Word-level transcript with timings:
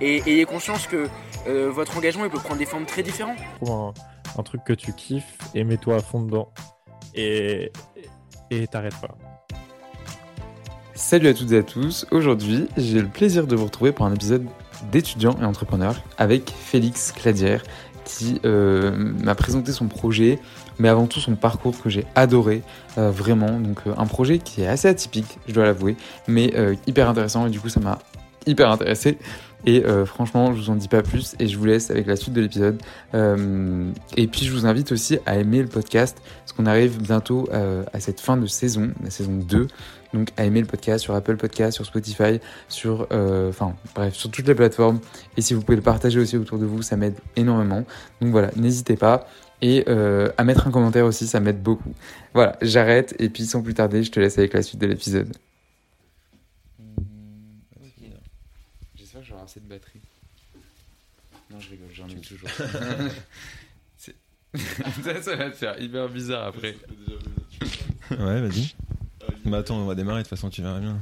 et 0.00 0.22
ayez 0.26 0.44
conscience 0.44 0.86
que 0.86 1.08
euh, 1.46 1.70
votre 1.70 1.96
engagement 1.96 2.24
il 2.24 2.30
peut 2.30 2.38
prendre 2.38 2.58
des 2.58 2.66
formes 2.66 2.86
très 2.86 3.02
différentes. 3.02 3.38
Trouve 3.60 3.92
un, 4.38 4.42
truc 4.42 4.62
que 4.64 4.72
tu 4.72 4.92
kiffes 4.92 5.38
et 5.54 5.64
mets-toi 5.64 5.96
à 5.96 6.00
fond 6.00 6.22
dedans. 6.22 6.50
Et 7.14 7.72
et 8.50 8.66
t'arrêtes 8.66 8.98
pas. 9.00 9.16
Salut 10.94 11.28
à 11.28 11.34
toutes 11.34 11.52
et 11.52 11.58
à 11.58 11.62
tous. 11.62 12.06
Aujourd'hui, 12.10 12.68
j'ai 12.76 13.00
le 13.00 13.08
plaisir 13.08 13.46
de 13.46 13.56
vous 13.56 13.66
retrouver 13.66 13.92
pour 13.92 14.06
un 14.06 14.14
épisode 14.14 14.46
d'étudiants 14.90 15.36
et 15.40 15.44
entrepreneurs 15.44 16.02
avec 16.18 16.50
Félix 16.50 17.12
Cladière 17.12 17.62
qui 18.04 18.40
euh, 18.44 18.90
m'a 19.22 19.34
présenté 19.34 19.72
son 19.72 19.86
projet, 19.86 20.40
mais 20.78 20.88
avant 20.88 21.06
tout 21.06 21.20
son 21.20 21.36
parcours 21.36 21.80
que 21.80 21.88
j'ai 21.88 22.06
adoré, 22.16 22.62
euh, 22.98 23.10
vraiment. 23.10 23.60
Donc 23.60 23.80
un 23.86 24.06
projet 24.06 24.38
qui 24.38 24.62
est 24.62 24.66
assez 24.66 24.88
atypique, 24.88 25.38
je 25.46 25.54
dois 25.54 25.64
l'avouer, 25.64 25.96
mais 26.26 26.52
hyper 26.86 27.08
intéressant 27.08 27.46
et 27.46 27.50
du 27.50 27.60
coup 27.60 27.68
ça 27.68 27.80
m'a 27.80 27.98
hyper 28.46 28.70
intéressé. 28.70 29.18
Et 29.66 29.84
euh, 29.84 30.06
franchement, 30.06 30.54
je 30.54 30.60
vous 30.60 30.70
en 30.70 30.76
dis 30.76 30.88
pas 30.88 31.02
plus 31.02 31.34
et 31.38 31.46
je 31.46 31.58
vous 31.58 31.64
laisse 31.64 31.90
avec 31.90 32.06
la 32.06 32.16
suite 32.16 32.34
de 32.34 32.40
l'épisode. 32.40 32.80
Euh, 33.14 33.90
et 34.16 34.26
puis 34.26 34.46
je 34.46 34.52
vous 34.52 34.66
invite 34.66 34.92
aussi 34.92 35.18
à 35.26 35.36
aimer 35.38 35.62
le 35.62 35.68
podcast 35.68 36.20
parce 36.40 36.52
qu'on 36.52 36.66
arrive 36.66 37.00
bientôt 37.00 37.48
euh, 37.52 37.84
à 37.92 38.00
cette 38.00 38.20
fin 38.20 38.36
de 38.36 38.46
saison, 38.46 38.90
la 39.02 39.10
saison 39.10 39.32
2. 39.32 39.66
Donc 40.12 40.30
à 40.36 40.44
aimer 40.44 40.60
le 40.60 40.66
podcast 40.66 41.04
sur 41.04 41.14
Apple 41.14 41.36
Podcast, 41.36 41.74
sur 41.74 41.86
Spotify, 41.86 42.40
sur 42.68 43.06
enfin 43.12 43.76
bref, 43.94 44.14
sur 44.14 44.30
toutes 44.30 44.48
les 44.48 44.56
plateformes. 44.56 44.98
Et 45.36 45.40
si 45.40 45.54
vous 45.54 45.60
pouvez 45.60 45.76
le 45.76 45.82
partager 45.82 46.18
aussi 46.18 46.36
autour 46.36 46.58
de 46.58 46.66
vous, 46.66 46.82
ça 46.82 46.96
m'aide 46.96 47.14
énormément. 47.36 47.84
Donc 48.20 48.32
voilà, 48.32 48.50
n'hésitez 48.56 48.96
pas. 48.96 49.28
Et 49.62 49.86
à 49.86 50.42
mettre 50.42 50.66
un 50.66 50.72
commentaire 50.72 51.06
aussi, 51.06 51.28
ça 51.28 51.38
m'aide 51.38 51.62
beaucoup. 51.62 51.92
Voilà, 52.34 52.56
j'arrête 52.60 53.14
et 53.20 53.28
puis 53.28 53.44
sans 53.44 53.62
plus 53.62 53.74
tarder, 53.74 54.02
je 54.02 54.10
te 54.10 54.18
laisse 54.18 54.36
avec 54.36 54.52
la 54.52 54.62
suite 54.62 54.80
de 54.80 54.86
l'épisode. 54.88 55.32
Cette 59.50 59.66
batterie. 59.66 60.00
Non, 61.50 61.60
je 61.60 61.70
rigole, 61.70 61.88
j'en 61.92 62.08
ai 62.08 62.20
toujours. 62.20 62.48
ça, 65.04 65.22
ça 65.22 65.36
va 65.36 65.50
te 65.50 65.56
faire 65.56 65.80
hyper 65.80 66.08
bizarre 66.08 66.46
après. 66.46 66.76
ouais, 68.10 68.40
vas-y. 68.40 68.74
Mais 69.44 69.56
attends, 69.56 69.76
on 69.76 69.86
va 69.86 69.94
démarrer, 69.94 70.22
de 70.22 70.28
toute 70.28 70.30
façon, 70.30 70.50
tu 70.50 70.62
verras 70.62 70.80
bien. 70.80 71.00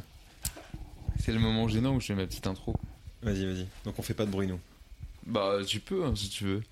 C'est 1.18 1.32
le 1.32 1.38
moment 1.38 1.68
gênant 1.68 1.94
où 1.94 2.00
je 2.00 2.06
fais 2.06 2.14
ma 2.14 2.26
petite 2.26 2.46
intro. 2.46 2.74
Vas-y, 3.22 3.46
vas-y. 3.46 3.66
Donc 3.84 3.98
on 3.98 4.02
fait 4.02 4.14
pas 4.14 4.26
de 4.26 4.30
bruit, 4.30 4.46
nous. 4.46 4.60
Bah, 5.26 5.58
tu 5.66 5.80
peux, 5.80 6.04
hein, 6.04 6.14
si 6.14 6.28
tu 6.28 6.44
veux. 6.44 6.62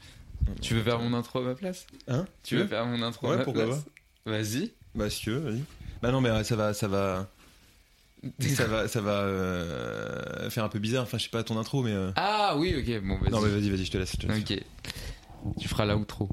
tu 0.61 0.75
veux 0.75 0.83
faire 0.83 0.99
mon 0.99 1.13
intro 1.15 1.41
à 1.41 1.43
ma 1.43 1.55
place? 1.55 1.87
Hein? 2.09 2.27
Tu 2.43 2.57
veux 2.57 2.67
faire 2.67 2.87
mon 2.87 3.03
intro 3.03 3.31
à 3.31 3.39
ma 3.39 3.45
place? 3.45 3.85
Vas-y. 4.25 4.73
Bah, 4.95 5.11
si 5.11 5.21
tu 5.21 5.31
veux, 5.31 5.39
vas-y. 5.39 5.63
Bah 6.03 6.11
non, 6.11 6.21
mais 6.21 6.45
ça 6.45 6.57
va, 6.57 6.75
ça 6.75 6.89
va 6.89 7.29
ça 8.41 8.67
va, 8.67 8.89
ça 8.89 9.01
va 9.01 9.21
euh, 9.21 10.51
faire 10.51 10.65
un 10.65 10.69
peu 10.69 10.79
bizarre. 10.79 11.03
Enfin, 11.05 11.19
je 11.19 11.25
sais 11.25 11.31
pas 11.31 11.43
ton 11.43 11.59
intro, 11.59 11.83
mais. 11.83 11.93
Euh. 11.93 12.11
Ah 12.17 12.55
oui, 12.57 12.75
ok. 12.77 13.03
Bon, 13.03 13.19
vas-y. 13.19 13.31
Non, 13.31 13.41
mais 13.41 13.49
vas-y, 13.49 13.71
vas-y, 13.71 13.85
je 13.85 13.91
te 13.91 13.99
laisse. 13.99 14.13
Je 14.13 14.27
te 14.27 14.27
laisse. 14.27 14.39
Ok. 14.39 14.63
Tu 15.61 15.69
feras 15.69 15.85
la 15.85 15.97
outro. 15.97 16.29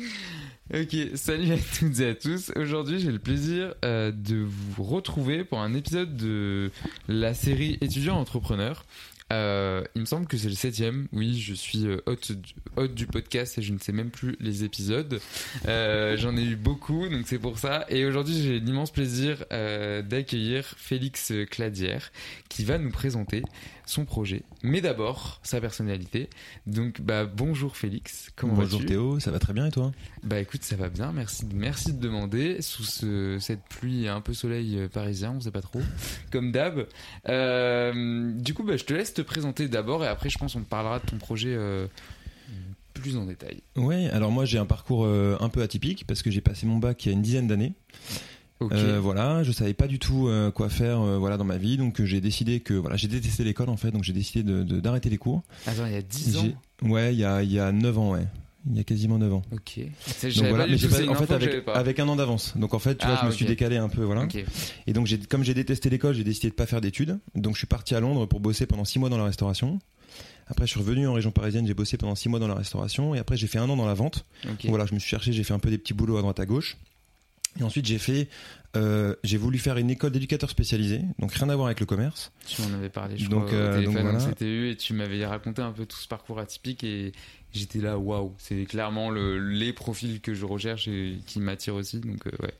ok, 0.74 0.96
salut 1.14 1.52
à 1.52 1.56
toutes 1.78 2.00
et 2.00 2.08
à 2.08 2.14
tous. 2.14 2.52
Aujourd'hui, 2.56 3.00
j'ai 3.00 3.10
le 3.10 3.18
plaisir 3.18 3.74
euh, 3.84 4.12
de 4.12 4.36
vous 4.36 4.84
retrouver 4.84 5.44
pour 5.44 5.60
un 5.60 5.74
épisode 5.74 6.16
de 6.16 6.70
la 7.08 7.34
série 7.34 7.78
Étudiants 7.80 8.18
entrepreneurs. 8.18 8.84
Euh, 9.32 9.82
il 9.94 10.02
me 10.02 10.06
semble 10.06 10.26
que 10.26 10.36
c'est 10.36 10.48
le 10.48 10.54
septième. 10.54 11.08
Oui, 11.12 11.40
je 11.40 11.54
suis 11.54 11.86
euh, 11.86 11.98
hôte, 12.06 12.32
du 12.94 13.06
podcast 13.06 13.56
et 13.58 13.62
je 13.62 13.72
ne 13.72 13.78
sais 13.78 13.92
même 13.92 14.10
plus 14.10 14.36
les 14.40 14.64
épisodes. 14.64 15.20
Euh, 15.66 16.16
j'en 16.18 16.36
ai 16.36 16.42
eu 16.42 16.56
beaucoup, 16.56 17.08
donc 17.08 17.26
c'est 17.26 17.38
pour 17.38 17.58
ça. 17.58 17.86
Et 17.88 18.04
aujourd'hui, 18.04 18.42
j'ai 18.42 18.60
l'immense 18.60 18.90
plaisir 18.90 19.44
d'accueillir 19.50 20.74
Félix 20.76 21.32
Cladière 21.50 22.12
qui 22.48 22.64
va 22.64 22.78
nous 22.78 22.90
présenter 22.90 23.42
son 23.92 24.04
projet, 24.04 24.42
mais 24.62 24.80
d'abord 24.80 25.38
sa 25.42 25.60
personnalité. 25.60 26.28
Donc, 26.66 27.00
bah, 27.00 27.26
bonjour 27.26 27.76
Félix, 27.76 28.30
comment 28.34 28.54
vas-tu 28.54 28.72
Bonjour 28.72 28.86
Théo, 28.86 29.20
ça 29.20 29.30
va 29.30 29.38
très 29.38 29.52
bien 29.52 29.66
et 29.66 29.70
toi? 29.70 29.92
Bah 30.22 30.40
écoute, 30.40 30.62
ça 30.62 30.76
va 30.76 30.88
bien, 30.88 31.12
merci, 31.12 31.44
merci 31.54 31.92
de 31.92 32.00
demander. 32.00 32.62
Sous 32.62 32.84
ce, 32.84 33.38
cette 33.38 33.62
pluie 33.64 34.08
un 34.08 34.20
peu 34.20 34.32
soleil 34.32 34.78
euh, 34.78 34.88
parisien, 34.88 35.34
on 35.36 35.40
sait 35.40 35.50
pas 35.50 35.60
trop, 35.60 35.80
comme 36.32 36.52
d'hab. 36.52 36.86
Euh, 37.28 38.32
du 38.32 38.54
coup, 38.54 38.62
bah, 38.64 38.76
je 38.76 38.84
te 38.84 38.94
laisse 38.94 39.12
te 39.12 39.22
présenter 39.22 39.68
d'abord 39.68 40.04
et 40.04 40.08
après, 40.08 40.30
je 40.30 40.38
pense, 40.38 40.56
on 40.56 40.62
parlera 40.62 40.98
de 40.98 41.06
ton 41.06 41.18
projet. 41.18 41.54
Euh, 41.54 41.86
plus 42.94 43.16
en 43.16 43.24
détail. 43.24 43.62
Ouais, 43.74 44.10
alors 44.10 44.30
moi 44.30 44.44
j'ai 44.44 44.58
un 44.58 44.66
parcours 44.66 45.06
un 45.06 45.48
peu 45.48 45.62
atypique 45.62 46.06
parce 46.06 46.20
que 46.20 46.30
j'ai 46.30 46.42
passé 46.42 46.66
mon 46.66 46.76
bac 46.76 47.04
il 47.04 47.08
y 47.08 47.10
a 47.10 47.14
une 47.14 47.22
dizaine 47.22 47.48
d'années. 47.48 47.72
Euh, 48.72 49.00
voilà, 49.00 49.42
je 49.42 49.52
savais 49.52 49.74
pas 49.74 49.86
du 49.86 49.98
tout 49.98 50.28
euh, 50.28 50.50
quoi 50.50 50.68
faire 50.68 51.00
euh, 51.00 51.18
voilà 51.18 51.36
dans 51.36 51.44
ma 51.44 51.56
vie, 51.56 51.76
donc 51.76 52.02
j'ai 52.02 52.20
décidé 52.20 52.60
que 52.60 52.74
voilà, 52.74 52.96
j'ai 52.96 53.08
détesté 53.08 53.44
l'école 53.44 53.68
en 53.68 53.76
fait, 53.76 53.90
donc 53.90 54.04
j'ai 54.04 54.12
décidé 54.12 54.42
de 54.42 54.80
d'arrêter 54.80 55.10
les 55.10 55.18
cours. 55.18 55.42
Attends, 55.66 55.86
il 55.86 55.92
y 55.92 55.96
a 55.96 56.02
10 56.02 56.36
ans. 56.38 56.48
Ouais, 56.82 57.14
il 57.14 57.18
y 57.18 57.24
a 57.24 57.42
il 57.42 57.52
y 57.52 57.58
a 57.58 57.72
9 57.72 57.98
ans, 57.98 58.12
ouais. 58.12 58.26
Il 58.70 58.76
y 58.76 58.80
a 58.80 58.84
quasiment 58.84 59.18
9 59.18 59.34
ans. 59.34 59.42
Ok. 59.50 59.80
Donc 60.36 60.46
voilà, 60.48 60.68
mais 60.68 60.76
pas, 60.76 61.08
en 61.08 61.14
fait 61.16 61.32
avec, 61.32 61.64
avec, 61.66 61.98
un 61.98 62.06
an 62.06 62.14
d'avance. 62.14 62.56
Donc 62.56 62.74
en 62.74 62.78
fait, 62.78 62.96
tu 62.96 63.06
vois, 63.06 63.16
je 63.16 63.26
me 63.26 63.30
ah, 63.30 63.32
suis 63.32 63.44
décalé 63.44 63.76
un 63.76 63.88
peu, 63.88 64.04
voilà. 64.04 64.28
Et 64.86 64.92
donc 64.92 65.06
j'ai, 65.06 65.18
comme 65.18 65.42
j'ai 65.42 65.54
détesté 65.54 65.90
l'école, 65.90 66.14
j'ai 66.14 66.22
décidé 66.22 66.50
de 66.50 66.54
pas 66.54 66.66
faire 66.66 66.80
d'études. 66.80 67.18
Donc 67.34 67.54
je 67.54 67.58
suis 67.58 67.66
parti 67.66 67.96
à 67.96 68.00
Londres 68.00 68.26
pour 68.26 68.38
bosser 68.38 68.66
pendant 68.66 68.84
6 68.84 69.00
mois 69.00 69.08
dans 69.08 69.18
la 69.18 69.24
restauration. 69.24 69.80
Après, 70.46 70.66
je 70.66 70.72
suis 70.72 70.80
revenu 70.80 71.06
en 71.06 71.14
région 71.14 71.30
parisienne, 71.30 71.66
j'ai 71.66 71.74
bossé 71.74 71.96
pendant 71.96 72.14
6 72.14 72.28
mois 72.28 72.38
dans 72.38 72.48
la 72.48 72.54
restauration. 72.54 73.14
Et 73.14 73.18
après, 73.18 73.36
j'ai 73.36 73.46
fait 73.46 73.58
un 73.58 73.68
an 73.68 73.76
dans 73.76 73.86
la 73.86 73.94
vente. 73.94 74.24
voilà, 74.64 74.86
je 74.86 74.94
me 74.94 74.98
suis 74.98 75.08
cherché, 75.08 75.32
j'ai 75.32 75.44
fait 75.44 75.54
un 75.54 75.58
peu 75.58 75.70
des 75.70 75.78
petits 75.78 75.94
boulots 75.94 76.18
à 76.18 76.20
droite 76.20 76.40
à 76.40 76.46
gauche. 76.46 76.76
Et 77.60 77.62
ensuite, 77.62 77.86
j'ai 77.86 77.98
fait, 77.98 78.28
euh, 78.76 79.14
j'ai 79.22 79.36
voulu 79.36 79.58
faire 79.58 79.76
une 79.76 79.90
école 79.90 80.12
d'éducateur 80.12 80.48
spécialisé, 80.48 81.02
donc 81.18 81.32
rien 81.32 81.48
à 81.50 81.56
voir 81.56 81.66
avec 81.66 81.80
le 81.80 81.86
commerce. 81.86 82.32
Tu 82.46 82.62
m'en 82.62 82.74
avais 82.74 82.88
parlé, 82.88 83.18
je 83.18 83.28
donc, 83.28 83.46
crois, 83.46 83.58
au 83.58 83.60
euh, 83.60 83.74
téléphone, 83.74 84.18
donc 84.18 84.40
eu 84.40 84.70
et 84.70 84.76
tu 84.76 84.94
m'avais 84.94 85.24
raconté 85.26 85.60
un 85.60 85.72
peu 85.72 85.84
tout 85.84 85.98
ce 85.98 86.08
parcours 86.08 86.38
atypique 86.38 86.82
et 86.82 87.12
j'étais 87.52 87.80
là, 87.80 87.98
waouh, 87.98 88.32
c'est 88.38 88.64
clairement 88.64 89.10
le, 89.10 89.38
les 89.38 89.74
profils 89.74 90.20
que 90.20 90.32
je 90.32 90.46
recherche 90.46 90.88
et 90.88 91.18
qui 91.26 91.40
m'attirent 91.40 91.74
aussi, 91.74 92.00
donc 92.00 92.26
euh, 92.26 92.30
ouais. 92.42 92.54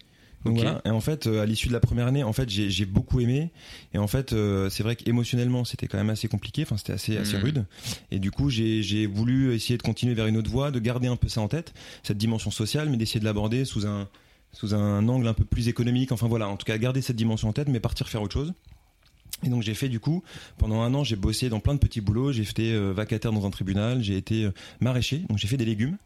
Donc 0.44 0.56
voilà. 0.56 0.82
Et 0.84 0.90
en 0.90 1.00
fait, 1.00 1.28
à 1.28 1.46
l'issue 1.46 1.68
de 1.68 1.72
la 1.72 1.78
première 1.78 2.08
année, 2.08 2.24
en 2.24 2.32
fait, 2.32 2.48
j'ai 2.48 2.84
beaucoup 2.84 3.20
aimé. 3.20 3.52
Et 3.94 3.98
en 3.98 4.08
fait, 4.08 4.34
c'est 4.70 4.82
vrai 4.82 4.96
qu'émotionnellement, 4.96 5.64
c'était 5.64 5.86
quand 5.86 5.98
même 5.98 6.10
assez 6.10 6.26
compliqué. 6.26 6.62
Enfin, 6.62 6.76
c'était 6.76 6.94
assez, 6.94 7.16
assez 7.16 7.38
mm. 7.38 7.42
rude. 7.42 7.64
Et 8.10 8.18
du 8.18 8.32
coup, 8.32 8.50
j'ai 8.50 9.06
voulu 9.06 9.54
essayer 9.54 9.76
de 9.78 9.84
continuer 9.84 10.14
vers 10.14 10.26
une 10.26 10.36
autre 10.36 10.50
voie, 10.50 10.72
de 10.72 10.80
garder 10.80 11.06
un 11.06 11.14
peu 11.14 11.28
ça 11.28 11.40
en 11.40 11.46
tête, 11.46 11.72
cette 12.02 12.18
dimension 12.18 12.50
sociale, 12.50 12.88
mais 12.88 12.96
d'essayer 12.96 13.20
de 13.20 13.24
l'aborder 13.24 13.64
sous 13.64 13.86
un, 13.86 14.08
sous 14.52 14.74
un 14.74 15.08
angle 15.08 15.26
un 15.26 15.34
peu 15.34 15.44
plus 15.44 15.68
économique. 15.68 16.12
Enfin 16.12 16.28
voilà, 16.28 16.48
en 16.48 16.56
tout 16.56 16.66
cas, 16.66 16.78
garder 16.78 17.02
cette 17.02 17.16
dimension 17.16 17.48
en 17.48 17.52
tête, 17.52 17.68
mais 17.68 17.80
partir 17.80 18.08
faire 18.08 18.22
autre 18.22 18.34
chose. 18.34 18.52
Et 19.44 19.48
donc 19.48 19.62
j'ai 19.62 19.74
fait 19.74 19.88
du 19.88 19.98
coup, 19.98 20.22
pendant 20.58 20.82
un 20.82 20.94
an, 20.94 21.04
j'ai 21.04 21.16
bossé 21.16 21.48
dans 21.48 21.60
plein 21.60 21.74
de 21.74 21.78
petits 21.78 22.00
boulots. 22.00 22.32
J'ai 22.32 22.42
été 22.42 22.72
euh, 22.72 22.92
vacataire 22.92 23.32
dans 23.32 23.44
un 23.44 23.50
tribunal, 23.50 24.02
j'ai 24.02 24.16
été 24.16 24.44
euh, 24.44 24.52
maraîcher, 24.80 25.18
donc 25.28 25.38
j'ai 25.38 25.48
fait 25.48 25.56
des 25.56 25.64
légumes. 25.64 25.96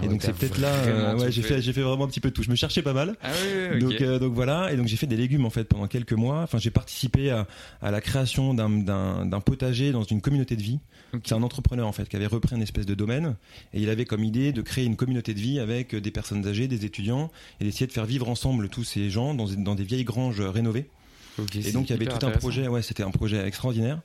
Ah 0.00 0.04
et 0.04 0.08
donc 0.08 0.22
c'est 0.22 0.32
peut-être 0.32 0.58
là, 0.58 0.68
euh, 0.68 1.16
ouais, 1.16 1.32
j'ai 1.32 1.42
fait, 1.42 1.62
j'ai 1.62 1.72
fait 1.72 1.82
vraiment 1.82 2.04
un 2.04 2.08
petit 2.08 2.20
peu 2.20 2.30
de 2.30 2.34
tout. 2.34 2.42
Je 2.42 2.50
me 2.50 2.54
cherchais 2.54 2.82
pas 2.82 2.92
mal. 2.92 3.16
Ah 3.22 3.30
oui, 3.72 3.78
donc, 3.78 4.02
donc 4.02 4.32
voilà, 4.34 4.72
et 4.72 4.76
donc 4.76 4.86
j'ai 4.86 4.96
fait 4.96 5.06
des 5.06 5.16
légumes 5.16 5.44
en 5.44 5.50
fait 5.50 5.64
pendant 5.64 5.86
quelques 5.86 6.12
mois. 6.12 6.42
Enfin, 6.42 6.58
j'ai 6.58 6.70
participé 6.70 7.30
à, 7.30 7.46
à, 7.82 7.90
la 7.90 8.00
création 8.00 8.54
d'un 8.54 9.40
potager 9.40 9.92
dans 9.92 10.02
une 10.02 10.20
communauté 10.20 10.56
de 10.56 10.62
vie. 10.62 10.80
C'est 11.24 11.34
un 11.34 11.42
entrepreneur 11.42 11.86
en 11.86 11.92
fait 11.92 12.08
qui 12.08 12.16
avait 12.16 12.26
repris 12.26 12.56
une 12.56 12.62
espèce 12.62 12.86
de 12.86 12.94
domaine 12.94 13.36
et 13.72 13.80
il 13.80 13.88
avait 13.88 14.04
comme 14.04 14.24
idée 14.24 14.52
de 14.52 14.62
créer 14.62 14.84
une 14.84 14.96
communauté 14.96 15.32
de 15.32 15.38
vie 15.38 15.60
avec 15.60 15.94
des 15.94 16.10
personnes 16.10 16.46
âgées, 16.46 16.66
des 16.66 16.84
étudiants 16.84 17.30
et 17.60 17.64
d'essayer 17.64 17.86
de 17.86 17.92
faire 17.92 18.06
vivre 18.06 18.28
ensemble 18.28 18.68
tous 18.68 18.84
ces 18.84 19.10
gens 19.10 19.34
dans, 19.34 19.46
dans 19.46 19.74
des 19.74 19.84
vieilles 19.84 20.04
granges 20.04 20.40
rénovées. 20.40 20.88
Ok, 21.38 21.56
Et 21.56 21.72
donc 21.72 21.88
il 21.88 21.90
y 21.90 21.94
avait 21.94 22.06
tout 22.06 22.24
un 22.24 22.30
projet, 22.30 22.68
ouais, 22.68 22.82
c'était 22.82 23.02
un 23.02 23.10
projet 23.10 23.44
extraordinaire. 23.46 24.00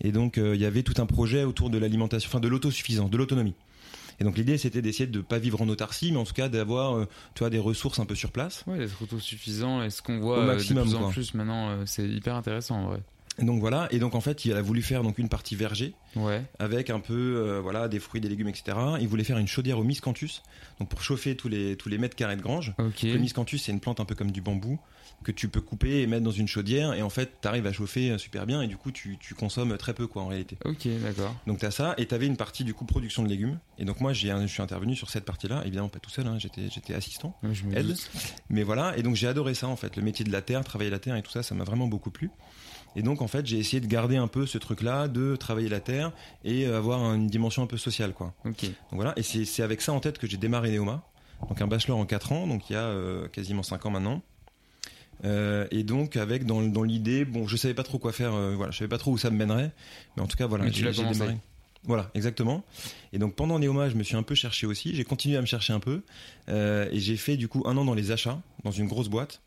Et 0.00 0.12
donc 0.12 0.38
euh, 0.38 0.54
il 0.54 0.60
y 0.60 0.64
avait 0.64 0.82
tout 0.82 1.00
un 1.00 1.06
projet 1.06 1.44
autour 1.44 1.70
de 1.70 1.78
l'alimentation, 1.78 2.28
enfin 2.28 2.40
de 2.40 2.48
l'autosuffisance, 2.48 3.10
de 3.10 3.16
l'autonomie. 3.16 3.54
Et 4.20 4.24
donc 4.24 4.36
l'idée 4.36 4.58
c'était 4.58 4.82
d'essayer 4.82 5.06
de 5.06 5.20
pas 5.20 5.38
vivre 5.38 5.62
en 5.62 5.68
autarcie, 5.68 6.10
mais 6.12 6.18
en 6.18 6.24
tout 6.24 6.32
cas 6.32 6.48
d'avoir, 6.48 6.96
euh, 6.96 7.06
tu 7.34 7.40
vois, 7.40 7.50
des 7.50 7.58
ressources 7.58 7.98
un 7.98 8.06
peu 8.06 8.14
sur 8.14 8.32
place. 8.32 8.64
Ouais, 8.66 8.78
d'être 8.78 9.00
autosuffisant 9.02 9.82
et 9.82 9.90
ce 9.90 10.02
qu'on 10.02 10.18
voit 10.18 10.38
euh, 10.38 10.46
maximum, 10.46 10.84
de 10.84 10.90
plus 10.90 10.96
en 10.96 11.02
quoi. 11.02 11.10
plus 11.10 11.34
maintenant, 11.34 11.70
euh, 11.70 11.82
c'est 11.86 12.06
hyper 12.08 12.34
intéressant 12.34 12.76
en 12.76 12.88
vrai. 12.88 13.02
Donc 13.38 13.60
voilà. 13.60 13.88
Et 13.90 13.98
donc 13.98 14.14
en 14.14 14.20
fait 14.20 14.44
il 14.44 14.52
a 14.54 14.62
voulu 14.62 14.82
faire 14.82 15.02
donc 15.02 15.18
une 15.18 15.28
partie 15.28 15.56
verger 15.56 15.94
Ouais. 16.16 16.42
avec 16.58 16.90
un 16.90 17.00
peu, 17.00 17.14
euh, 17.14 17.60
voilà, 17.60 17.86
des 17.86 18.00
fruits, 18.00 18.20
des 18.20 18.28
légumes, 18.28 18.48
etc. 18.48 18.76
Il 19.00 19.06
voulait 19.08 19.24
faire 19.24 19.38
une 19.38 19.46
chaudière 19.46 19.78
au 19.78 19.84
miscanthus, 19.84 20.42
donc 20.80 20.88
pour 20.88 21.02
chauffer 21.02 21.36
tous 21.36 21.48
les 21.48 21.76
tous 21.76 21.88
les 21.88 21.98
mètres 21.98 22.16
carrés 22.16 22.36
de 22.36 22.42
grange. 22.42 22.74
Ok. 22.78 23.02
Le 23.02 23.18
miscanthus, 23.18 23.58
c'est 23.58 23.72
une 23.72 23.80
plante 23.80 24.00
un 24.00 24.04
peu 24.04 24.14
comme 24.14 24.30
du 24.32 24.40
bambou 24.40 24.78
que 25.24 25.32
tu 25.32 25.48
peux 25.48 25.60
couper 25.60 26.00
et 26.02 26.06
mettre 26.06 26.22
dans 26.22 26.30
une 26.30 26.46
chaudière 26.46 26.92
et 26.94 27.02
en 27.02 27.10
fait, 27.10 27.32
tu 27.42 27.48
arrives 27.48 27.66
à 27.66 27.72
chauffer 27.72 28.10
euh, 28.12 28.18
super 28.18 28.46
bien 28.46 28.62
et 28.62 28.68
du 28.68 28.76
coup, 28.76 28.92
tu, 28.92 29.16
tu 29.18 29.34
consommes 29.34 29.76
très 29.76 29.92
peu 29.92 30.06
quoi 30.06 30.22
en 30.22 30.28
réalité. 30.28 30.56
Ok, 30.64 30.86
d'accord. 31.02 31.34
Donc 31.46 31.58
tu 31.58 31.66
as 31.66 31.72
ça 31.72 31.94
et 31.98 32.06
tu 32.06 32.14
avais 32.14 32.26
une 32.26 32.36
partie 32.36 32.62
du 32.64 32.72
coup 32.72 32.84
production 32.84 33.24
de 33.24 33.28
légumes 33.28 33.58
et 33.80 33.84
donc 33.84 34.00
moi 34.00 34.12
j'ai 34.12 34.28
je 34.42 34.46
suis 34.46 34.62
intervenu 34.62 34.94
sur 34.94 35.10
cette 35.10 35.24
partie-là, 35.24 35.62
évidemment 35.66 35.88
pas 35.88 35.98
tout 35.98 36.10
seul, 36.10 36.26
hein, 36.28 36.38
j'étais 36.38 36.68
j'étais 36.70 36.94
assistant, 36.94 37.36
Ouais, 37.42 37.52
je 37.52 37.64
me 37.64 37.76
aide. 37.76 37.96
Mais 38.48 38.62
voilà, 38.62 38.96
et 38.96 39.02
donc 39.02 39.16
j'ai 39.16 39.26
adoré 39.26 39.54
ça 39.54 39.66
en 39.68 39.76
fait, 39.76 39.96
le 39.96 40.02
métier 40.02 40.24
de 40.24 40.30
la 40.32 40.40
terre, 40.42 40.62
travailler 40.64 40.90
la 40.90 40.98
terre 41.00 41.16
et 41.16 41.22
tout 41.22 41.32
ça, 41.32 41.42
ça 41.42 41.54
m'a 41.54 41.64
vraiment 41.64 41.88
beaucoup 41.88 42.10
plu. 42.10 42.30
Et 42.96 43.02
donc 43.02 43.22
en 43.22 43.28
fait, 43.28 43.46
j'ai 43.46 43.58
essayé 43.58 43.80
de 43.80 43.86
garder 43.86 44.16
un 44.16 44.28
peu 44.28 44.46
ce 44.46 44.58
truc-là 44.58 45.08
de 45.08 45.36
travailler 45.36 45.68
la 45.68 45.80
terre 45.80 46.12
et 46.44 46.66
euh, 46.66 46.78
avoir 46.78 47.14
une 47.14 47.28
dimension 47.28 47.62
un 47.62 47.66
peu 47.66 47.76
sociale 47.76 48.12
quoi. 48.12 48.34
Donc 48.90 49.00
voilà, 49.00 49.12
et 49.16 49.22
c'est 49.22 49.62
avec 49.62 49.80
ça 49.80 49.92
en 49.92 50.00
tête 50.00 50.18
que 50.18 50.26
j'ai 50.26 50.36
démarré 50.36 50.72
Neoma. 50.72 51.02
Donc 51.48 51.60
un 51.60 51.68
bachelor 51.68 51.98
en 51.98 52.04
4 52.06 52.32
ans, 52.32 52.46
donc 52.46 52.68
il 52.68 52.72
y 52.72 52.76
a 52.76 52.80
euh, 52.82 53.28
quasiment 53.28 53.62
5 53.62 53.86
ans 53.86 53.90
maintenant. 53.90 54.22
Euh, 55.24 55.66
et 55.70 55.82
donc 55.82 56.16
avec 56.16 56.44
dans, 56.46 56.62
dans 56.62 56.82
l'idée, 56.82 57.24
bon, 57.24 57.46
je 57.46 57.56
savais 57.56 57.74
pas 57.74 57.82
trop 57.82 57.98
quoi 57.98 58.12
faire, 58.12 58.34
euh, 58.34 58.54
voilà, 58.56 58.70
je 58.70 58.78
savais 58.78 58.88
pas 58.88 58.98
trop 58.98 59.12
où 59.12 59.18
ça 59.18 59.30
me 59.30 59.36
mènerait, 59.36 59.72
mais 60.16 60.22
en 60.22 60.26
tout 60.26 60.36
cas 60.36 60.46
voilà, 60.46 60.68
j'ai 60.68 60.90
démarré. 60.92 61.36
Voilà, 61.88 62.10
exactement. 62.14 62.64
Et 63.12 63.18
donc 63.18 63.34
pendant 63.34 63.58
Neoma, 63.58 63.88
je 63.88 63.96
me 63.96 64.04
suis 64.04 64.14
un 64.14 64.22
peu 64.22 64.36
cherché 64.36 64.66
aussi, 64.66 64.94
j'ai 64.94 65.02
continué 65.04 65.36
à 65.36 65.40
me 65.40 65.46
chercher 65.46 65.72
un 65.72 65.80
peu, 65.80 66.02
euh, 66.48 66.88
et 66.92 67.00
j'ai 67.00 67.16
fait 67.16 67.36
du 67.36 67.48
coup 67.48 67.62
un 67.66 67.76
an 67.76 67.84
dans 67.84 67.94
les 67.94 68.10
achats, 68.12 68.40
dans 68.62 68.70
une 68.70 68.86
grosse 68.86 69.08
boîte, 69.08 69.40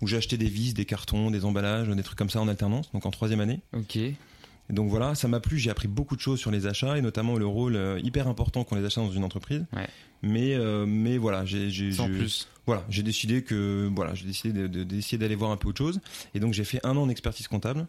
où 0.00 0.06
j'ai 0.06 0.16
acheté 0.18 0.36
des 0.36 0.48
vis, 0.48 0.74
des 0.74 0.84
cartons, 0.84 1.30
des 1.32 1.44
emballages, 1.44 1.88
des 1.88 2.02
trucs 2.04 2.18
comme 2.18 2.30
ça 2.30 2.40
en 2.40 2.46
alternance, 2.48 2.92
donc 2.92 3.04
en 3.06 3.10
troisième 3.10 3.40
année. 3.40 3.60
Ok. 3.72 3.96
Et 3.96 4.72
donc 4.72 4.90
voilà, 4.90 5.14
ça 5.14 5.26
m'a 5.28 5.40
plu, 5.40 5.58
j'ai 5.58 5.70
appris 5.70 5.88
beaucoup 5.88 6.16
de 6.16 6.20
choses 6.20 6.38
sur 6.40 6.50
les 6.50 6.66
achats 6.66 6.98
et 6.98 7.00
notamment 7.00 7.36
le 7.36 7.46
rôle 7.46 7.76
euh, 7.76 8.00
hyper 8.02 8.26
important 8.28 8.62
qu'ont 8.64 8.74
les 8.76 8.84
achats 8.84 9.00
dans 9.00 9.10
une 9.12 9.24
entreprise. 9.24 9.64
Ouais. 9.72 9.86
Mais 10.22 10.54
euh, 10.54 10.86
mais 10.86 11.18
voilà, 11.18 11.44
j'ai 11.44 11.92
Sans 11.92 12.08
plus. 12.08 12.48
Voilà, 12.66 12.84
j'ai 12.90 13.04
décidé 13.04 13.42
que 13.42 13.88
voilà, 13.94 14.12
j'ai 14.14 14.26
décidé 14.26 14.68
de- 14.68 15.16
d'aller 15.16 15.34
voir 15.36 15.52
un 15.52 15.56
peu 15.56 15.68
autre 15.68 15.78
chose 15.78 16.00
et 16.34 16.40
donc 16.40 16.52
j'ai 16.52 16.64
fait 16.64 16.80
un 16.84 16.96
an 16.96 17.06
d'expertise 17.06 17.46
comptable. 17.46 17.86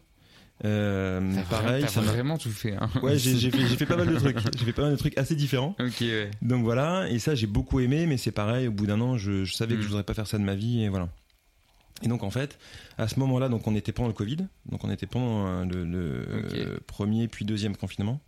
Euh, 0.66 1.22
pareil, 1.50 1.84
vra- 1.84 1.88
ça 1.88 2.02
vraiment 2.02 2.38
tout 2.38 2.50
fait. 2.50 2.74
Hein. 2.76 2.90
Ouais, 3.04 3.18
j'ai 3.18 3.52
fait, 3.52 3.86
pas 3.86 3.96
mal 3.96 4.08
de 4.08 4.16
trucs. 4.20 4.38
J'ai 4.58 4.66
fait 4.66 4.74
pas 4.74 4.82
mal 4.84 4.92
de 4.94 4.98
trucs 4.98 5.18
assez 5.18 5.36
différents. 5.36 5.76
Ok, 5.80 5.98
ouais. 6.02 6.32
Donc 6.42 6.64
voilà, 6.64 7.08
et 7.10 7.20
ça 7.20 7.36
j'ai 7.36 7.46
beaucoup 7.48 7.80
aimé, 7.80 8.06
mais 8.08 8.18
c'est 8.18 8.32
pareil, 8.32 8.68
au 8.68 8.72
bout 8.72 8.88
d'un 8.88 9.00
an, 9.02 9.18
je, 9.18 9.44
je 9.46 9.54
savais 9.54 9.76
que 9.76 9.80
Mm. 9.80 9.84
je 9.84 9.88
voudrais 9.88 10.04
pas 10.04 10.14
faire 10.16 10.28
ça 10.28 10.38
de 10.38 10.44
ma 10.44 10.56
vie, 10.56 10.84
et 10.84 10.90
voilà. 10.90 11.10
Et 12.04 12.08
donc 12.08 12.24
en 12.24 12.30
fait, 12.32 12.58
à 12.98 13.08
ce 13.08 13.20
moment-là, 13.20 13.50
donc 13.50 13.68
on 13.68 13.76
était 13.76 13.92
pendant 13.92 14.08
le 14.10 14.14
Covid, 14.14 14.38
donc 14.70 14.84
on 14.84 14.90
était 14.92 15.08
pendant 15.08 15.48
euh, 15.48 15.66
le, 15.66 16.80
premier 16.88 17.28
puis 17.28 17.46
deuxième 17.46 17.76
confinement. 17.76 18.20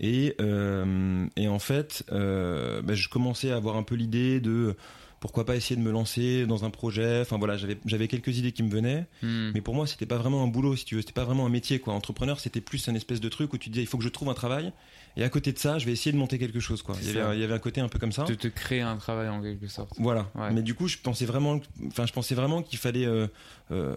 Et, 0.00 0.34
euh, 0.40 1.26
et 1.36 1.46
en 1.48 1.58
fait, 1.60 2.04
euh, 2.10 2.82
bah, 2.82 2.94
je 2.94 3.08
commençais 3.08 3.52
à 3.52 3.56
avoir 3.56 3.76
un 3.76 3.84
peu 3.84 3.94
l'idée 3.94 4.40
de 4.40 4.74
pourquoi 5.22 5.46
pas 5.46 5.54
essayer 5.56 5.76
de 5.76 5.80
me 5.80 5.90
lancer 5.92 6.44
dans 6.46 6.64
un 6.64 6.70
projet. 6.70 7.20
Enfin 7.22 7.38
voilà, 7.38 7.56
j'avais 7.56 7.78
j'avais 7.86 8.08
quelques 8.08 8.36
idées 8.36 8.50
qui 8.52 8.62
me 8.64 8.68
venaient, 8.68 9.06
Hmm. 9.22 9.52
mais 9.54 9.60
pour 9.62 9.74
moi 9.74 9.86
c'était 9.86 10.04
pas 10.04 10.18
vraiment 10.18 10.42
un 10.42 10.48
boulot 10.48 10.74
si 10.76 10.84
tu 10.84 10.96
veux, 10.96 11.00
c'était 11.00 11.12
pas 11.14 11.24
vraiment 11.24 11.46
un 11.46 11.48
métier 11.48 11.78
quoi. 11.78 11.94
Entrepreneur, 11.94 12.40
c'était 12.40 12.60
plus 12.60 12.88
un 12.88 12.94
espèce 12.96 13.20
de 13.20 13.28
truc 13.30 13.52
où 13.54 13.58
tu 13.58 13.70
disais 13.70 13.82
il 13.84 13.86
faut 13.86 13.96
que 13.98 14.04
je 14.04 14.08
trouve 14.10 14.28
un 14.28 14.34
travail 14.34 14.72
et 15.16 15.24
à 15.24 15.28
côté 15.28 15.52
de 15.52 15.58
ça, 15.58 15.78
je 15.78 15.86
vais 15.86 15.92
essayer 15.92 16.12
de 16.12 16.16
monter 16.16 16.38
quelque 16.38 16.60
chose 16.60 16.82
quoi. 16.82 16.94
Il 17.00 17.06
y, 17.06 17.10
avait, 17.10 17.20
un- 17.20 17.34
il 17.34 17.40
y 17.40 17.44
avait 17.44 17.54
un 17.54 17.58
côté 17.58 17.80
un 17.80 17.88
peu 17.88 17.98
comme 17.98 18.12
ça. 18.12 18.24
De 18.24 18.34
te 18.34 18.48
créer 18.48 18.80
un 18.80 18.96
travail 18.96 19.28
en 19.28 19.42
quelque 19.42 19.66
sorte. 19.68 19.92
Voilà. 19.98 20.30
Ouais. 20.34 20.52
Mais 20.52 20.62
du 20.62 20.74
coup, 20.74 20.88
je 20.88 20.98
pensais 20.98 21.24
vraiment, 21.26 21.60
enfin, 21.88 22.06
je 22.06 22.12
pensais 22.12 22.34
vraiment 22.34 22.62
qu'il 22.62 22.78
fallait 22.78 23.04
euh, 23.06 23.26
euh, 23.70 23.94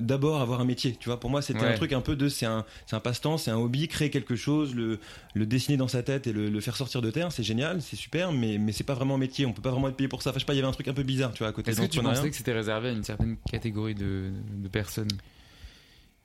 d'abord 0.00 0.40
avoir 0.40 0.60
un 0.60 0.64
métier. 0.64 0.96
Tu 0.98 1.08
vois, 1.08 1.20
pour 1.20 1.30
moi, 1.30 1.42
c'était 1.42 1.60
Ouais. 1.60 1.68
un 1.68 1.74
truc 1.76 1.92
un 1.92 2.00
peu 2.00 2.16
de, 2.16 2.28
c'est 2.28 2.46
un, 2.46 2.64
c'est 2.86 2.96
un 2.96 3.00
passe-temps, 3.00 3.38
c'est 3.38 3.50
un 3.50 3.56
hobby, 3.56 3.88
créer 3.88 4.10
quelque 4.10 4.36
chose, 4.36 4.74
le, 4.74 4.98
le 5.34 5.46
dessiner 5.46 5.76
dans 5.76 5.88
sa 5.88 6.02
tête 6.02 6.26
et 6.26 6.32
le, 6.32 6.48
le 6.50 6.60
faire 6.60 6.76
sortir 6.76 7.02
de 7.02 7.10
terre, 7.10 7.32
c'est 7.32 7.42
génial, 7.42 7.80
c'est 7.82 7.96
super, 7.96 8.32
mais, 8.32 8.58
mais 8.58 8.72
c'est 8.72 8.84
pas 8.84 8.94
vraiment 8.94 9.14
un 9.14 9.18
métier. 9.18 9.46
On 9.46 9.52
peut 9.52 9.62
pas 9.62 9.70
vraiment 9.70 9.88
être 9.88 9.96
payé 9.96 10.08
pour 10.08 10.22
ça. 10.22 10.30
Enfin, 10.30 10.38
je 10.38 10.44
sais 10.44 10.46
pas, 10.46 10.54
il 10.54 10.56
y 10.56 10.60
avait 10.60 10.68
un 10.68 10.72
truc 10.72 10.88
un 10.88 10.94
peu 10.94 11.02
bizarre, 11.02 11.32
tu 11.32 11.38
vois, 11.38 11.48
à 11.48 11.52
côté 11.52 11.70
Est-ce 11.70 11.80
que 11.80 11.86
tu 11.86 12.00
pensais 12.00 12.30
que 12.30 12.36
c'était 12.36 12.52
réservé 12.52 12.88
à 12.88 12.92
une 12.92 13.04
certaine 13.04 13.36
catégorie 13.50 13.94
de, 13.94 14.30
de 14.56 14.68
personnes? 14.68 15.08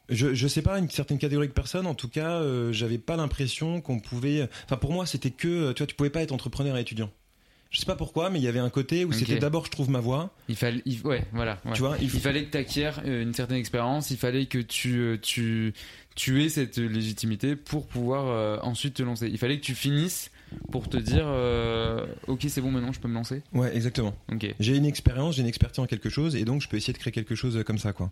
Je, 0.09 0.33
je 0.33 0.47
sais 0.47 0.61
pas 0.61 0.79
une 0.79 0.89
certaine 0.89 1.17
catégorie 1.19 1.47
de 1.47 1.53
personnes. 1.53 1.85
En 1.87 1.93
tout 1.95 2.09
cas, 2.09 2.31
euh, 2.41 2.71
j'avais 2.73 2.97
pas 2.97 3.15
l'impression 3.15 3.81
qu'on 3.81 3.99
pouvait. 3.99 4.47
Enfin, 4.65 4.77
pour 4.77 4.91
moi, 4.91 5.05
c'était 5.05 5.31
que, 5.31 5.71
tu 5.73 5.77
vois, 5.79 5.87
tu 5.87 5.95
pouvais 5.95 6.09
pas 6.09 6.21
être 6.21 6.31
entrepreneur 6.31 6.75
et 6.77 6.81
étudiant. 6.81 7.11
Je 7.71 7.79
sais 7.79 7.85
pas 7.85 7.95
pourquoi, 7.95 8.31
mais 8.31 8.39
il 8.39 8.43
y 8.43 8.47
avait 8.47 8.57
un 8.57 8.71
côté 8.71 9.05
où 9.05 9.09
Ok. 9.09 9.13
c'était 9.13 9.37
d'abord 9.37 9.63
je 9.65 9.69
trouve 9.69 9.91
ma 9.91 9.99
voie. 9.99 10.33
Il 10.47 10.55
fallait, 10.55 10.81
il- 10.85 11.05
ouais, 11.05 11.23
voilà. 11.33 11.59
ouais. 11.65 11.73
Tu 11.73 11.81
vois, 11.81 11.97
il 12.01 12.09
fallait 12.09 12.45
que 12.45 12.51
tu 12.51 12.57
acquières 12.57 13.01
une 13.05 13.31
certaine 13.35 13.57
expérience, 13.57 14.09
il 14.09 14.17
fallait 14.17 14.47
que 14.47 14.57
tu, 14.57 14.97
euh, 14.97 15.17
tu, 15.21 15.73
tu 16.15 16.43
aies 16.43 16.49
cette 16.49 16.79
légitimité 16.79 17.55
pour 17.55 17.85
pouvoir 17.85 18.25
euh, 18.27 18.57
ensuite 18.63 18.95
te 18.95 19.03
lancer. 19.03 19.27
Il 19.27 19.37
fallait 19.37 19.59
que 19.59 19.65
tu 19.65 19.75
finisses 19.75 20.31
pour 20.71 20.89
te 20.89 20.97
dire, 20.97 21.25
euh, 21.27 21.98
ok, 22.29 22.45
c'est 22.47 22.61
bon, 22.61 22.71
maintenant 22.71 22.91
je 22.93 22.99
peux 22.99 23.07
me 23.07 23.13
lancer. 23.13 23.41
Ouais, 23.53 23.75
exactement. 23.75 24.15
J'ai 24.59 24.75
une 24.77 24.85
expérience, 24.85 25.35
j'ai 25.35 25.41
une 25.41 25.47
expertise 25.47 25.79
en 25.79 25.85
quelque 25.85 26.09
chose, 26.09 26.35
et 26.35 26.45
donc 26.45 26.61
je 26.61 26.69
peux 26.69 26.77
essayer 26.77 26.93
de 26.93 26.97
créer 26.97 27.11
quelque 27.11 27.35
chose 27.35 27.61
comme 27.65 27.77
ça, 27.77 27.91
quoi. 27.93 28.11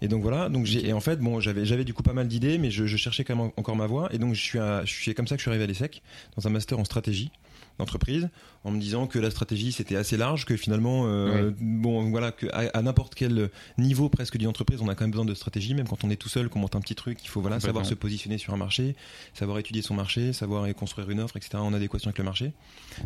Et 0.00 0.08
donc 0.08 0.22
voilà, 0.22 0.48
donc 0.48 0.66
j'ai, 0.66 0.86
et 0.86 0.92
en 0.92 1.00
fait, 1.00 1.18
bon, 1.18 1.40
j'avais, 1.40 1.64
j'avais 1.64 1.84
du 1.84 1.94
coup 1.94 2.02
pas 2.02 2.12
mal 2.12 2.28
d'idées, 2.28 2.58
mais 2.58 2.70
je, 2.70 2.86
je 2.86 2.96
cherchais 2.96 3.24
quand 3.24 3.34
même 3.34 3.50
encore 3.56 3.74
ma 3.76 3.86
voie, 3.86 4.08
et 4.14 4.18
donc 4.18 4.34
je 4.34 4.40
suis, 4.40 4.58
à, 4.58 4.84
je 4.84 4.92
suis 4.92 5.14
comme 5.14 5.26
ça 5.26 5.34
que 5.36 5.40
je 5.40 5.44
suis 5.44 5.50
arrivé 5.50 5.64
à 5.64 5.66
l'ESSEC, 5.66 6.02
dans 6.36 6.46
un 6.46 6.50
master 6.50 6.78
en 6.78 6.84
stratégie 6.84 7.30
d'entreprise, 7.78 8.28
en 8.64 8.70
me 8.72 8.78
disant 8.80 9.06
que 9.06 9.18
la 9.18 9.30
stratégie 9.30 9.72
c'était 9.72 9.96
assez 9.96 10.16
large, 10.16 10.44
que 10.44 10.56
finalement, 10.56 11.04
euh, 11.06 11.52
bon, 11.60 12.10
voilà, 12.10 12.32
que 12.32 12.46
à, 12.52 12.76
à 12.76 12.82
n'importe 12.82 13.14
quel 13.14 13.50
niveau 13.78 14.08
presque 14.08 14.36
d'une 14.36 14.48
entreprise, 14.48 14.80
on 14.82 14.88
a 14.88 14.94
quand 14.94 15.04
même 15.04 15.10
besoin 15.12 15.24
de 15.24 15.34
stratégie, 15.34 15.74
même 15.74 15.86
quand 15.88 16.02
on 16.04 16.10
est 16.10 16.16
tout 16.16 16.28
seul, 16.28 16.48
qu'on 16.48 16.58
monte 16.58 16.76
un 16.76 16.80
petit 16.80 16.94
truc, 16.94 17.18
il 17.22 17.28
faut 17.28 17.40
voilà 17.40 17.60
savoir 17.60 17.86
se 17.86 17.94
positionner 17.94 18.38
sur 18.38 18.52
un 18.52 18.56
marché, 18.56 18.96
savoir 19.34 19.58
étudier 19.58 19.82
son 19.82 19.94
marché, 19.94 20.32
savoir 20.32 20.66
construire 20.74 21.08
une 21.10 21.20
offre, 21.20 21.36
etc. 21.36 21.56
en 21.56 21.72
adéquation 21.72 22.08
avec 22.08 22.18
le 22.18 22.24
marché. 22.24 22.52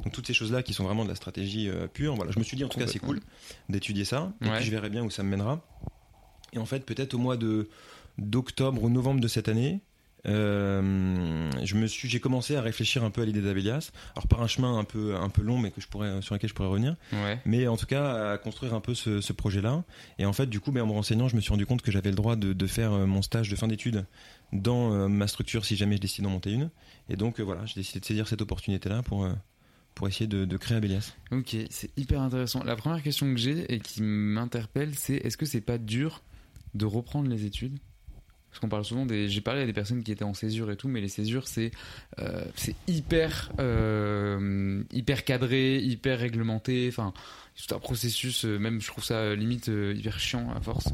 Donc 0.04 0.12
toutes 0.12 0.26
ces 0.26 0.34
choses-là 0.34 0.62
qui 0.62 0.72
sont 0.74 0.84
vraiment 0.84 1.04
de 1.04 1.08
la 1.10 1.14
stratégie 1.16 1.68
euh, 1.68 1.86
pure. 1.86 2.14
Voilà, 2.16 2.32
je 2.32 2.38
me 2.38 2.44
suis 2.44 2.56
dit 2.56 2.64
en 2.64 2.68
tout 2.68 2.78
cas 2.78 2.86
c'est 2.86 2.98
cool 2.98 3.20
d'étudier 3.68 4.04
ça, 4.04 4.32
et 4.40 4.46
Ouais. 4.48 4.56
puis 4.56 4.64
je 4.64 4.70
verrai 4.70 4.88
bien 4.90 5.02
où 5.04 5.10
ça 5.10 5.22
me 5.22 5.28
mènera. 5.28 5.60
Et 6.54 6.58
en 6.58 6.66
fait, 6.66 6.84
peut-être 6.84 7.14
au 7.14 7.18
mois 7.18 7.36
de 7.36 7.68
d'octobre 8.18 8.82
ou 8.82 8.90
novembre 8.90 9.20
de 9.20 9.28
cette 9.28 9.48
année, 9.48 9.80
euh, 10.26 11.50
je 11.62 11.74
me 11.74 11.86
suis, 11.86 12.08
j'ai 12.08 12.20
commencé 12.20 12.54
à 12.54 12.60
réfléchir 12.60 13.02
un 13.02 13.10
peu 13.10 13.22
à 13.22 13.24
l'idée 13.24 13.42
d'Abelias. 13.42 13.90
Alors 14.14 14.28
par 14.28 14.42
un 14.42 14.46
chemin 14.46 14.78
un 14.78 14.84
peu 14.84 15.16
un 15.16 15.28
peu 15.28 15.42
long, 15.42 15.58
mais 15.58 15.70
que 15.70 15.80
je 15.80 15.88
pourrais 15.88 16.22
sur 16.22 16.34
lequel 16.34 16.48
je 16.48 16.54
pourrais 16.54 16.68
revenir. 16.68 16.96
Ouais. 17.12 17.40
Mais 17.44 17.66
en 17.66 17.76
tout 17.76 17.86
cas, 17.86 18.32
à 18.32 18.38
construire 18.38 18.74
un 18.74 18.80
peu 18.80 18.94
ce, 18.94 19.20
ce 19.20 19.32
projet-là. 19.32 19.84
Et 20.18 20.26
en 20.26 20.32
fait, 20.32 20.46
du 20.46 20.60
coup, 20.60 20.72
ben, 20.72 20.82
en 20.82 20.86
me 20.86 20.92
renseignant, 20.92 21.28
je 21.28 21.36
me 21.36 21.40
suis 21.40 21.50
rendu 21.50 21.66
compte 21.66 21.82
que 21.82 21.90
j'avais 21.90 22.10
le 22.10 22.16
droit 22.16 22.36
de, 22.36 22.52
de 22.52 22.66
faire 22.66 22.92
euh, 22.92 23.06
mon 23.06 23.22
stage 23.22 23.48
de 23.48 23.56
fin 23.56 23.68
d'études 23.68 24.06
dans 24.52 24.92
euh, 24.92 25.08
ma 25.08 25.26
structure 25.26 25.64
si 25.64 25.76
jamais 25.76 25.96
je 25.96 26.02
décide 26.02 26.24
d'en 26.24 26.30
monter 26.30 26.52
une. 26.52 26.70
Et 27.08 27.16
donc 27.16 27.40
euh, 27.40 27.42
voilà, 27.42 27.66
j'ai 27.66 27.74
décidé 27.74 28.00
de 28.00 28.04
saisir 28.04 28.28
cette 28.28 28.42
opportunité-là 28.42 29.02
pour 29.02 29.28
pour 29.94 30.08
essayer 30.08 30.26
de, 30.26 30.46
de 30.46 30.56
créer 30.56 30.78
Abelias. 30.78 31.12
Ok, 31.32 31.54
c'est 31.68 31.90
hyper 31.98 32.22
intéressant. 32.22 32.62
La 32.64 32.76
première 32.76 33.02
question 33.02 33.26
que 33.32 33.38
j'ai 33.38 33.70
et 33.72 33.78
qui 33.78 34.00
m'interpelle, 34.02 34.94
c'est 34.94 35.16
est-ce 35.16 35.36
que 35.36 35.44
c'est 35.44 35.60
pas 35.60 35.76
dur 35.76 36.22
de 36.74 36.86
reprendre 36.86 37.28
les 37.28 37.44
études? 37.44 37.78
Parce 38.52 38.60
qu'on 38.60 38.68
parle 38.68 38.84
souvent 38.84 39.06
des. 39.06 39.30
J'ai 39.30 39.40
parlé 39.40 39.62
à 39.62 39.66
des 39.66 39.72
personnes 39.72 40.02
qui 40.04 40.12
étaient 40.12 40.24
en 40.24 40.34
césure 40.34 40.70
et 40.70 40.76
tout, 40.76 40.86
mais 40.86 41.00
les 41.00 41.08
césures, 41.08 41.48
c'est 41.48 41.70
euh, 42.18 42.44
c'est 42.54 42.74
hyper 42.86 43.50
euh, 43.60 44.82
hyper 44.92 45.24
cadré, 45.24 45.78
hyper 45.78 46.18
réglementé. 46.18 46.86
Enfin, 46.88 47.14
c'est 47.56 47.66
tout 47.68 47.74
un 47.74 47.78
processus. 47.78 48.44
euh, 48.44 48.58
même, 48.58 48.80
je 48.82 48.86
trouve 48.88 49.04
ça 49.04 49.34
limite 49.34 49.68
hyper 49.68 50.20
chiant 50.20 50.50
à 50.54 50.60
force. 50.60 50.88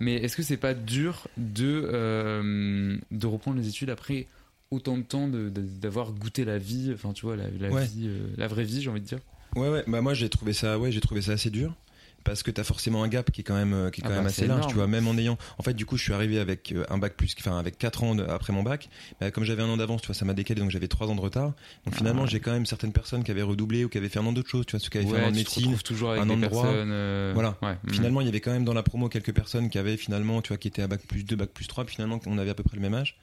Mais 0.00 0.16
est-ce 0.16 0.36
que 0.36 0.42
c'est 0.42 0.56
pas 0.56 0.74
dur 0.74 1.28
de 1.36 2.98
de 3.10 3.26
reprendre 3.26 3.58
les 3.58 3.68
études 3.68 3.90
après 3.90 4.26
autant 4.72 4.98
de 4.98 5.02
temps 5.04 5.28
d'avoir 5.28 6.10
goûté 6.12 6.44
la 6.44 6.58
vie, 6.58 6.90
enfin 6.92 7.12
tu 7.12 7.26
vois 7.26 7.36
la, 7.36 7.44
la 7.60 7.70
Ouais. 7.70 7.86
vie, 7.86 8.10
la 8.36 8.48
vraie 8.48 8.64
vie, 8.64 8.82
j'ai 8.82 8.90
envie 8.90 9.00
de 9.00 9.06
dire? 9.06 9.20
Ouais, 9.54 9.68
ouais. 9.68 9.84
Bah 9.86 10.00
moi 10.00 10.14
j'ai 10.14 10.28
trouvé 10.28 10.52
ça, 10.52 10.80
ouais, 10.80 10.90
j'ai 10.90 11.00
trouvé 11.00 11.22
ça 11.22 11.32
assez 11.32 11.50
dur 11.50 11.76
parce 12.24 12.42
que 12.42 12.50
t'as 12.50 12.64
forcément 12.64 13.02
un 13.02 13.08
gap 13.08 13.30
qui 13.30 13.42
est 13.42 13.44
quand 13.44 13.54
même, 13.54 13.72
euh, 13.74 13.90
qui 13.90 14.00
est 14.00 14.04
Ah 14.04 14.08
quand 14.08 14.14
bah, 14.14 14.18
même 14.20 14.26
assez 14.26 14.46
large, 14.46 14.60
énorme. 14.60 14.70
tu 14.72 14.76
vois. 14.76 14.86
Même 14.86 15.06
en 15.06 15.16
ayant, 15.18 15.36
en 15.58 15.62
fait, 15.62 15.74
du 15.74 15.84
coup, 15.86 15.96
je 15.98 16.02
suis 16.02 16.12
arrivé 16.12 16.38
avec 16.40 16.72
euh, 16.72 16.84
un 16.88 16.98
bac 16.98 17.14
plus, 17.16 17.34
enfin 17.38 17.58
avec 17.58 17.76
quatre 17.78 18.02
ans 18.02 18.14
de- 18.14 18.24
après 18.24 18.52
mon 18.52 18.62
bac. 18.62 18.88
Bah, 19.20 19.30
comme 19.30 19.44
j'avais 19.44 19.62
un 19.62 19.68
an 19.68 19.76
d'avance, 19.76 20.00
tu 20.00 20.06
vois, 20.06 20.14
ça 20.14 20.24
m'a 20.24 20.34
décalé, 20.34 20.60
donc 20.60 20.70
j'avais 20.70 20.88
trois 20.88 21.06
ans 21.08 21.14
de 21.14 21.20
retard. 21.20 21.52
Donc 21.84 21.94
finalement, 21.94 22.22
Ah. 22.24 22.28
j'ai 22.28 22.40
quand 22.40 22.52
même 22.52 22.66
certaines 22.66 22.92
personnes 22.92 23.22
qui 23.24 23.30
avaient 23.30 23.42
redoublé 23.42 23.84
ou 23.84 23.88
qui 23.88 23.98
avaient 23.98 24.08
fait 24.08 24.18
un 24.18 24.26
an 24.26 24.32
d'autres 24.32 24.48
choses, 24.50 24.66
tu 24.66 24.72
vois, 24.72 24.80
ceux 24.80 24.88
qui 24.90 24.98
avaient 24.98 25.06
fait 25.06 25.20
un 25.22 25.28
an 25.28 25.30
de 25.30 25.36
médecine, 25.36 25.76
toujours 25.78 26.10
avec 26.12 26.22
un 26.22 26.30
an 26.30 26.36
de 26.36 26.46
droit. 26.46 26.66
euh, 26.66 27.32
Voilà. 27.34 27.56
ouais, 27.62 27.76
mm. 27.84 27.90
Finalement, 27.92 28.20
il 28.22 28.26
y 28.26 28.28
avait 28.30 28.40
quand 28.40 28.52
même 28.52 28.64
dans 28.64 28.74
la 28.74 28.82
promo 28.82 29.08
quelques 29.08 29.32
personnes 29.34 29.68
qui 29.70 29.78
avaient 29.78 29.96
finalement, 29.96 30.40
tu 30.42 30.48
vois, 30.48 30.56
qui 30.56 30.68
étaient 30.68 30.82
à 30.82 30.86
bac 30.88 31.02
plus 31.06 31.24
2, 31.24 31.36
bac 31.36 31.50
plus 31.50 31.66
3, 31.66 31.84
puis 31.84 31.94
finalement, 31.96 32.18
on 32.26 32.38
avait 32.38 32.50
à 32.50 32.54
peu 32.54 32.62
près 32.62 32.76
le 32.76 32.82
même 32.82 32.94
âge. 32.94 33.16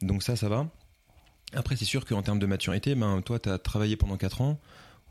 Donc 0.00 0.22
ça, 0.22 0.36
ça 0.36 0.48
va. 0.48 0.66
Après, 1.54 1.76
c'est 1.76 1.84
sûr 1.84 2.04
qu'en 2.04 2.22
termes 2.22 2.38
de 2.38 2.46
maturité, 2.46 2.94
ben, 2.94 3.22
toi, 3.22 3.38
t'as 3.38 3.58
travaillé 3.58 3.96
pendant 3.96 4.16
4 4.16 4.40
ans, 4.42 4.60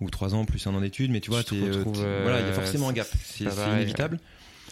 ou 0.01 0.09
3 0.09 0.35
ans 0.35 0.45
plus 0.45 0.65
un 0.67 0.73
an 0.75 0.81
d'études, 0.81 1.11
mais 1.11 1.21
tu 1.21 1.31
vois, 1.31 1.43
Tu 1.43 1.55
euh, 1.55 1.77
retrouves, 1.77 2.03
euh, 2.03 2.21
voilà, 2.23 2.41
il 2.41 2.47
y 2.47 2.49
a 2.49 2.53
forcément 2.53 2.89
un 2.89 2.93
gap. 2.93 3.07
c'est 3.23 3.45
inévitable. 3.45 4.19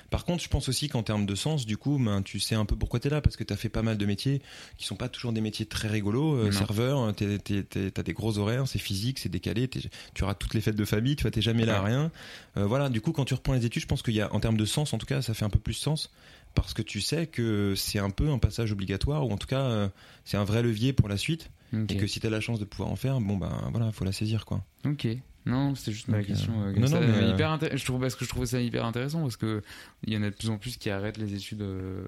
Par 0.10 0.24
contre, 0.24 0.44
je 0.44 0.50
pense 0.50 0.70
aussi 0.70 0.88
qu'en 0.88 1.03
termes 1.03 1.25
de 1.25 1.36
sens, 1.36 1.65
du 1.65 1.77
coup, 1.77 1.98
ben, 2.00 2.22
tu 2.22 2.39
sais 2.39 2.55
un 2.55 2.65
peu 2.65 2.75
pourquoi 2.75 3.00
tu 3.00 3.08
es 3.08 3.10
là, 3.10 3.22
parce 3.22 3.36
que 3.36 3.44
tu 3.44 3.53
as 3.53 3.58
fait 3.58 3.70
pas 3.70 3.82
mal 3.82 3.98
de 3.98 4.05
métiers 4.05 4.41
qui 4.77 4.86
sont 4.86 4.96
pas 4.96 5.10
toujours 5.10 5.34
des 5.34 5.41
métiers 5.41 5.65
très 5.65 5.88
rigolos. 5.88 6.36
Euh, 6.36 6.51
serveur, 6.51 7.13
tu 7.15 7.65
as 7.98 8.03
des 8.03 8.13
gros 8.13 8.38
horaires, 8.38 8.67
c'est 8.67 8.79
physique, 8.79 9.20
c'est 9.20 9.29
décalé, 9.29 9.67
tu 9.67 10.24
auras 10.24 10.36
toutes 10.36 10.53
les 10.53 10.62
fêtes 10.62 10.75
de 10.75 10.86
famille, 10.86 11.15
tu 11.15 11.24
vois, 11.24 11.32
t'es 11.32 11.41
jamais 11.41 11.65
là 11.65 11.79
à 11.79 11.84
rien. 11.84 12.12
Euh, 12.58 12.65
voilà, 12.65 12.89
du 12.89 13.01
coup, 13.01 13.12
quand 13.12 13.25
tu 13.25 13.34
reprends 13.34 13.53
les 13.53 13.65
études, 13.65 13.82
je 13.82 13.88
pense 13.88 14.03
qu'il 14.03 14.13
y 14.13 14.22
a, 14.22 14.34
en 14.34 14.39
termes 14.39 14.58
de 14.58 14.65
sens, 14.65 14.94
en 14.94 14.98
tout 14.98 15.08
cas, 15.08 15.22
ça 15.22 15.34
fait 15.34 15.46
un 15.46 15.50
peu 15.50 15.60
plus 15.60 15.74
sens, 15.74 16.12
parce 16.53 16.74
que 16.74 16.82
tu 16.82 17.01
sais 17.01 17.27
que 17.27 17.74
c'est 17.75 18.00
un 18.00 18.12
peu 18.12 18.29
un 18.29 18.38
passage 18.38 18.72
obligatoire, 18.72 19.27
ou 19.27 19.32
en 19.32 19.38
tout 19.38 19.48
cas, 19.48 19.63
euh, 19.63 19.89
c'est 20.24 20.38
un 20.38 20.46
vrai 20.46 20.62
levier 20.62 20.94
pour 20.94 21.10
la 21.10 21.17
suite, 21.17 21.50
Et 21.89 21.98
que 21.98 22.08
si 22.08 22.20
tu 22.20 22.27
as 22.27 22.29
la 22.29 22.41
chance 22.41 22.60
de 22.60 22.65
pouvoir 22.65 22.89
en 22.89 22.96
faire, 22.96 23.20
bon, 23.20 23.38
ben 23.38 23.70
voilà, 23.72 23.91
faut 23.91 24.05
la 24.05 24.12
saisir, 24.12 24.46
quoi. 24.46 24.63
Ok. 24.86 25.08
Non, 25.48 25.75
c'était 25.75 25.91
juste 25.91 26.08
ma 26.08 26.17
euh, 26.17 26.24
question. 26.24 26.53
euh, 26.63 26.74
non, 26.74 26.89
non, 26.89 27.00
mais, 27.01 27.05
euh, 27.08 27.22
euh, 27.29 27.34
hyper 27.34 27.60
je 27.77 27.86
trouve 27.86 28.01
parce 28.01 28.15
que 28.15 28.25
je 28.25 28.29
trouvais 28.32 28.48
ça 28.48 28.60
hyper 28.60 28.84
intéressant 28.84 29.22
parce 29.22 29.38
que 29.38 29.62
il 30.08 30.12
y 30.12 30.17
en 30.17 30.24
a 30.24 30.32
de 30.32 30.36
plus 30.36 30.50
en 30.50 30.58
plus 30.58 30.77
qui 30.77 30.89
arrêtent 30.89 31.20
les 31.20 31.36
études 31.36 31.62
euh, 31.62 32.03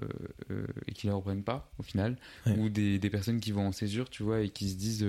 et 0.88 0.92
qui 0.92 1.06
les 1.06 1.12
reprennent 1.12 1.44
pas 1.44 1.70
au 1.78 1.84
final, 1.84 2.16
Ouais. 2.46 2.56
ou 2.58 2.68
des, 2.68 2.98
des 2.98 3.10
personnes 3.10 3.38
qui 3.38 3.52
vont 3.52 3.68
en 3.68 3.70
césure, 3.70 4.10
tu 4.10 4.24
vois, 4.24 4.40
et 4.40 4.48
qui 4.48 4.68
se 4.68 4.74
disent, 4.74 5.06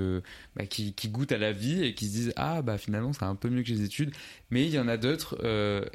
bah, 0.56 0.68
qui, 0.68 0.94
qui 0.94 1.10
goûtent 1.10 1.32
à 1.32 1.40
la 1.40 1.52
vie 1.52 1.84
et 1.84 1.96
qui 1.96 2.06
se 2.06 2.12
disent 2.12 2.34
ah 2.36 2.62
bah 2.62 2.78
finalement 2.78 3.14
c'est 3.14 3.24
un 3.24 3.34
peu 3.34 3.50
mieux 3.50 3.64
que 3.64 3.70
les 3.70 3.82
études, 3.82 4.12
mais 4.52 4.64
il 4.64 4.72
y 4.72 4.78
en 4.80 4.88
a 4.88 4.98
d'autres 4.98 5.36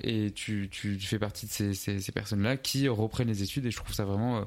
et 0.02 0.32
tu, 0.32 0.68
tu, 0.72 0.96
tu 0.98 1.06
fais 1.06 1.20
partie 1.20 1.46
de 1.46 1.52
ces, 1.52 1.72
ces, 1.72 2.00
ces 2.00 2.12
personnes-là 2.12 2.56
qui 2.56 2.88
reprennent 2.88 3.28
les 3.28 3.44
études 3.44 3.64
et 3.66 3.70
je 3.70 3.76
trouve 3.76 3.94
ça 3.94 4.04
vraiment 4.04 4.44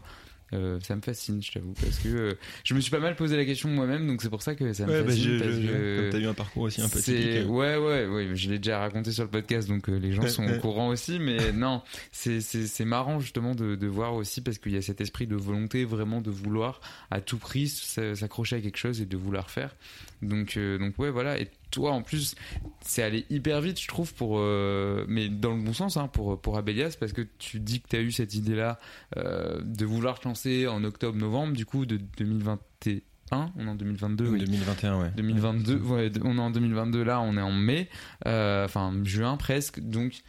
euh, 0.53 0.79
ça 0.81 0.95
me 0.95 1.01
fascine, 1.01 1.41
je 1.41 1.51
t'avoue, 1.51 1.73
parce 1.73 1.97
que 1.99 2.07
euh, 2.09 2.33
je 2.63 2.73
me 2.73 2.79
suis 2.79 2.91
pas 2.91 2.99
mal 2.99 3.15
posé 3.15 3.35
la 3.37 3.45
question 3.45 3.69
moi-même, 3.69 4.07
donc 4.07 4.21
c'est 4.21 4.29
pour 4.29 4.41
ça 4.41 4.55
que 4.55 4.71
ça 4.73 4.85
me 4.85 4.91
Ouais, 4.91 5.01
bah, 5.03 5.09
fascine. 5.09 5.23
je- 5.37 5.39
parce 5.43 5.51
je- 5.55 5.67
que 5.67 6.01
comme 6.01 6.09
t'as 6.11 6.19
eu 6.19 6.27
un 6.27 6.33
parcours 6.33 6.63
aussi 6.63 6.81
un 6.81 6.89
peu 6.89 6.99
typique. 7.01 7.25
euh. 7.25 7.45
Ouais, 7.45 7.75
ouais, 7.77 8.05
ouais, 8.07 8.35
je 8.35 8.49
l'ai 8.49 8.57
déjà 8.59 8.79
raconté 8.79 9.11
sur 9.11 9.23
le 9.23 9.29
podcast, 9.29 9.67
donc 9.67 9.89
euh, 9.89 9.97
les 9.99 10.11
gens 10.13 10.27
sont 10.27 10.47
au 10.47 10.57
courant 10.59 10.87
aussi, 10.89 11.19
mais 11.19 11.37
non, 11.53 11.81
c'est 12.11 12.39
c'est 12.41 12.65
c'est 12.67 12.85
marrant 12.85 13.19
justement 13.19 13.55
de, 13.55 13.75
de 13.75 13.87
voir 13.87 14.13
aussi 14.15 14.41
parce 14.41 14.57
qu'il 14.57 14.71
y 14.73 14.77
a 14.77 14.81
cet 14.81 15.01
esprit 15.01 15.27
de 15.27 15.35
volonté 15.35 15.83
vraiment 15.85 16.21
de 16.21 16.31
vouloir 16.31 16.79
à 17.11 17.19
tout 17.21 17.37
prix 17.37 17.67
s'accrocher 17.67 18.55
à 18.57 18.61
quelque 18.61 18.77
chose 18.77 19.01
et 19.01 19.05
de 19.05 19.17
vouloir 19.17 19.49
faire. 19.49 19.75
Donc 20.21 20.57
donc 20.79 20.97
ouais, 20.97 21.11
voilà. 21.11 21.39
Et 21.39 21.47
toi 21.71 21.91
en 21.91 22.01
plus, 22.01 22.35
c'est 22.81 23.03
allé 23.03 23.25
hyper 23.29 23.61
vite, 23.61 23.79
je 23.79 23.87
trouve, 23.87 24.13
pour 24.13 24.37
euh, 24.39 25.05
mais 25.07 25.29
dans 25.29 25.53
le 25.55 25.61
bon 25.61 25.73
sens, 25.73 25.97
hein, 25.97 26.07
pour 26.07 26.39
pour 26.39 26.57
Abelias, 26.57 26.95
parce 26.99 27.13
que 27.13 27.21
tu 27.37 27.59
dis 27.59 27.81
que 27.81 27.87
tu 27.89 27.95
as 27.95 28.01
eu 28.01 28.11
cette 28.11 28.33
idée-là 28.33 28.79
euh, 29.17 29.59
de 29.63 29.85
vouloir 29.85 30.19
te 30.19 30.27
lancer 30.27 30.67
en 30.67 30.83
octobre-novembre, 30.83 31.53
du 31.53 31.65
coup 31.65 31.85
de 31.85 31.97
2021, 32.17 33.51
on 33.57 33.67
est 33.67 33.69
en 33.69 33.75
2022, 33.75 34.27
oui. 34.27 34.39
2021, 34.39 34.99
ouais. 34.99 35.11
2022, 35.15 35.75
ouais, 35.77 36.11
on 36.23 36.37
est 36.37 36.41
en 36.41 36.51
2022 36.51 37.03
là, 37.03 37.21
on 37.21 37.37
est 37.37 37.41
en 37.41 37.51
mai, 37.51 37.89
euh, 38.25 38.65
enfin 38.65 38.93
juin 39.03 39.37
presque. 39.37 39.79
Donc 39.79 40.21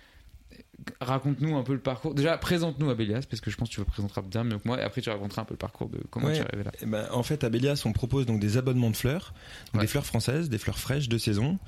raconte-nous 1.00 1.56
un 1.56 1.62
peu 1.62 1.72
le 1.72 1.80
parcours. 1.80 2.14
Déjà 2.14 2.38
présente-nous 2.38 2.88
Abelias 2.90 3.22
parce 3.28 3.40
que 3.40 3.50
je 3.50 3.56
pense 3.56 3.68
que 3.68 3.74
tu 3.74 3.80
le 3.80 3.86
présenteras 3.86 4.22
bien 4.22 4.44
mieux 4.44 4.58
que 4.58 4.66
moi. 4.66 4.78
Et 4.78 4.82
après 4.82 5.00
tu 5.00 5.10
raconteras 5.10 5.42
un 5.42 5.44
peu 5.44 5.54
le 5.54 5.58
parcours 5.58 5.88
de 5.88 5.98
comment 6.10 6.26
Ouais. 6.28 6.34
tu 6.34 6.40
es 6.40 6.44
arrivé 6.46 6.64
là. 6.64 6.72
Eh 6.82 6.86
ben, 6.86 7.06
en 7.12 7.22
fait, 7.22 7.44
à 7.44 7.48
Bélias, 7.50 7.82
on 7.84 7.92
propose 7.92 8.26
donc 8.26 8.40
des 8.40 8.56
abonnements 8.56 8.90
de 8.90 8.96
fleurs, 8.96 9.32
donc 9.72 9.76
Ouais. 9.76 9.80
des 9.82 9.86
fleurs 9.86 10.06
françaises, 10.06 10.48
des 10.48 10.58
fleurs 10.58 10.78
fraîches 10.78 11.08
de 11.08 11.18
saison, 11.18 11.58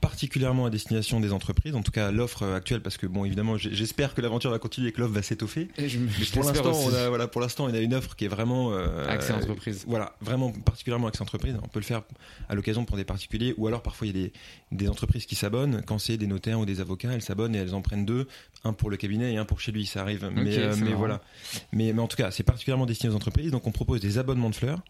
particulièrement 0.00 0.66
à 0.66 0.70
destination 0.70 1.20
des 1.20 1.32
entreprises. 1.32 1.74
En 1.74 1.82
tout 1.82 1.92
cas, 1.92 2.10
l'offre 2.10 2.42
euh, 2.42 2.56
actuelle, 2.56 2.80
parce 2.82 2.96
que 2.96 3.06
bon, 3.06 3.24
évidemment, 3.24 3.56
j'espère 3.56 4.14
que 4.14 4.20
l'aventure 4.20 4.50
va 4.50 4.58
continuer 4.58 4.88
et 4.88 4.92
que 4.92 5.00
l'offre 5.00 5.14
va 5.14 5.22
s'étoffer. 5.22 5.68
Pour 6.32 6.44
l'instant, 6.44 6.72
on 6.74 6.94
a, 6.94 7.08
voilà, 7.08 7.28
pour 7.28 7.40
l'instant, 7.40 7.64
on 7.64 7.74
a 7.74 7.78
une 7.78 7.94
offre 7.94 8.14
qui 8.16 8.24
est 8.24 8.28
vraiment 8.28 8.72
euh, 8.72 9.06
Accès 9.08 9.32
entreprise. 9.32 9.84
Voilà, 9.86 10.14
vraiment 10.20 10.52
particulièrement 10.52 11.06
accès 11.08 11.22
entreprise. 11.22 11.56
On 11.62 11.68
peut 11.68 11.80
le 11.80 11.84
faire 11.84 12.02
à 12.48 12.54
l'occasion 12.54 12.84
pour 12.84 12.96
des 12.96 13.04
particuliers, 13.04 13.54
ou 13.56 13.66
alors 13.66 13.82
parfois 13.82 14.06
il 14.06 14.16
y 14.16 14.20
a 14.20 14.22
des, 14.26 14.32
des 14.72 14.88
entreprises 14.88 15.26
qui 15.26 15.34
s'abonnent. 15.34 15.82
Quand 15.86 15.98
c'est 15.98 16.16
des 16.16 16.26
notaires 16.26 16.60
ou 16.60 16.66
des 16.66 16.80
avocats, 16.80 17.10
elles 17.12 17.22
s'abonnent 17.22 17.54
et 17.54 17.58
elles 17.58 17.74
en 17.74 17.82
prennent 17.82 18.04
deux, 18.06 18.26
un 18.64 18.72
pour 18.72 18.90
le 18.90 18.96
cabinet 18.96 19.32
et 19.32 19.36
un 19.38 19.44
pour 19.44 19.60
chez 19.60 19.72
lui. 19.72 19.86
Ça 19.86 20.02
arrive. 20.02 20.30
mais 20.34 20.56
euh, 20.58 20.76
mais 20.78 20.92
voilà. 20.94 21.20
Mais, 21.72 21.92
mais 21.92 22.00
en 22.02 22.08
tout 22.08 22.16
cas, 22.16 22.30
c'est 22.30 22.42
particulièrement 22.42 22.86
destiné 22.86 23.12
aux 23.12 23.16
entreprises. 23.16 23.50
Donc 23.50 23.66
on 23.66 23.72
propose 23.72 24.00
des 24.00 24.18
abonnements 24.18 24.50
de 24.50 24.54
fleurs. 24.54 24.80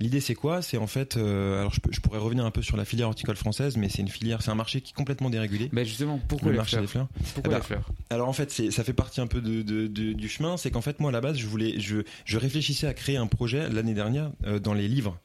L'idée 0.00 0.20
c'est 0.20 0.34
quoi? 0.34 0.62
C'est 0.62 0.78
en 0.78 0.86
fait, 0.86 1.16
euh, 1.18 1.60
alors 1.60 1.72
je, 1.74 1.80
peux- 1.80 1.92
je 1.92 2.00
pourrais 2.00 2.18
revenir 2.18 2.46
un 2.46 2.50
peu 2.50 2.62
sur 2.62 2.78
la 2.78 2.84
filière 2.86 3.08
horticole 3.08 3.36
française, 3.36 3.76
mais 3.76 3.90
c'est 3.90 4.00
une 4.00 4.08
filière, 4.08 4.40
c'est 4.42 4.50
un 4.50 4.54
marché 4.54 4.80
qui 4.80 4.92
est 4.92 4.94
complètement 4.96 5.28
dérégulé. 5.28 5.68
Bah 5.70 5.84
justement, 5.84 6.18
pourquoi 6.28 6.46
le 6.48 6.52
les 6.52 6.56
marché 6.56 6.76
fleurs? 6.76 6.82
des 6.82 6.88
fleurs? 6.88 7.08
Pourquoi 7.34 7.42
Eh 7.44 7.48
ben, 7.50 7.56
les 7.58 7.62
fleurs? 7.62 7.90
alors 8.08 8.28
en 8.28 8.32
fait, 8.32 8.50
ça 8.50 8.84
fait 8.84 8.94
partie 8.94 9.20
un 9.20 9.26
peu 9.26 9.42
de, 9.42 9.60
de- 9.60 9.86
de- 9.86 10.14
du 10.14 10.28
chemin. 10.30 10.56
C'est 10.56 10.70
qu'en 10.70 10.80
fait, 10.80 10.98
moi 10.98 11.10
à 11.10 11.12
la 11.12 11.20
base, 11.20 11.36
je 11.36 11.46
voulais, 11.46 11.78
je, 11.78 11.98
je 12.24 12.38
réfléchissais 12.38 12.86
à 12.86 12.94
créer 12.94 13.18
un 13.18 13.26
projet 13.26 13.68
l'année 13.68 13.94
dernière 13.94 14.30
euh, 14.46 14.58
dans 14.58 14.72
les 14.74 14.88
livres. 14.88 15.18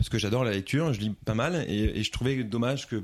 Parce 0.00 0.08
que 0.08 0.16
j'adore 0.16 0.44
la 0.44 0.52
lecture, 0.52 0.94
je 0.94 1.00
lis 1.00 1.10
pas 1.10 1.34
mal 1.34 1.66
et, 1.68 2.02
je 2.02 2.10
trouvais 2.10 2.42
dommage 2.42 2.88
que, 2.88 2.96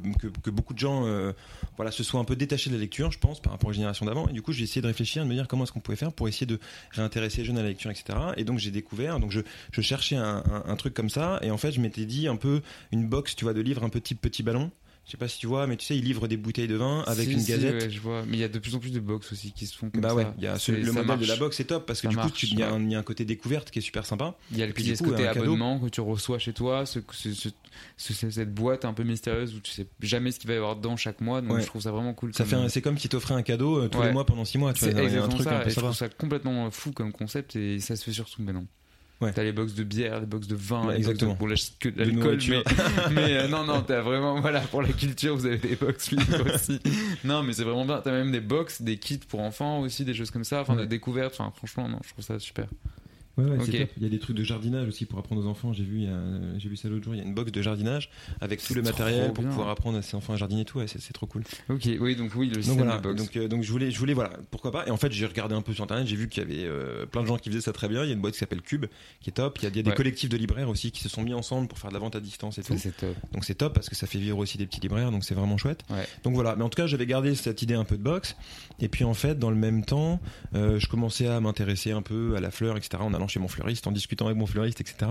que, 0.43 0.49
beaucoup 0.49 0.73
de 0.73 0.79
gens 0.79 1.05
euh, 1.05 1.35
voilà, 1.77 1.91
se 1.91 2.03
soient 2.03 2.19
un 2.19 2.25
peu 2.25 2.37
détachés 2.37 2.71
de 2.71 2.75
la 2.75 2.81
lecture, 2.81 3.13
je 3.13 3.19
pense, 3.19 3.39
par 3.39 3.53
rapport 3.53 3.69
aux 3.69 3.75
générations 3.75 4.07
d'avant. 4.07 4.27
Et 4.29 4.33
du 4.33 4.41
coup, 4.41 4.53
j'ai 4.53 4.63
essayé 4.63 4.81
de 4.81 4.87
réfléchir, 4.87 5.23
de 5.23 5.29
me 5.29 5.35
dire 5.35 5.47
comment 5.47 5.65
est-ce 5.65 5.73
qu'on 5.73 5.81
pouvait 5.81 5.99
faire 5.99 6.11
pour 6.11 6.27
essayer 6.27 6.47
de 6.47 6.59
réintéresser 6.93 7.43
les 7.43 7.45
jeunes 7.45 7.59
à 7.59 7.63
la 7.63 7.69
lecture, 7.69 7.91
etc. 7.91 8.19
Et 8.39 8.45
donc 8.45 8.59
j'ai 8.59 8.71
découvert, 8.71 9.21
donc 9.21 9.31
je, 9.31 9.43
je 9.73 9.81
cherchais 9.83 10.17
un, 10.17 10.77
truc 10.79 10.95
comme 10.95 11.11
ça, 11.11 11.39
et 11.43 11.51
en 11.51 11.59
fait, 11.59 11.71
je 11.71 11.83
m'étais 11.83 12.07
dit 12.07 12.29
un 12.29 12.37
peu 12.37 12.63
une 12.93 13.07
box, 13.07 13.37
tu 13.37 13.45
vois, 13.45 13.53
de 13.53 13.61
livres 13.61 13.85
un 13.85 13.91
peu 13.91 14.01
petit 14.01 14.43
ballon. 14.43 14.71
Je 15.07 15.13
sais 15.13 15.17
pas 15.19 15.29
si 15.29 15.39
tu 15.39 15.47
vois, 15.47 15.69
mais 15.69 15.77
tu 15.77 15.87
sais, 15.87 15.97
ils 15.97 16.03
livrent 16.05 16.27
des 16.27 16.37
bouteilles 16.37 16.67
de 16.67 16.75
vin 16.75 17.05
avec 17.07 17.29
Si, 17.29 17.33
une 17.35 17.39
si, 17.41 17.53
gazette. 17.53 17.81
ouais, 17.85 17.91
je 17.91 18.01
vois. 18.01 18.25
Mais 18.27 18.39
il 18.39 18.41
y 18.41 18.45
a 18.45 18.49
de 18.49 18.59
plus 18.59 18.75
en 18.75 18.81
plus 18.81 18.91
de 18.91 18.99
box 18.99 19.31
aussi 19.31 19.53
qui 19.53 19.67
se 19.69 19.77
font 19.79 19.89
comme 19.89 20.01
Bah 20.01 20.09
ça. 20.09 20.15
ouais, 20.17 20.27
il 20.37 20.43
y 20.43 20.49
a 20.49 20.59
ce- 20.59 20.73
C'est- 20.75 20.81
le 20.81 20.91
modèle 20.91 21.21
de 21.21 21.27
la 21.27 21.37
box 21.37 21.61
est 21.61 21.65
top 21.67 21.87
parce 21.87 22.01
que 22.01 22.09
Ça 22.09 22.11
du 22.11 22.17
coup, 22.17 22.23
marche, 22.23 22.43
il 22.43 22.59
y, 22.59 22.63
a 22.65 22.75
ouais. 22.75 22.83
y 22.87 22.95
a 22.97 22.99
un 22.99 23.03
côté 23.05 23.25
découverte 23.25 23.71
qui 23.71 23.79
est 23.79 23.83
super 23.83 24.05
sympa. 24.05 24.35
Il 24.51 24.59
y 24.59 24.65
a 24.65 24.67
le 24.67 24.73
petit 24.73 24.97
côté 24.97 25.29
abonnement 25.29 25.79
que 25.79 25.89
tu 25.91 26.01
reçois 26.01 26.41
chez 26.41 26.53
toi, 26.53 26.87
ce, 26.87 26.99
ce- 27.13 27.33
ce- 27.35 27.49
ce- 27.97 28.13
ce- 28.15 28.31
cette 28.31 28.53
boîte 28.53 28.85
un 28.85 28.95
peu 28.95 29.05
mystérieuse 29.05 29.55
où 29.55 29.61
tu 29.61 29.71
sais 29.71 29.87
jamais 30.01 30.33
ce 30.33 30.41
qu'il 30.41 30.49
va 30.49 30.55
y 30.55 30.57
avoir 30.57 30.75
dedans 30.75 30.97
chaque 30.97 31.21
mois. 31.21 31.41
Donc 31.41 31.53
Ouais. 31.53 31.61
je 31.63 31.67
trouve 31.67 31.83
ça 31.83 31.93
vraiment 31.93 32.13
cool. 32.13 32.35
Ça 32.35 32.39
comme- 32.43 32.51
fait 32.51 32.57
un- 32.57 32.69
c'est 32.69 32.83
comme 32.83 32.99
si 32.99 33.09
t'offrais 33.09 33.35
un 33.35 33.43
cadeau 33.43 33.79
euh, 33.83 33.89
tous 33.89 34.03
les 34.03 34.11
mois 34.11 34.27
pendant 34.27 34.45
6 34.45 34.59
mois. 34.59 34.73
Tu 34.73 34.87
vois, 34.91 35.01
un 35.01 35.29
truc 35.29 35.43
ça. 35.45 35.59
un 35.59 35.61
peu 35.63 35.69
et 35.69 35.71
je 35.73 35.79
trouve 35.79 35.95
ça 35.95 36.09
complètement 36.09 36.69
fou 36.73 36.91
comme 36.91 37.13
concept 37.13 37.55
et 37.55 37.79
ça 37.79 37.95
se 37.95 38.03
fait 38.03 38.13
surtout 38.13 38.43
maintenant. 38.43 38.67
Ouais. 39.23 39.33
T'as 39.33 39.45
les 39.45 39.53
box 39.53 39.73
de 39.75 39.83
bière, 39.83 40.21
les 40.21 40.27
box 40.27 40.47
de 40.47 40.55
vin, 40.55 40.87
Ouais, 40.89 40.97
exactement. 40.99 41.33
de, 41.33 41.39
pour 41.39 41.49
de 41.49 41.55
De 41.55 41.99
l'alcool, 42.05 42.39
mais, 42.49 42.63
mais 43.15 43.37
euh, 43.39 43.49
non, 43.49 43.65
non, 43.65 43.81
t'as 43.81 44.03
vraiment, 44.03 44.39
voilà, 44.43 44.61
pour 44.61 44.83
la 44.83 44.93
culture, 44.93 45.35
vous 45.35 45.47
avez 45.47 45.57
des 45.57 45.75
box 45.75 46.11
livres 46.13 46.55
aussi. 46.55 46.81
Non, 47.25 47.43
mais 47.43 47.55
c'est 47.55 47.65
vraiment 47.65 47.87
bien. 47.87 48.03
T'as 48.05 48.13
même 48.13 48.31
des 48.31 48.41
box, 48.41 48.83
des 48.83 48.99
kits 48.99 49.17
pour 49.27 49.41
enfants 49.41 49.81
aussi, 49.81 50.05
des 50.05 50.13
choses 50.13 50.31
comme 50.31 50.45
ça, 50.45 50.61
enfin, 50.61 50.75
de 50.75 50.81
Ouais. 50.81 50.87
découverte. 50.87 51.35
Enfin, 51.39 51.51
franchement, 51.57 51.89
non, 51.89 51.99
je 52.05 52.11
trouve 52.13 52.25
ça 52.25 52.39
super. 52.39 52.67
Ouais, 53.39 53.45
ouais, 53.45 53.59
c'est 53.65 53.71
Ok. 53.73 53.79
top. 53.81 53.91
Il 53.99 54.03
y 54.03 54.07
a 54.07 54.09
des 54.09 54.19
trucs 54.19 54.37
de 54.37 54.43
jardinage 54.45 54.89
aussi 54.89 55.05
pour 55.07 55.19
apprendre 55.19 55.45
aux 55.45 55.47
enfants. 55.47 55.73
J'ai 55.73 55.85
vu, 55.85 56.07
j'ai 56.59 56.69
vu 56.69 56.77
ça 56.77 56.89
l'autre 56.89 57.05
jour. 57.05 57.15
Il 57.15 57.19
y 57.19 57.21
a 57.21 57.25
une 57.25 57.35
box 57.35 57.53
de 57.53 57.61
jardinage 57.63 58.11
avec 58.41 58.63
tout 58.63 58.75
le 58.75 58.83
matériel 58.83 59.33
pour 59.33 59.43
bien. 59.45 59.51
pouvoir 59.51 59.69
apprendre 59.69 59.99
à 59.99 60.03
ses 60.03 60.17
enfants 60.17 60.33
à 60.33 60.37
jardiner 60.37 60.63
et 60.63 60.65
tout. 60.65 60.79
Ouais, 60.79 60.87
c'est 60.87 61.13
trop 61.13 61.27
cool. 61.27 61.43
Ok, 61.69 61.89
oui, 62.01 62.17
donc 62.17 62.33
oui, 62.35 62.49
le 62.49 62.63
Donc 62.63 62.79
voilà. 62.79 62.99
de 62.99 63.03
box. 63.03 63.17
Donc, 63.23 63.37
euh, 63.37 63.49
donc 63.49 63.63
je 63.63 63.71
voulais, 63.71 63.91
je 63.91 63.99
voulais, 63.99 64.15
voilà, 64.15 64.31
pourquoi 64.51 64.73
pas. 64.73 64.87
Et 64.87 64.91
en 64.91 64.97
fait, 64.97 65.13
j'ai 65.13 65.27
regardé 65.27 65.55
un 65.55 65.63
peu 65.63 65.73
sur 65.75 65.85
internet. 65.85 66.07
J'ai 66.07 66.17
vu 66.17 66.29
qu'il 66.29 66.43
y 66.43 66.47
avait 66.47 66.65
euh, 66.67 67.05
plein 67.07 67.23
de 67.23 67.27
gens 67.27 67.37
qui 67.37 67.51
faisaient 67.51 67.61
ça 67.61 67.73
très 67.73 67.89
bien. 67.89 68.03
Il 68.05 68.09
y 68.09 68.11
a 68.11 68.15
une 68.15 68.21
boîte 68.21 68.33
qui 68.35 68.39
s'appelle 68.39 68.63
Cube, 68.63 68.87
qui 69.21 69.31
est 69.31 69.35
top. 69.35 69.59
Il 69.61 69.65
y 69.65 69.67
a, 69.67 69.71
il 69.71 69.77
y 69.77 69.81
a 69.81 69.83
des 69.83 69.91
Ouais. 69.91 69.97
collectifs 69.97 70.29
de 70.31 70.37
libraires 70.37 70.69
aussi 70.69 70.91
qui 70.91 71.03
se 71.03 71.09
sont 71.09 71.23
mis 71.23 71.35
ensemble 71.35 71.69
pour 71.69 71.79
faire 71.79 71.91
de 71.91 71.95
la 71.95 72.01
vente 72.01 72.17
à 72.17 72.21
distance 72.21 72.59
et 72.59 72.63
tout. 72.63 72.77
c'est 72.79 72.97
top. 72.97 73.15
Donc 73.33 73.45
c'est 73.45 73.55
top 73.55 73.75
parce 73.75 73.89
que 73.89 73.95
ça 73.97 74.07
fait 74.07 74.19
vivre 74.19 74.39
aussi 74.39 74.57
des 74.59 74.67
petits 74.67 74.81
libraires, 74.81 75.11
donc 75.11 75.25
c'est 75.25 75.35
vraiment 75.35 75.59
chouette. 75.59 75.83
Donc 76.25 76.35
voilà, 76.35 76.57
mais 76.57 76.65
en 76.65 76.69
tout 76.69 76.77
cas 76.77 76.87
j'avais 76.87 77.07
gardé 77.07 77.35
cette 77.35 77.61
idée 77.63 77.75
un 77.75 77.85
peu 77.85 77.97
de 77.99 78.03
box. 78.03 78.35
Et 78.81 78.89
puis 78.89 79.05
en 79.05 79.15
fait, 79.15 79.39
dans 79.39 79.51
le 79.51 79.57
même 79.57 79.85
temps, 79.85 80.21
euh, 80.55 80.79
je 80.79 80.87
commençais 80.89 81.27
à 81.27 81.41
m'intéresser 81.41 81.93
un 81.93 82.03
peu 82.03 82.35
à 82.37 82.41
la 82.41 82.51
fleur, 82.51 82.77
etc. 82.77 82.99
En 83.01 83.13
allant 83.15 83.26
chez 83.29 83.41
mon 83.41 83.49
fleuriste, 83.49 83.87
en 83.87 83.93
discutant 83.93 84.27
avec 84.27 84.37
mon 84.39 84.47
fleuriste, 84.47 84.81
etc. 84.81 85.11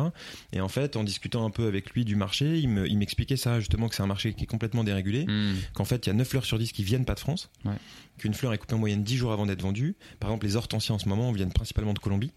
Et 0.54 0.62
en 0.62 0.68
fait, 0.68 0.96
en 0.96 1.04
discutant 1.04 1.46
un 1.46 1.50
peu 1.50 1.68
avec 1.68 1.92
lui 1.92 2.06
du 2.06 2.16
marché, 2.16 2.58
il 2.60 2.70
me- 2.70 2.88
il 2.88 2.98
m'expliquait 2.98 3.38
ça 3.38 3.60
justement 3.60 3.88
que 3.90 3.96
c'est 3.96 4.04
un 4.04 4.08
marché 4.08 4.34
qui 4.34 4.44
est 4.44 4.48
complètement 4.48 4.84
dérégulé, 4.84 5.26
Hmm. 5.26 5.56
qu'en 5.74 5.86
fait 5.86 6.06
il 6.06 6.10
y 6.10 6.12
a 6.12 6.14
9 6.14 6.28
fleurs 6.28 6.46
sur 6.46 6.58
10 6.60 6.72
qui 6.72 6.84
viennent 6.84 7.06
pas 7.06 7.16
de 7.16 7.20
France, 7.20 7.50
Ouais. 7.66 7.76
qu'une 8.18 8.34
fleur 8.34 8.54
est 8.54 8.58
coupée 8.58 8.76
en 8.76 8.80
moyenne 8.80 9.04
10 9.04 9.18
jours 9.18 9.32
avant 9.34 9.46
d'être 9.46 9.62
vendue. 9.62 9.96
Par 10.20 10.30
exemple, 10.30 10.46
les 10.46 10.56
hortensias 10.56 10.96
en 10.96 11.00
ce 11.00 11.10
moment 11.10 11.32
viennent 11.32 11.52
principalement 11.54 11.94
de 11.94 12.00
Colombie. 12.00 12.32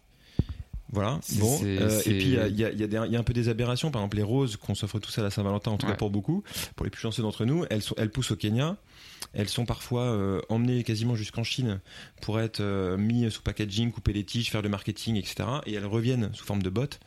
Voilà. 0.90 1.20
Bon. 1.34 1.60
Euh, 1.64 2.00
et 2.06 2.10
puis 2.18 2.28
il 2.28 2.30
y 2.34 2.38
a, 2.38 2.48
y 2.48 2.76
y 2.82 3.12
y 3.12 3.16
un 3.16 3.22
peu 3.22 3.32
des 3.34 3.48
aberrations. 3.48 3.90
Par 3.90 4.00
exemple, 4.02 4.16
les 4.16 4.22
roses 4.22 4.56
qu'on 4.56 4.74
s'offre 4.74 4.98
tous 4.98 5.18
à 5.18 5.22
la 5.22 5.30
Saint-Valentin, 5.30 5.70
en 5.72 5.76
tout 5.76 5.86
Ouais. 5.86 5.92
cas 5.92 5.98
pour 5.98 6.10
beaucoup, 6.10 6.42
pour 6.76 6.84
les 6.84 6.90
plus 6.90 7.00
chanceux 7.00 7.22
d'entre 7.22 7.44
nous, 7.44 7.64
elles, 7.70 7.82
sont, 7.82 7.94
elles 7.98 8.10
poussent 8.10 8.30
au 8.30 8.36
Kenya. 8.36 8.76
Elles 9.34 9.48
sont 9.48 9.66
parfois 9.66 10.02
euh, 10.04 10.40
emmenées 10.48 10.84
quasiment 10.84 11.14
jusqu'en 11.14 11.44
Chine 11.44 11.80
pour 12.22 12.40
être 12.40 12.60
euh, 12.60 12.96
mis 12.96 13.30
sous 13.30 13.42
packaging, 13.42 13.90
couper 13.92 14.12
les 14.14 14.24
tiges, 14.24 14.50
faire 14.50 14.62
le 14.62 14.68
marketing, 14.70 15.16
etc. 15.16 15.48
Et 15.66 15.74
elles 15.74 15.84
reviennent 15.86 16.30
sous 16.32 16.44
forme 16.46 16.62
de 16.62 16.70
bottes, 16.70 17.00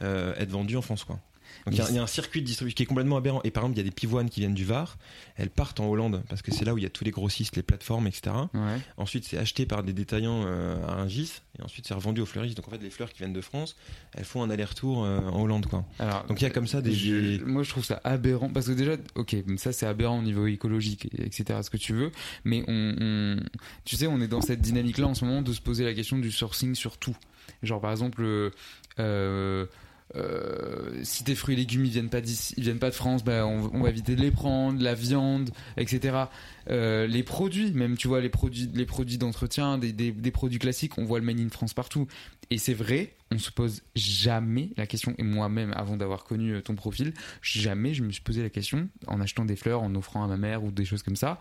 être 0.00 0.50
vendues 0.50 0.76
en 0.76 0.82
France, 0.82 1.04
quoi. 1.04 1.18
Donc 1.64 1.74
il 1.74 1.78
y 1.78 1.80
a- 1.80 1.84
Mais 1.84 1.90
il 1.90 1.96
y, 1.96 1.98
a 1.98 2.02
un 2.02 2.06
circuit 2.06 2.40
de 2.42 2.46
distribution 2.46 2.74
qui 2.76 2.82
est 2.82 2.86
complètement 2.86 3.16
aberrant. 3.16 3.40
Et 3.44 3.50
par 3.50 3.62
exemple, 3.64 3.78
il 3.78 3.82
y 3.82 3.86
a 3.86 3.88
des 3.88 3.94
pivoines 3.94 4.28
qui 4.30 4.40
viennent 4.40 4.54
du 4.54 4.64
Var. 4.64 4.98
Elles 5.36 5.50
partent 5.50 5.80
en 5.80 5.86
Hollande 5.88 6.22
parce 6.28 6.42
que 6.42 6.52
c'est 6.52 6.64
là 6.64 6.74
où 6.74 6.78
il 6.78 6.84
y 6.84 6.86
a 6.86 6.90
tous 6.90 7.04
les 7.04 7.10
grossistes, 7.10 7.56
les 7.56 7.62
plateformes, 7.62 8.06
etc. 8.06 8.34
Ouais. 8.54 8.60
Ensuite, 8.96 9.24
c'est 9.24 9.38
acheté 9.38 9.66
par 9.66 9.82
des 9.82 9.92
détaillants 9.92 10.44
euh, 10.46 10.76
à 10.86 10.94
Rungis 10.96 11.40
et 11.58 11.62
ensuite 11.62 11.86
c'est 11.86 11.94
revendu 11.94 12.20
aux 12.20 12.26
fleuristes. 12.26 12.56
Donc 12.56 12.68
en 12.68 12.70
fait, 12.70 12.82
les 12.82 12.90
fleurs 12.90 13.10
qui 13.10 13.18
viennent 13.18 13.32
de 13.32 13.40
France, 13.40 13.76
elles 14.14 14.24
font 14.24 14.42
un 14.42 14.50
aller-retour 14.50 15.04
euh, 15.04 15.20
en 15.20 15.42
Hollande, 15.42 15.66
quoi. 15.66 15.84
Alors, 15.98 16.24
Donc 16.26 16.40
il 16.40 16.44
y 16.44 16.46
a 16.46 16.50
comme 16.50 16.66
ça 16.66 16.80
des. 16.82 16.92
Je- 16.92 17.44
moi 17.44 17.62
je 17.62 17.70
trouve 17.70 17.84
ça 17.84 18.00
aberrant 18.04 18.48
parce 18.50 18.66
que 18.66 18.72
déjà 18.72 18.96
ok 19.14 19.36
ça 19.56 19.72
c'est 19.72 19.86
aberrant 19.86 20.18
au 20.18 20.22
niveau 20.22 20.46
écologique 20.46 21.06
et- 21.18 21.26
etc 21.26 21.60
ce 21.62 21.70
que 21.70 21.76
tu 21.76 21.92
veux 21.92 22.10
mais 22.44 22.64
on, 22.68 22.94
on- 23.00 23.40
tu 23.84 23.96
sais 23.96 24.06
on 24.06 24.20
est 24.20 24.26
dans 24.28 24.40
cette 24.40 24.60
dynamique 24.60 24.98
là 24.98 25.06
en 25.06 25.14
ce 25.14 25.24
moment 25.24 25.42
de 25.42 25.52
se 25.52 25.60
poser 25.60 25.84
la 25.84 25.94
question 25.94 26.18
du 26.18 26.30
sourcing 26.32 26.74
sur 26.74 26.98
tout 26.98 27.16
genre 27.62 27.80
par 27.80 27.90
exemple 27.90 28.50
euh, 28.98 29.66
euh, 30.14 31.00
si 31.02 31.24
tes 31.24 31.34
fruits 31.34 31.54
et 31.54 31.58
légumes 31.58 31.84
ils 31.84 31.90
viennent 31.90 32.08
pas 32.08 32.20
d'ici, 32.20 32.54
ils 32.56 32.62
viennent 32.62 32.78
pas 32.78 32.90
de 32.90 32.94
France, 32.94 33.24
bah, 33.24 33.46
on, 33.46 33.82
va 33.82 33.88
éviter 33.88 34.14
de 34.14 34.20
les 34.20 34.30
prendre, 34.30 34.80
la 34.82 34.94
viande, 34.94 35.50
etc. 35.76 36.16
Euh, 36.70 37.06
les 37.06 37.22
produits, 37.22 37.72
même 37.72 37.96
tu 37.96 38.06
vois 38.08 38.20
les 38.20 38.28
produits, 38.28 38.70
les 38.72 38.86
produits 38.86 39.18
d'entretien, 39.18 39.78
des 39.78 40.30
produits 40.30 40.58
classiques, 40.58 40.96
on 40.98 41.04
voit 41.04 41.18
le 41.18 41.24
made 41.24 41.40
in 41.40 41.48
France 41.48 41.74
partout. 41.74 42.06
Et 42.50 42.58
c'est 42.58 42.74
vrai, 42.74 43.12
on 43.32 43.38
se 43.38 43.50
pose 43.50 43.82
jamais 43.96 44.70
la 44.76 44.86
question. 44.86 45.14
Et 45.18 45.24
moi-même, 45.24 45.72
avant 45.74 45.96
d'avoir 45.96 46.24
connu 46.24 46.54
euh, 46.54 46.60
ton 46.60 46.76
profil, 46.76 47.12
jamais 47.42 47.92
je 47.92 48.02
me 48.02 48.12
suis 48.12 48.22
posé 48.22 48.42
la 48.42 48.50
question 48.50 48.88
en 49.08 49.20
achetant 49.20 49.44
des 49.44 49.56
fleurs, 49.56 49.82
en 49.82 49.94
offrant 49.94 50.22
à 50.24 50.28
ma 50.28 50.36
mère 50.36 50.62
ou 50.62 50.70
des 50.70 50.84
choses 50.84 51.02
comme 51.02 51.16
ça. 51.16 51.40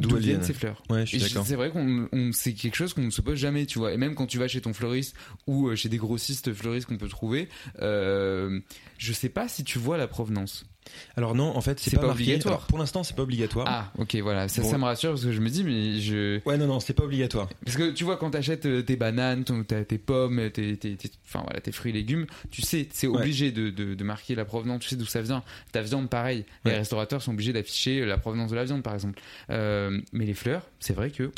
D'où 0.00 0.16
viennent 0.16 0.42
ces 0.42 0.52
fleurs 0.54 0.82
Ouais, 0.90 1.00
je 1.00 1.06
suis 1.06 1.16
Et 1.18 1.20
d'accord. 1.20 1.46
C'est 1.46 1.54
vrai 1.56 1.70
qu'on 1.70 2.08
on- 2.12 2.32
c'est 2.32 2.52
quelque 2.54 2.76
chose 2.76 2.94
qu'on 2.94 3.02
ne 3.02 3.10
se 3.10 3.20
pose 3.20 3.38
jamais, 3.38 3.66
tu 3.66 3.78
vois. 3.78 3.92
Et 3.92 3.96
même 3.96 4.14
quand 4.14 4.26
tu 4.26 4.38
vas 4.38 4.48
chez 4.48 4.60
ton 4.60 4.72
fleuriste 4.72 5.14
ou 5.46 5.68
euh, 5.68 5.76
chez 5.76 5.88
des 5.88 5.96
grossistes 5.98 6.52
fleuristes 6.52 6.86
qu'on 6.86 6.96
peut 6.98 7.08
trouver, 7.08 7.48
euh, 7.82 8.60
je 8.98 9.12
sais 9.12 9.28
pas 9.28 9.48
si 9.48 9.64
tu 9.64 9.78
vois 9.78 9.96
la 9.96 10.08
provenance. 10.08 10.64
Alors 11.16 11.34
non, 11.34 11.56
en 11.56 11.60
fait, 11.60 11.78
c'est 11.80 11.90
pas, 11.96 12.00
pas 12.02 12.06
marqué. 12.08 12.22
obligatoire. 12.22 12.54
Alors, 12.54 12.66
pour 12.66 12.78
l'instant, 12.78 13.02
c'est 13.04 13.14
pas 13.16 13.22
obligatoire. 13.22 13.66
Ah, 13.68 13.92
ok, 13.98 14.16
voilà. 14.16 14.48
Ça, 14.48 14.62
Bon. 14.62 14.70
ça 14.70 14.78
me 14.78 14.84
rassure 14.84 15.10
parce 15.10 15.24
que 15.24 15.32
je 15.32 15.40
me 15.40 15.48
dis, 15.48 15.64
mais 15.64 16.00
je. 16.00 16.40
Ouais, 16.46 16.56
non, 16.56 16.66
non, 16.66 16.80
c'est 16.80 16.94
pas 16.94 17.04
obligatoire. 17.04 17.48
Parce 17.64 17.76
que 17.76 17.90
tu 17.90 18.04
vois, 18.04 18.16
quand 18.16 18.30
t'achètes 18.30 18.66
euh, 18.66 18.82
tes 18.82 18.96
bananes, 18.96 19.44
ton- 19.44 19.64
tes 19.64 19.98
pommes, 19.98 20.50
tes, 20.50 20.76
tes, 20.76 20.96
tes- 20.96 21.10
enfin, 21.26 21.42
voilà, 21.44 21.60
tes 21.60 21.72
fruits 21.72 21.90
et 21.90 21.94
légumes, 21.94 22.26
tu 22.50 22.62
sais, 22.62 22.88
c'est 22.92 23.06
Ouais. 23.06 23.18
obligé 23.18 23.52
de, 23.52 23.70
de, 23.70 23.94
de 23.94 24.04
marquer 24.04 24.34
la 24.34 24.44
provenance, 24.44 24.80
tu 24.80 24.88
sais 24.88 24.96
d'où 24.96 25.06
ça 25.06 25.22
vient. 25.22 25.42
Ta 25.72 25.82
viande, 25.82 26.08
pareil. 26.10 26.44
Les 26.64 26.72
restaurateurs 26.72 27.22
sont 27.22 27.32
obligés 27.32 27.52
d'afficher 27.52 28.04
la 28.06 28.18
provenance 28.18 28.50
de 28.50 28.56
la 28.56 28.64
viande, 28.64 28.82
par 28.82 28.94
exemple. 28.94 29.20
Euh, 29.50 30.00
mais 30.12 30.26
les 30.26 30.34
fleurs, 30.34 30.62
c'est 30.80 30.94
vrai 30.94 31.10
que. 31.10 31.30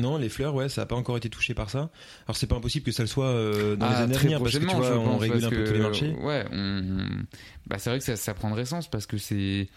Non, 0.00 0.16
les 0.16 0.28
fleurs, 0.28 0.54
ouais, 0.54 0.68
ça 0.68 0.82
a 0.82 0.86
pas 0.86 0.96
encore 0.96 1.16
été 1.16 1.28
touché 1.28 1.54
par 1.54 1.70
ça. 1.70 1.90
Alors 2.26 2.36
c'est 2.36 2.46
pas 2.46 2.56
impossible 2.56 2.84
que 2.84 2.92
ça 2.92 3.02
le 3.02 3.06
soit 3.08 3.26
euh, 3.26 3.76
dans 3.76 3.86
les 3.86 3.92
Ah, 3.94 4.02
années 4.02 4.14
à 4.14 4.18
venir 4.18 4.38
parce 4.40 4.52
que 4.52 4.64
tu 4.64 4.76
vois, 4.76 4.88
je 4.88 4.94
on 4.94 5.04
pense, 5.04 5.20
régule 5.20 5.40
parce 5.42 5.52
un 5.52 5.56
peu 5.56 5.62
que, 5.62 5.68
tous 5.68 5.74
les 5.74 5.80
marchés. 5.80 6.12
Ouais, 6.22 6.44
on- 6.52 7.24
bah, 7.66 7.76
c'est 7.78 7.90
vrai 7.90 7.98
que 7.98 8.04
ça, 8.04 8.16
ça 8.16 8.34
prendrait 8.34 8.64
sens 8.64 8.88
parce 8.88 9.06
que 9.06 9.18
c'est. 9.18 9.68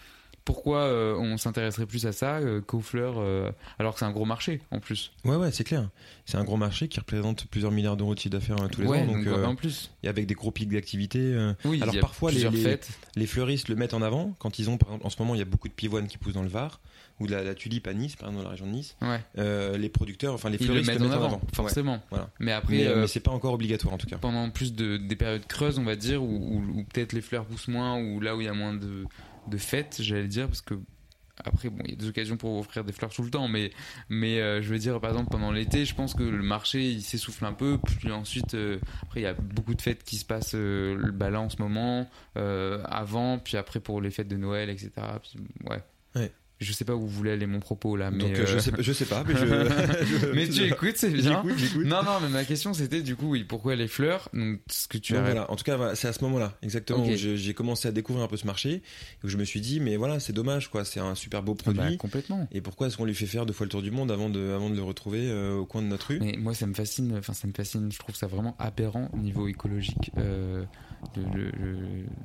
Pourquoi 0.46 0.80
euh, 0.80 1.16
on 1.18 1.38
s'intéresserait 1.38 1.86
plus 1.86 2.06
à 2.06 2.12
ça 2.12 2.36
euh, 2.40 2.60
qu'aux 2.60 2.82
fleurs 2.82 3.16
euh, 3.18 3.50
alors 3.80 3.94
que 3.94 4.00
c'est 4.00 4.06
un 4.06 4.12
gros 4.12 4.26
marché 4.26 4.60
en 4.72 4.80
plus 4.82 5.12
Ouais, 5.24 5.38
ouais, 5.38 5.52
c'est 5.52 5.64
clair. 5.64 5.90
C'est 6.26 6.36
un 6.38 6.44
gros 6.44 6.58
marché 6.58 6.90
qui 6.90 7.00
représente 7.00 7.46
plusieurs 7.48 7.72
milliards 7.72 7.96
d'euros 7.96 8.14
de 8.14 8.20
chiffre 8.20 8.32
d'affaires 8.34 8.58
tous 8.70 8.82
les 8.82 8.88
Ouais, 8.88 9.00
ans. 9.02 9.06
Donc, 9.06 9.26
en 9.28 9.56
plus. 9.56 9.92
et 10.04 10.10
avec 10.10 10.26
des 10.26 10.34
gros 10.34 10.52
pics 10.52 10.70
d'activité. 10.70 11.54
Oui, 11.64 11.82
Alors 11.82 11.98
parfois 12.00 12.32
les, 12.32 13.28
fleuristes 13.28 13.70
le 13.70 13.76
mettent 13.76 13.94
en 13.94 14.02
avant 14.02 14.36
quand 14.40 14.60
ils 14.60 14.70
ont, 14.70 14.78
par 14.78 14.90
exemple, 14.90 15.06
en 15.06 15.10
ce 15.10 15.16
moment 15.22 15.36
il 15.36 15.40
y 15.40 15.42
a 15.42 15.46
beaucoup 15.46 15.68
de 15.70 15.74
pivoines 15.74 16.08
qui 16.08 16.18
poussent 16.18 16.34
dans 16.34 16.44
le 16.44 16.50
Var 16.50 16.80
ou 17.20 17.28
de 17.28 17.32
la, 17.32 17.44
la 17.44 17.54
tulipe 17.54 17.88
à 17.88 17.94
Nice, 17.94 18.16
par 18.16 18.28
exemple 18.30 18.44
dans 18.44 18.50
la 18.50 18.52
région 18.52 18.66
de 18.66 18.72
Nice. 18.72 18.96
Ouais. 19.02 19.78
Les 19.78 19.90
producteurs, 19.90 20.34
enfin 20.34 20.50
les 20.50 20.58
Ils 20.58 20.62
le 20.62 20.66
fleuristes 20.66 20.90
mettent 20.92 21.02
en 21.02 21.12
avant, 21.12 21.42
forcément. 21.54 21.94
Ouais, 21.94 22.00
voilà. 22.10 22.30
Mais 22.40 22.52
après, 22.52 22.74
mais, 22.84 22.96
mais 22.96 23.08
c'est 23.08 23.20
pas 23.22 23.32
encore 23.32 23.54
obligatoire 23.54 23.94
en 23.94 23.98
tout 23.98 24.08
cas. 24.08 24.18
pendant 24.18 24.50
plus 24.50 24.74
de, 24.74 24.98
des 24.98 25.16
périodes 25.16 25.46
creuses, 25.48 25.80
on 25.80 25.84
va 25.84 25.96
dire, 25.96 26.22
où, 26.22 26.28
où- 26.28 26.80
où 26.80 26.84
peut-être 26.84 27.14
les 27.14 27.22
fleurs 27.22 27.46
poussent 27.46 27.68
moins, 27.70 27.98
ou 28.02 28.20
là 28.20 28.36
où 28.36 28.42
il 28.42 28.46
y 28.46 28.50
a 28.50 28.54
moins 28.54 28.74
de, 28.74 29.06
de 29.48 29.58
fêtes, 29.58 29.98
j'allais 30.02 30.28
dire, 30.28 30.48
parce 30.48 30.62
que 30.62 30.76
après, 31.44 31.70
bon, 31.70 31.82
il 31.86 31.92
y 31.92 31.94
a 31.94 31.96
des 31.96 32.08
occasions 32.08 32.38
pour 32.38 32.60
offrir 32.60 32.84
des 32.84 32.94
fleurs 32.94 33.12
tout 33.12 33.24
le 33.24 33.30
temps, 33.30 33.48
mais, 33.48 33.72
mais 34.10 34.40
euh, 34.40 34.62
je 34.62 34.70
veux 34.70 34.78
dire, 34.78 35.00
par 35.00 35.12
exemple, 35.12 35.30
pendant 35.32 35.52
l'été, 35.52 35.84
je 35.86 35.96
pense 35.96 36.14
que 36.14 36.24
le 36.24 36.44
marché, 36.44 36.92
il 36.92 37.02
s'essouffle 37.02 37.46
un 37.46 37.54
peu, 37.54 37.80
puis 37.80 38.12
ensuite, 38.12 38.54
euh, 38.54 38.80
après, 39.02 39.22
il 39.22 39.24
y 39.24 39.28
a 39.28 39.34
beaucoup 39.34 39.74
de 39.74 39.82
fêtes 39.82 40.04
qui 40.04 40.18
se 40.18 40.26
passent 40.26 40.56
euh, 40.56 41.12
bas 41.12 41.32
là 41.32 41.42
en 41.42 41.50
ce 41.50 41.62
moment, 41.62 42.08
euh, 42.38 42.84
avant, 42.86 43.40
puis 43.40 43.58
après 43.58 43.80
pour 43.80 44.00
les 44.00 44.12
fêtes 44.12 44.28
de 44.28 44.38
Noël, 44.38 44.70
etc. 44.70 44.92
Ouais. 46.16 46.32
Je 46.60 46.72
sais 46.72 46.86
pas 46.86 46.96
où 46.96 47.06
voulait 47.08 47.32
aller 47.32 47.46
mon 47.48 47.60
propos 47.60 47.98
là, 47.98 48.10
mais 48.10 48.20
Donc, 48.20 48.40
euh, 48.40 48.46
je 48.46 48.58
sais 48.60 48.72
je 48.80 48.94
sais 48.94 49.06
pas, 49.06 49.24
mais 49.28 49.34
je- 49.36 49.46
je- 50.06 50.34
mais 50.34 50.48
tu 50.48 50.64
écoutes, 50.64 50.96
c'est 50.96 51.10
bien. 51.10 51.42
J'écoute, 51.44 51.58
j'écoute. 51.60 51.86
Non, 51.86 52.04
non, 52.04 52.20
mais 52.22 52.30
ma 52.30 52.46
question 52.46 52.74
c'était 52.74 53.02
du 53.02 53.16
coup, 53.18 53.30
oui, 53.32 53.44
pourquoi 53.44 53.76
les 53.76 53.88
fleurs? 53.90 54.30
Donc, 54.34 54.60
ce 54.70 54.88
que 54.88 54.98
tu 54.98 55.14
Donc 55.14 55.22
as 55.22 55.26
voilà, 55.26 55.52
en 55.52 55.56
tout 55.58 55.64
cas, 55.66 55.76
voilà, 55.76 55.96
c'est 55.96 56.08
à 56.08 56.14
ce 56.14 56.24
moment-là, 56.24 56.58
exactement, 56.62 57.06
où 57.06 57.12
j'ai 57.16 57.54
commencé 57.54 57.88
à 57.88 57.92
découvrir 57.92 58.24
un 58.24 58.28
peu 58.28 58.38
ce 58.38 58.46
marché, 58.46 58.82
où 59.24 59.28
je 59.28 59.36
me 59.38 59.44
suis 59.44 59.60
dit, 59.62 59.80
mais 59.82 59.98
voilà, 59.98 60.20
c'est 60.22 60.32
dommage, 60.34 60.70
quoi, 60.70 60.86
c'est 60.86 61.00
un 61.02 61.16
super 61.16 61.44
beau 61.44 61.56
produit. 61.56 61.82
Bah, 61.82 61.98
complètement. 61.98 62.48
Et 62.52 62.62
pourquoi 62.62 62.88
est-ce 62.88 62.98
qu'on 62.98 63.06
lui 63.06 63.16
fait 63.16 63.26
faire 63.26 63.46
deux 63.46 63.54
fois 63.54 63.66
le 63.66 63.70
tour 63.72 63.82
du 63.82 63.92
monde 63.92 64.12
avant 64.12 64.30
de, 64.30 64.52
avant 64.52 64.70
de 64.70 64.76
le 64.76 64.84
retrouver 64.84 65.30
euh, 65.30 65.56
au 65.56 65.66
coin 65.66 65.82
de 65.82 65.88
notre 65.88 66.08
rue? 66.08 66.20
Mais 66.22 66.36
moi, 66.38 66.54
ça 66.54 66.66
me 66.68 66.74
fascine. 66.74 67.14
Enfin, 67.18 67.34
ça 67.34 67.48
me 67.48 67.54
fascine. 67.54 67.92
Je 67.92 68.00
trouve 68.00 68.16
ça 68.16 68.28
vraiment 68.28 68.56
aberrant 68.60 69.10
au 69.14 69.18
niveau 69.18 69.48
écologique. 69.48 70.12
Euh, 70.18 70.64
le, 71.16 71.52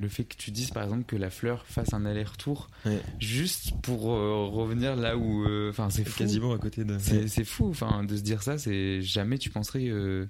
le, 0.01 0.09
fait 0.09 0.25
que 0.25 0.37
tu 0.37 0.51
dises, 0.51 0.71
par 0.71 0.83
exemple, 0.85 1.05
que 1.05 1.17
la 1.17 1.31
fleur 1.31 1.65
fasse 1.67 1.93
un 1.93 2.05
aller-retour, 2.07 2.71
Ouais. 2.87 3.01
juste 3.21 3.73
pour 3.83 4.11
euh, 4.13 4.47
revenir 4.47 4.97
là 4.97 5.17
où. 5.17 5.45
euh, 5.45 5.71
Enfin, 5.71 5.91
c'est 5.91 6.05
fou. 6.05 6.19
Quasiment 6.19 6.53
à 6.53 6.59
côté 6.59 6.85
de. 6.85 6.97
C'est 6.99 7.29
c'est 7.29 7.45
fou. 7.45 7.69
Enfin, 7.71 8.05
de 8.05 8.17
se 8.17 8.23
dire 8.23 8.43
ça, 8.43 8.59
c'est 8.59 9.03
jamais 9.03 9.39
tu 9.39 9.51
penserais. 9.51 9.89
euh, 9.89 10.27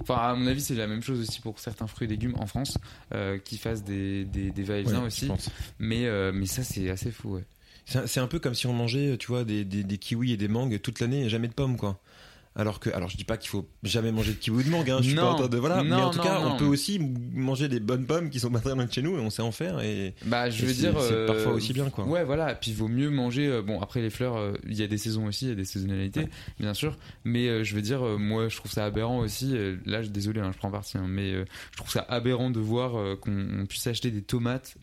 Enfin, 0.00 0.16
à 0.16 0.34
mon 0.34 0.46
avis, 0.46 0.60
c'est 0.60 0.74
la 0.74 0.86
même 0.86 1.02
chose 1.02 1.20
aussi 1.20 1.40
pour 1.40 1.58
certains 1.58 1.86
fruits 1.86 2.06
et 2.06 2.10
légumes 2.10 2.34
en 2.38 2.46
France 2.46 2.78
euh, 3.14 3.38
qui 3.38 3.58
fassent 3.58 3.84
des 3.84 4.24
des, 4.24 4.50
des 4.50 4.62
va-et-vient 4.62 5.00
Ouais, 5.00 5.06
aussi. 5.06 5.28
Mais 5.78 6.06
euh, 6.06 6.32
mais 6.32 6.46
ça, 6.46 6.62
c'est 6.62 6.90
assez 6.90 7.10
fou. 7.10 7.34
Ouais. 7.36 7.44
C'est 7.86 7.98
un- 7.98 8.06
c'est 8.06 8.20
un 8.20 8.26
peu 8.28 8.38
comme 8.38 8.54
si 8.54 8.66
on 8.66 8.72
mangeait, 8.72 9.16
tu 9.18 9.26
vois, 9.28 9.44
des, 9.44 9.64
des, 9.64 9.82
des 9.84 9.98
kiwis 9.98 10.32
et 10.32 10.36
des 10.36 10.48
mangues 10.48 10.80
toute 10.80 11.00
l'année 11.00 11.24
et 11.24 11.28
jamais 11.28 11.48
de 11.48 11.52
pommes, 11.54 11.76
quoi. 11.76 11.98
Alors 12.56 12.80
que, 12.80 12.90
alors 12.90 13.08
je 13.08 13.16
dis 13.16 13.22
pas 13.24 13.36
qu'il 13.36 13.48
faut 13.48 13.68
jamais 13.84 14.10
manger 14.10 14.32
de 14.32 14.36
kiwi 14.38 14.58
ou 14.58 14.62
de 14.64 14.70
mangue, 14.70 14.90
hein, 14.90 14.98
je 15.00 15.04
suis 15.06 15.14
Non. 15.14 15.22
pas 15.22 15.28
en 15.30 15.34
train 15.36 15.48
de 15.48 15.56
voilà, 15.56 15.84
mais 15.84 15.94
en 15.94 16.10
tout 16.10 16.18
non, 16.18 16.24
cas, 16.24 16.40
on 16.44 16.56
peut 16.56 16.64
aussi 16.64 16.98
manger 17.32 17.68
des 17.68 17.78
bonnes 17.78 18.06
pommes 18.06 18.28
qui 18.28 18.40
sont 18.40 18.50
pas 18.50 18.58
très 18.58 18.74
loin 18.74 18.84
de 18.86 18.92
chez 18.92 19.02
nous 19.02 19.16
et 19.16 19.20
on 19.20 19.30
sait 19.30 19.40
en 19.42 19.52
faire 19.52 19.80
et. 19.80 20.14
Bah, 20.26 20.50
je 20.50 20.64
et 20.64 20.66
veux 20.66 20.74
dire, 20.74 20.94
c'est 21.00 21.12
euh, 21.12 21.26
parfois 21.28 21.52
aussi 21.52 21.72
bien, 21.72 21.88
quoi. 21.90 22.04
Ouais, 22.06 22.24
voilà. 22.24 22.52
Puis 22.56 22.72
il 22.72 22.76
vaut 22.76 22.88
mieux 22.88 23.08
manger. 23.08 23.46
euh, 23.46 23.62
bon, 23.62 23.80
après 23.80 24.00
les 24.02 24.10
fleurs, 24.10 24.36
euh, 24.36 24.54
il 24.66 24.76
y 24.76 24.82
a 24.82 24.88
des 24.88 24.98
saisons 24.98 25.26
aussi, 25.26 25.44
il 25.44 25.48
y 25.50 25.52
a 25.52 25.54
des 25.54 25.64
saisonnalités, 25.64 26.26
bien 26.58 26.74
sûr. 26.74 26.98
Mais 27.24 27.64
je 27.64 27.74
veux 27.76 27.82
dire, 27.82 28.02
moi, 28.18 28.48
je 28.48 28.56
trouve 28.56 28.72
ça 28.72 28.84
aberrant 28.84 29.20
aussi. 29.20 29.56
là, 29.86 30.02
je 30.02 30.08
désolé, 30.08 30.40
hein, 30.40 30.50
je 30.52 30.58
prends 30.58 30.72
parti, 30.72 30.98
hein, 30.98 31.06
mais 31.08 31.32
je 31.32 31.76
trouve 31.76 31.90
ça 31.92 32.04
aberrant 32.08 32.50
de 32.50 32.58
voir 32.58 33.16
qu'on 33.20 33.60
on 33.60 33.66
puisse 33.66 33.86
acheter 33.86 34.10
des 34.10 34.22
tomates 34.22 34.74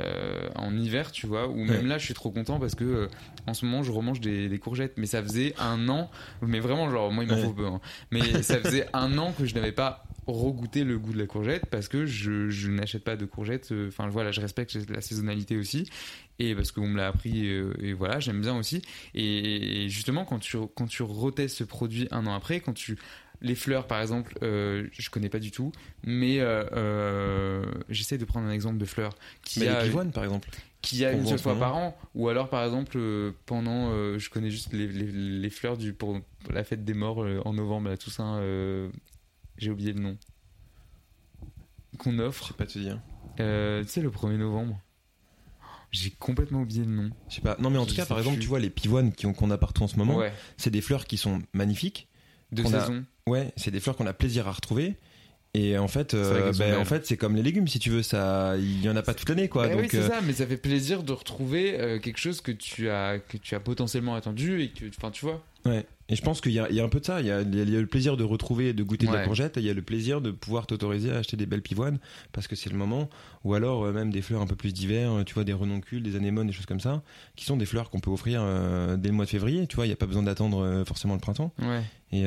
euh, 0.00 0.48
en 0.56 0.76
hiver, 0.76 1.12
tu 1.12 1.26
vois. 1.26 1.48
Ou 1.48 1.56
même 1.64 1.82
Ouais. 1.82 1.88
là, 1.88 1.98
je 1.98 2.04
suis 2.04 2.14
trop 2.14 2.30
content 2.30 2.58
parce 2.58 2.74
que 2.74 2.84
euh, 2.84 3.08
en 3.46 3.54
ce 3.54 3.64
moment, 3.64 3.82
je 3.82 3.92
remange 3.92 4.20
des, 4.20 4.48
des 4.48 4.58
courgettes. 4.58 4.94
Mais 4.96 5.06
ça 5.06 5.22
faisait 5.22 5.54
un 5.58 5.88
an, 5.88 6.10
mais 6.42 6.60
vraiment, 6.60 6.90
genre, 6.90 7.12
moi, 7.12 7.24
il 7.24 7.30
m'en 7.30 7.36
Ouais. 7.36 7.42
faut 7.42 7.52
peu. 7.52 7.66
hein. 7.66 7.80
Mais 8.10 8.20
ça 8.42 8.60
faisait 8.60 8.86
un 8.92 9.16
an 9.18 9.32
que 9.32 9.44
je 9.44 9.54
n'avais 9.54 9.72
pas 9.72 10.06
regoûté 10.26 10.84
le 10.84 10.98
goût 10.98 11.12
de 11.12 11.18
la 11.18 11.26
courgette 11.26 11.66
parce 11.66 11.86
que 11.86 12.06
je, 12.06 12.48
je 12.48 12.70
n'achète 12.70 13.04
pas 13.04 13.14
de 13.16 13.26
courgettes. 13.26 13.72
euh, 13.72 13.88
Enfin, 13.88 14.08
voilà, 14.08 14.32
je 14.32 14.40
respecte 14.40 14.74
la 14.88 15.00
saisonnalité 15.02 15.56
aussi. 15.58 15.88
Et 16.38 16.54
parce 16.54 16.72
qu'on 16.72 16.88
me 16.88 16.96
l'a 16.96 17.08
appris, 17.08 17.46
euh, 17.46 17.72
et 17.78 17.92
voilà, 17.92 18.18
j'aime 18.20 18.40
bien 18.40 18.56
aussi. 18.56 18.82
Et, 19.14 19.84
et 19.84 19.88
justement, 19.90 20.24
quand 20.24 20.38
tu, 20.38 20.56
quand 20.74 20.86
tu 20.86 21.02
retestes 21.02 21.58
ce 21.58 21.64
produit 21.64 22.08
un 22.10 22.26
an 22.26 22.34
après, 22.34 22.60
quand 22.60 22.72
tu. 22.72 22.98
Les 23.44 23.54
fleurs, 23.54 23.86
par 23.86 24.00
exemple, 24.00 24.36
euh, 24.42 24.88
je 24.92 25.10
connais 25.10 25.28
pas 25.28 25.38
du 25.38 25.50
tout, 25.50 25.70
mais 26.02 26.40
euh, 26.40 26.64
euh, 26.72 27.64
j'essaie 27.90 28.16
de 28.18 28.24
prendre 28.24 28.46
un 28.48 28.50
exemple 28.52 28.78
de 28.78 28.84
fleurs 28.86 29.14
qui 29.44 29.60
Mais 29.60 29.68
a 29.68 29.78
les 29.80 29.84
pivoines, 29.84 30.12
par 30.12 30.24
exemple. 30.24 30.48
qui 30.80 31.04
a 31.04 31.12
une 31.12 31.26
seule 31.26 31.38
fois 31.38 31.56
par 31.58 31.76
an, 31.76 31.96
ou 32.14 32.28
alors 32.30 32.48
par 32.48 32.64
exemple 32.64 32.96
euh, 32.96 33.32
pendant, 33.46 33.90
je 34.18 34.30
connais 34.30 34.50
juste 34.50 34.72
les, 34.72 34.86
les, 34.88 35.06
les 35.12 35.50
fleurs 35.50 35.76
du 35.76 35.92
pour 35.92 36.18
la 36.50 36.64
fête 36.64 36.84
des 36.86 36.94
morts 36.94 37.18
en 37.44 37.52
novembre, 37.52 37.90
la 37.90 37.98
Toussaint, 37.98 38.40
j'ai 39.58 39.70
oublié 39.70 39.92
le 39.92 40.00
nom, 40.00 40.16
qu'on 41.98 42.18
offre. 42.18 42.44
Je 42.44 42.48
sais 42.48 42.54
pas 42.54 42.66
te 42.66 42.78
dire. 42.78 43.00
Tu 43.36 43.88
sais 43.90 44.00
le 44.00 44.10
1er 44.10 44.36
novembre. 44.38 44.80
J'ai 45.90 46.10
complètement 46.10 46.62
oublié 46.62 46.80
le 46.84 46.90
nom. 46.90 47.10
Je 47.28 47.36
sais 47.36 47.40
pas. 47.40 47.56
Non, 47.60 47.70
mais 47.70 47.78
en 47.78 47.86
tout 47.86 47.94
cas, 47.94 48.04
par 48.06 48.18
exemple, 48.18 48.38
tu 48.40 48.48
vois, 48.48 48.58
les 48.58 48.70
pivoines 48.70 49.12
qu'on 49.12 49.50
a 49.50 49.58
partout 49.58 49.82
en 49.84 49.86
ce 49.86 49.96
moment, 49.96 50.16
Ouais. 50.16 50.32
c'est 50.56 50.70
des 50.70 50.80
fleurs 50.80 51.04
qui 51.04 51.16
sont 51.18 51.40
magnifiques. 51.52 52.08
De 52.52 52.62
a- 52.64 52.66
saison. 52.80 53.04
Ouais, 53.26 53.52
c'est 53.56 53.70
des 53.70 53.80
fleurs 53.80 53.96
qu'on 53.96 54.06
a 54.06 54.12
plaisir 54.12 54.48
à 54.48 54.52
retrouver. 54.52 54.96
Et 55.54 55.78
en 55.78 55.86
fait, 55.86 56.14
euh, 56.14 56.52
ben, 56.58 56.76
en 56.76 56.84
fait, 56.84 57.06
c'est 57.06 57.16
comme 57.16 57.36
les 57.36 57.42
légumes, 57.42 57.68
si 57.68 57.78
tu 57.78 57.88
veux, 57.88 58.02
ça, 58.02 58.56
il 58.58 58.82
y 58.82 58.88
en 58.88 58.96
a 58.96 59.02
pas 59.02 59.14
toute 59.14 59.28
l'année, 59.28 59.48
quoi. 59.48 59.68
Bah 59.68 59.74
donc, 59.74 59.82
oui, 59.82 59.88
c'est 59.88 59.98
euh, 59.98 60.08
ça, 60.08 60.20
mais 60.20 60.32
ça 60.32 60.46
fait 60.46 60.56
plaisir 60.56 61.04
de 61.04 61.12
retrouver 61.12 61.78
euh, 61.78 62.00
quelque 62.00 62.18
chose 62.18 62.40
que 62.40 62.50
tu 62.50 62.90
as 62.90 63.20
que 63.20 63.36
tu 63.36 63.54
as 63.54 63.60
potentiellement 63.60 64.16
attendu 64.16 64.62
et 64.62 64.70
que, 64.70 64.86
enfin, 64.88 65.12
tu 65.12 65.24
vois. 65.24 65.44
Ouais. 65.64 65.86
Et 66.10 66.16
je 66.16 66.22
pense 66.22 66.42
qu'il 66.42 66.52
y 66.52 66.58
a, 66.58 66.68
il 66.68 66.76
y 66.76 66.80
a 66.80 66.84
un 66.84 66.88
peu 66.90 67.00
de 67.00 67.04
ça. 67.06 67.20
Il 67.22 67.26
y 67.26 67.30
a, 67.30 67.40
il 67.40 67.54
y 67.54 67.64
le 67.80 67.86
plaisir 67.86 68.18
de 68.18 68.24
retrouver 68.24 68.68
et 68.68 68.72
de 68.74 68.82
goûter 68.82 69.06
de 69.06 69.12
la 69.12 69.20
Ouais. 69.20 69.24
courgette. 69.24 69.56
Et 69.56 69.60
il 69.60 69.66
y 69.66 69.70
a 69.70 69.74
le 69.74 69.80
plaisir 69.80 70.20
de 70.20 70.30
pouvoir 70.30 70.66
t'autoriser 70.66 71.10
à 71.10 71.16
acheter 71.18 71.38
des 71.38 71.46
belles 71.46 71.62
pivoines 71.62 71.98
parce 72.32 72.46
que 72.46 72.56
c'est 72.56 72.68
le 72.70 72.76
moment. 72.76 73.08
Ou 73.44 73.54
alors 73.54 73.84
euh, 73.84 73.92
même 73.92 74.10
des 74.10 74.20
fleurs 74.20 74.42
un 74.42 74.46
peu 74.46 74.54
plus 74.54 74.74
d'hiver. 74.74 75.10
euh, 75.12 75.24
Tu 75.24 75.32
vois, 75.32 75.44
des 75.44 75.54
renoncules, 75.54 76.02
des 76.02 76.14
anémones, 76.16 76.46
des 76.46 76.52
choses 76.52 76.66
comme 76.66 76.80
ça, 76.80 77.02
qui 77.36 77.46
sont 77.46 77.56
des 77.56 77.64
fleurs 77.64 77.88
qu'on 77.88 78.00
peut 78.00 78.10
offrir 78.10 78.40
euh, 78.44 78.96
dès 78.98 79.08
le 79.08 79.14
mois 79.14 79.24
de 79.24 79.30
février. 79.30 79.66
Tu 79.66 79.76
vois, 79.76 79.86
il 79.86 79.88
n'y 79.88 79.94
a 79.94 79.96
pas 79.96 80.04
besoin 80.06 80.22
d'attendre 80.24 80.62
euh, 80.62 80.84
forcément 80.84 81.14
le 81.14 81.20
printemps. 81.20 81.54
Ouais. 81.62 81.80
Et 82.12 82.22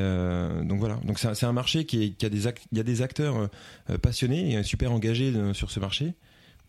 donc 0.65 0.79
voilà. 0.79 0.95
Donc 1.05 1.17
c'est 1.17 1.45
un, 1.45 1.53
marché 1.53 1.85
qui, 1.85 2.03
est, 2.03 2.09
qui 2.09 2.25
a 2.25 2.29
des 2.29 2.45
act- 2.47 2.65
il 2.73 2.77
y 2.77 2.81
a 2.81 2.83
des 2.83 3.01
acteurs 3.01 3.49
passionnés 4.01 4.53
et 4.53 4.63
super 4.63 4.91
engagés 4.91 5.31
sur 5.53 5.71
ce 5.71 5.79
marché. 5.79 6.13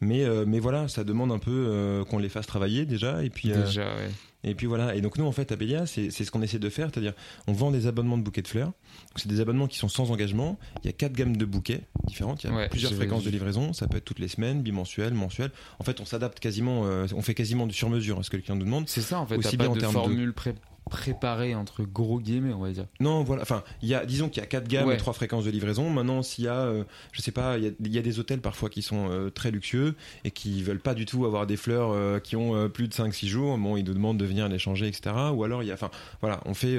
Mais 0.00 0.24
euh, 0.24 0.44
mais 0.46 0.60
voilà, 0.60 0.86
ça 0.88 1.04
demande 1.04 1.32
un 1.32 1.38
peu 1.38 1.50
euh, 1.68 2.04
qu'on 2.04 2.18
les 2.18 2.28
fasse 2.28 2.46
travailler 2.46 2.86
déjà. 2.86 3.22
Et 3.24 3.30
puis 3.30 3.50
euh, 3.52 3.64
Déjà, 3.64 3.82
ouais. 3.96 4.10
et 4.44 4.54
puis 4.54 4.66
voilà, 4.68 4.94
et 4.94 5.00
donc 5.00 5.18
nous 5.18 5.24
en 5.24 5.32
fait 5.32 5.50
à 5.50 5.56
Bélia, 5.56 5.86
c'est 5.86 6.10
c'est 6.10 6.24
ce 6.24 6.30
qu'on 6.30 6.42
essaie 6.42 6.60
de 6.60 6.68
faire, 6.70 6.88
c'est-à-dire 6.92 7.14
on 7.48 7.52
vend 7.52 7.70
des 7.72 7.86
abonnements 7.88 8.16
de 8.16 8.22
bouquets 8.22 8.42
de 8.42 8.48
fleurs. 8.48 8.72
C'est 9.16 9.26
des 9.28 9.40
abonnements 9.40 9.66
qui 9.66 9.76
sont 9.78 9.88
sans 9.88 10.10
engagement. 10.12 10.56
Il 10.84 10.86
y 10.86 10.88
a 10.88 10.92
quatre 10.92 11.14
gammes 11.14 11.36
de 11.36 11.44
bouquets 11.44 11.80
différentes, 12.06 12.44
il 12.44 12.50
y 12.50 12.52
a 12.52 12.56
Ouais, 12.56 12.68
plusieurs 12.68 12.92
fréquences 12.94 13.24
de 13.24 13.30
livraison, 13.30 13.72
ça 13.72 13.88
peut 13.88 13.96
être 13.96 14.04
toutes 14.04 14.20
les 14.20 14.28
semaines, 14.28 14.62
bimensuel, 14.62 15.14
mensuel. 15.14 15.50
En 15.80 15.84
fait, 15.84 16.00
on 16.00 16.04
s'adapte 16.04 16.38
quasiment, 16.38 16.86
euh, 16.86 17.06
on 17.16 17.22
fait 17.22 17.34
quasiment 17.34 17.66
du 17.66 17.74
sur 17.74 17.90
mesure 17.90 18.20
à 18.20 18.22
ce 18.22 18.30
que 18.30 18.36
le 18.36 18.42
client 18.42 18.56
nous 18.56 18.64
demande. 18.64 18.88
C'est 18.88 19.00
ça 19.02 19.18
en 19.18 19.26
fait. 19.26 19.36
Aussi 19.36 19.56
bien 19.56 19.66
pas 19.66 19.72
en 19.72 19.74
de 19.74 19.80
termes 19.80 19.94
de- 19.94 19.98
formule 19.98 20.32
pré 20.32 20.54
préparé 20.88 21.54
entre 21.54 21.84
gros 21.84 22.20
guillemets, 22.20 22.52
on 22.52 22.60
va 22.60 22.70
dire. 22.70 22.86
Non, 23.00 23.22
voilà. 23.22 23.42
Enfin, 23.42 23.62
il 23.82 23.88
y 23.88 23.94
a, 23.94 24.04
disons 24.04 24.28
qu'il 24.28 24.40
y 24.40 24.44
a 24.44 24.46
quatre 24.46 24.68
gammes 24.68 24.88
Ouais. 24.88 24.94
et 24.94 24.98
trois 24.98 25.12
fréquences 25.12 25.44
de 25.44 25.50
livraison. 25.50 25.90
Maintenant, 25.90 26.22
s'il 26.22 26.44
y 26.44 26.48
a, 26.48 26.54
euh, 26.60 26.84
je 27.12 27.22
sais 27.22 27.30
pas, 27.32 27.58
il 27.58 27.64
y 27.64 27.66
a, 27.68 27.70
il 27.80 27.94
y 27.94 27.98
a 27.98 28.02
des 28.02 28.18
hôtels 28.18 28.40
parfois 28.40 28.68
qui 28.68 28.82
sont 28.82 29.08
euh, 29.10 29.30
très 29.30 29.50
luxueux 29.50 29.94
et 30.24 30.30
qui 30.30 30.62
veulent 30.62 30.80
pas 30.80 30.94
du 30.94 31.06
tout 31.06 31.24
avoir 31.24 31.46
des 31.46 31.56
fleurs 31.56 31.90
euh, 31.92 32.18
qui 32.18 32.36
ont 32.36 32.54
euh, 32.54 32.68
plus 32.68 32.88
de 32.88 32.94
5-6 32.94 33.26
jours. 33.26 33.56
Bon, 33.58 33.76
ils 33.76 33.84
nous 33.84 33.94
demandent 33.94 34.18
de 34.18 34.24
venir 34.26 34.48
les 34.48 34.58
changer, 34.58 34.88
etc. 34.88 35.14
Ou 35.32 35.44
alors, 35.44 35.62
il 35.62 35.66
y 35.66 35.70
a, 35.70 35.74
enfin, 35.74 35.90
voilà, 36.20 36.40
on 36.44 36.54
fait, 36.54 36.78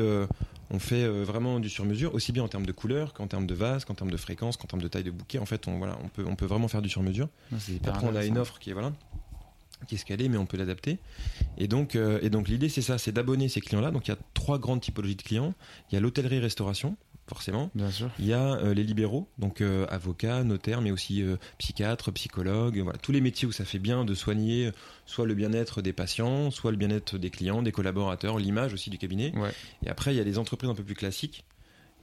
on 0.72 0.80
fait 0.80 1.08
vraiment 1.08 1.60
du 1.60 1.70
sur-mesure, 1.70 2.14
aussi 2.14 2.32
bien 2.32 2.44
en 2.44 2.48
termes 2.48 2.66
de 2.66 2.72
couleur 2.72 3.14
qu'en 3.14 3.28
termes 3.28 3.48
de 3.48 3.56
vase, 3.56 3.86
qu'en 3.86 3.96
termes 3.96 4.12
de 4.12 4.18
fréquence, 4.18 4.58
qu'en 4.58 4.68
termes 4.68 4.82
de 4.82 4.88
taille 4.88 5.04
de 5.04 5.12
bouquet. 5.12 5.40
En 5.40 5.46
fait, 5.46 5.68
on, 5.68 5.78
voilà, 5.78 5.98
on 6.04 6.08
peut, 6.10 6.26
on 6.28 6.36
peut 6.36 6.46
vraiment 6.46 6.68
faire 6.68 6.82
du 6.82 6.90
c'est 7.58 7.74
hyper 7.74 7.96
Après, 7.96 8.08
on 8.08 8.16
a 8.16 8.26
une 8.26 8.38
offre 8.38 8.60
qui 8.60 8.70
est 8.70 8.74
voilà 8.74 8.92
qui 9.88 9.96
est 9.96 9.98
scalée, 9.98 10.30
mais 10.30 10.38
on 10.38 10.46
peut 10.46 10.58
l'adapter. 10.58 11.00
Et 11.58 11.68
donc, 11.68 11.96
euh, 11.96 12.20
et 12.22 12.30
donc 12.30 12.48
l'idée, 12.48 12.70
c'est 12.70 12.82
ça, 12.82 12.98
c'est 12.98 13.12
d'abonner 13.12 13.50
ces 13.50 13.62
clients-là. 13.62 13.92
Donc, 13.92 14.08
il 14.08 14.12
y 14.12 14.14
a 14.14 14.18
trois 14.34 14.60
grandes 14.60 14.82
typologies 14.82 15.16
de 15.16 15.22
clients. 15.22 15.54
Il 15.92 15.96
y 15.96 15.98
a 15.98 16.02
l'hôtellerie-restauration, 16.02 16.98
forcément. 17.28 17.72
Bien 17.76 17.92
sûr. 17.92 18.10
Il 18.20 18.26
y 18.26 18.34
a 18.34 18.56
euh, 18.56 18.74
les 18.74 18.84
libéraux, 18.84 19.28
donc 19.38 19.62
euh, 19.62 19.86
avocats, 19.90 20.44
notaires, 20.44 20.82
mais 20.82 20.92
aussi 20.92 21.24
psychiatres, 21.58 22.12
psychologues, 22.12 22.80
voilà, 22.80 23.00
tous 23.00 23.12
les 23.12 23.22
métiers 23.22 23.48
où 23.48 23.52
ça 23.52 23.66
fait 23.66 23.80
bien 23.80 24.06
de 24.06 24.14
soigner 24.14 24.72
soit 25.06 25.26
le 25.26 25.34
bien-être 25.34 25.82
des 25.82 25.94
patients, 25.94 26.52
soit 26.52 26.72
le 26.72 26.78
bien-être 26.78 27.18
des 27.18 27.30
clients, 27.30 27.62
des 27.62 27.72
collaborateurs, 27.72 28.38
l'image 28.38 28.74
aussi 28.74 28.90
du 28.90 28.98
cabinet. 28.98 29.32
Ouais. 29.36 29.52
Et 29.86 29.90
après, 29.90 30.14
il 30.14 30.18
y 30.18 30.22
a 30.22 30.24
les 30.24 30.38
entreprises 30.38 30.70
un 30.70 30.76
peu 30.76 30.84
plus 30.84 30.96
classiques. 30.96 31.46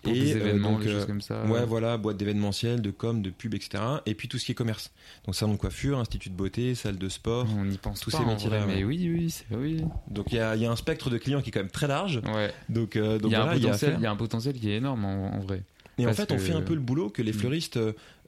Pour 0.06 0.14
des 0.14 0.32
euh, 0.32 0.36
événements, 0.36 0.72
donc, 0.72 0.82
des 0.82 0.88
euh, 0.88 0.94
choses 0.94 1.06
comme 1.06 1.20
ça. 1.20 1.44
Ouais, 1.44 1.64
voilà, 1.64 1.96
boîte 1.98 2.16
d'événementiel, 2.16 2.80
de 2.80 2.90
com, 2.90 3.22
de 3.22 3.30
pub, 3.30 3.54
etc. 3.54 3.82
Et 4.06 4.14
puis 4.14 4.28
tout 4.28 4.38
ce 4.38 4.44
qui 4.46 4.52
est 4.52 4.54
commerce. 4.54 4.90
Donc 5.24 5.34
salon 5.34 5.52
de 5.52 5.58
coiffure, 5.58 5.98
institut 5.98 6.30
de 6.30 6.34
beauté, 6.34 6.74
salle 6.74 6.98
de 6.98 7.08
sport. 7.08 7.46
On 7.58 7.64
n'y 7.64 7.78
pense 7.78 8.00
tous 8.00 8.10
pas, 8.10 8.18
ces 8.18 8.24
métiers-là. 8.24 8.66
mais 8.66 8.84
oui, 8.84 9.10
oui, 9.12 9.30
c'est 9.30 9.46
oui. 9.56 9.82
Donc 10.10 10.26
il 10.32 10.36
y 10.36 10.40
a, 10.40 10.56
y 10.56 10.66
a 10.66 10.70
un 10.70 10.76
spectre 10.76 11.10
de 11.10 11.18
clients 11.18 11.42
qui 11.42 11.50
est 11.50 11.52
quand 11.52 11.60
même 11.60 11.70
très 11.70 11.86
large. 11.88 12.20
Ouais. 12.34 12.52
Donc, 12.68 12.96
euh, 12.96 13.18
donc 13.18 13.30
il 13.30 13.32
y 13.32 13.36
a 13.36 13.42
voilà, 13.42 13.52
un 13.52 13.56
y 13.56 13.60
potentiel, 13.62 13.90
faire. 13.90 13.98
il 14.00 14.02
y 14.02 14.06
a 14.06 14.10
un 14.10 14.16
potentiel 14.16 14.54
qui 14.54 14.70
est 14.70 14.76
énorme 14.76 15.04
en, 15.04 15.34
en 15.36 15.40
vrai. 15.40 15.62
Et 15.98 16.06
en 16.06 16.12
fait, 16.12 16.30
on 16.30 16.38
fait 16.38 16.52
un 16.52 16.60
peu 16.60 16.74
le 16.74 16.80
boulot 16.80 17.08
que 17.08 17.22
les 17.22 17.32
Mm. 17.32 17.34
fleuristes 17.38 17.78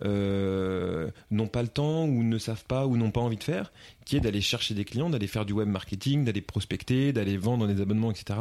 euh, 0.02 1.10
n'ont 1.30 1.48
pas 1.48 1.60
le 1.62 1.68
temps 1.68 2.04
ou 2.04 2.22
ne 2.22 2.38
savent 2.38 2.64
pas 2.64 2.86
ou 2.86 2.96
n'ont 2.96 3.10
pas 3.10 3.20
envie 3.20 3.36
de 3.36 3.44
faire, 3.44 3.72
qui 4.06 4.16
est 4.16 4.20
d'aller 4.20 4.40
chercher 4.40 4.72
des 4.72 4.86
clients, 4.86 5.10
d'aller 5.10 5.26
faire 5.26 5.44
du 5.44 5.52
web 5.52 5.68
marketing, 5.68 6.24
d'aller 6.24 6.40
prospecter, 6.40 7.12
d'aller 7.12 7.36
vendre 7.36 7.66
des 7.66 7.80
abonnements, 7.82 8.10
etc. 8.10 8.38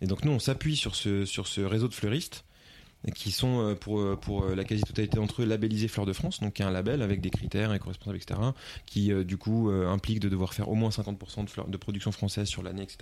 Et 0.00 0.06
donc 0.06 0.24
nous, 0.24 0.32
on 0.32 0.38
s'appuie 0.38 0.74
sur 0.76 0.94
ce, 0.94 1.26
sur 1.26 1.46
ce 1.48 1.60
réseau 1.60 1.88
de 1.88 1.94
fleuristes 1.94 2.44
qui 3.14 3.30
sont 3.30 3.60
euh, 3.60 3.74
pour, 3.74 4.00
euh, 4.00 4.16
pour 4.16 4.44
euh, 4.44 4.54
la 4.54 4.64
quasi-totalité 4.64 5.16
d'entre 5.16 5.42
eux 5.42 5.44
labellisés 5.46 5.88
Fleurs 5.88 6.06
de 6.06 6.12
France, 6.12 6.40
donc 6.40 6.54
qui 6.54 6.62
est 6.62 6.64
un 6.64 6.70
label 6.70 7.02
avec 7.02 7.20
des 7.20 7.30
critères 7.30 7.72
éco-responsables, 7.72 8.16
etc., 8.16 8.40
qui 8.86 9.12
du 9.24 9.36
coup 9.36 9.70
implique 9.70 10.20
de 10.20 10.28
devoir 10.28 10.54
faire 10.54 10.68
au 10.68 10.74
moins 10.74 10.90
50% 10.90 11.44
de, 11.44 11.50
fleurs, 11.50 11.68
de 11.68 11.76
production 11.76 12.12
française 12.12 12.48
sur 12.48 12.62
l'année, 12.62 12.82
etc. 12.82 12.98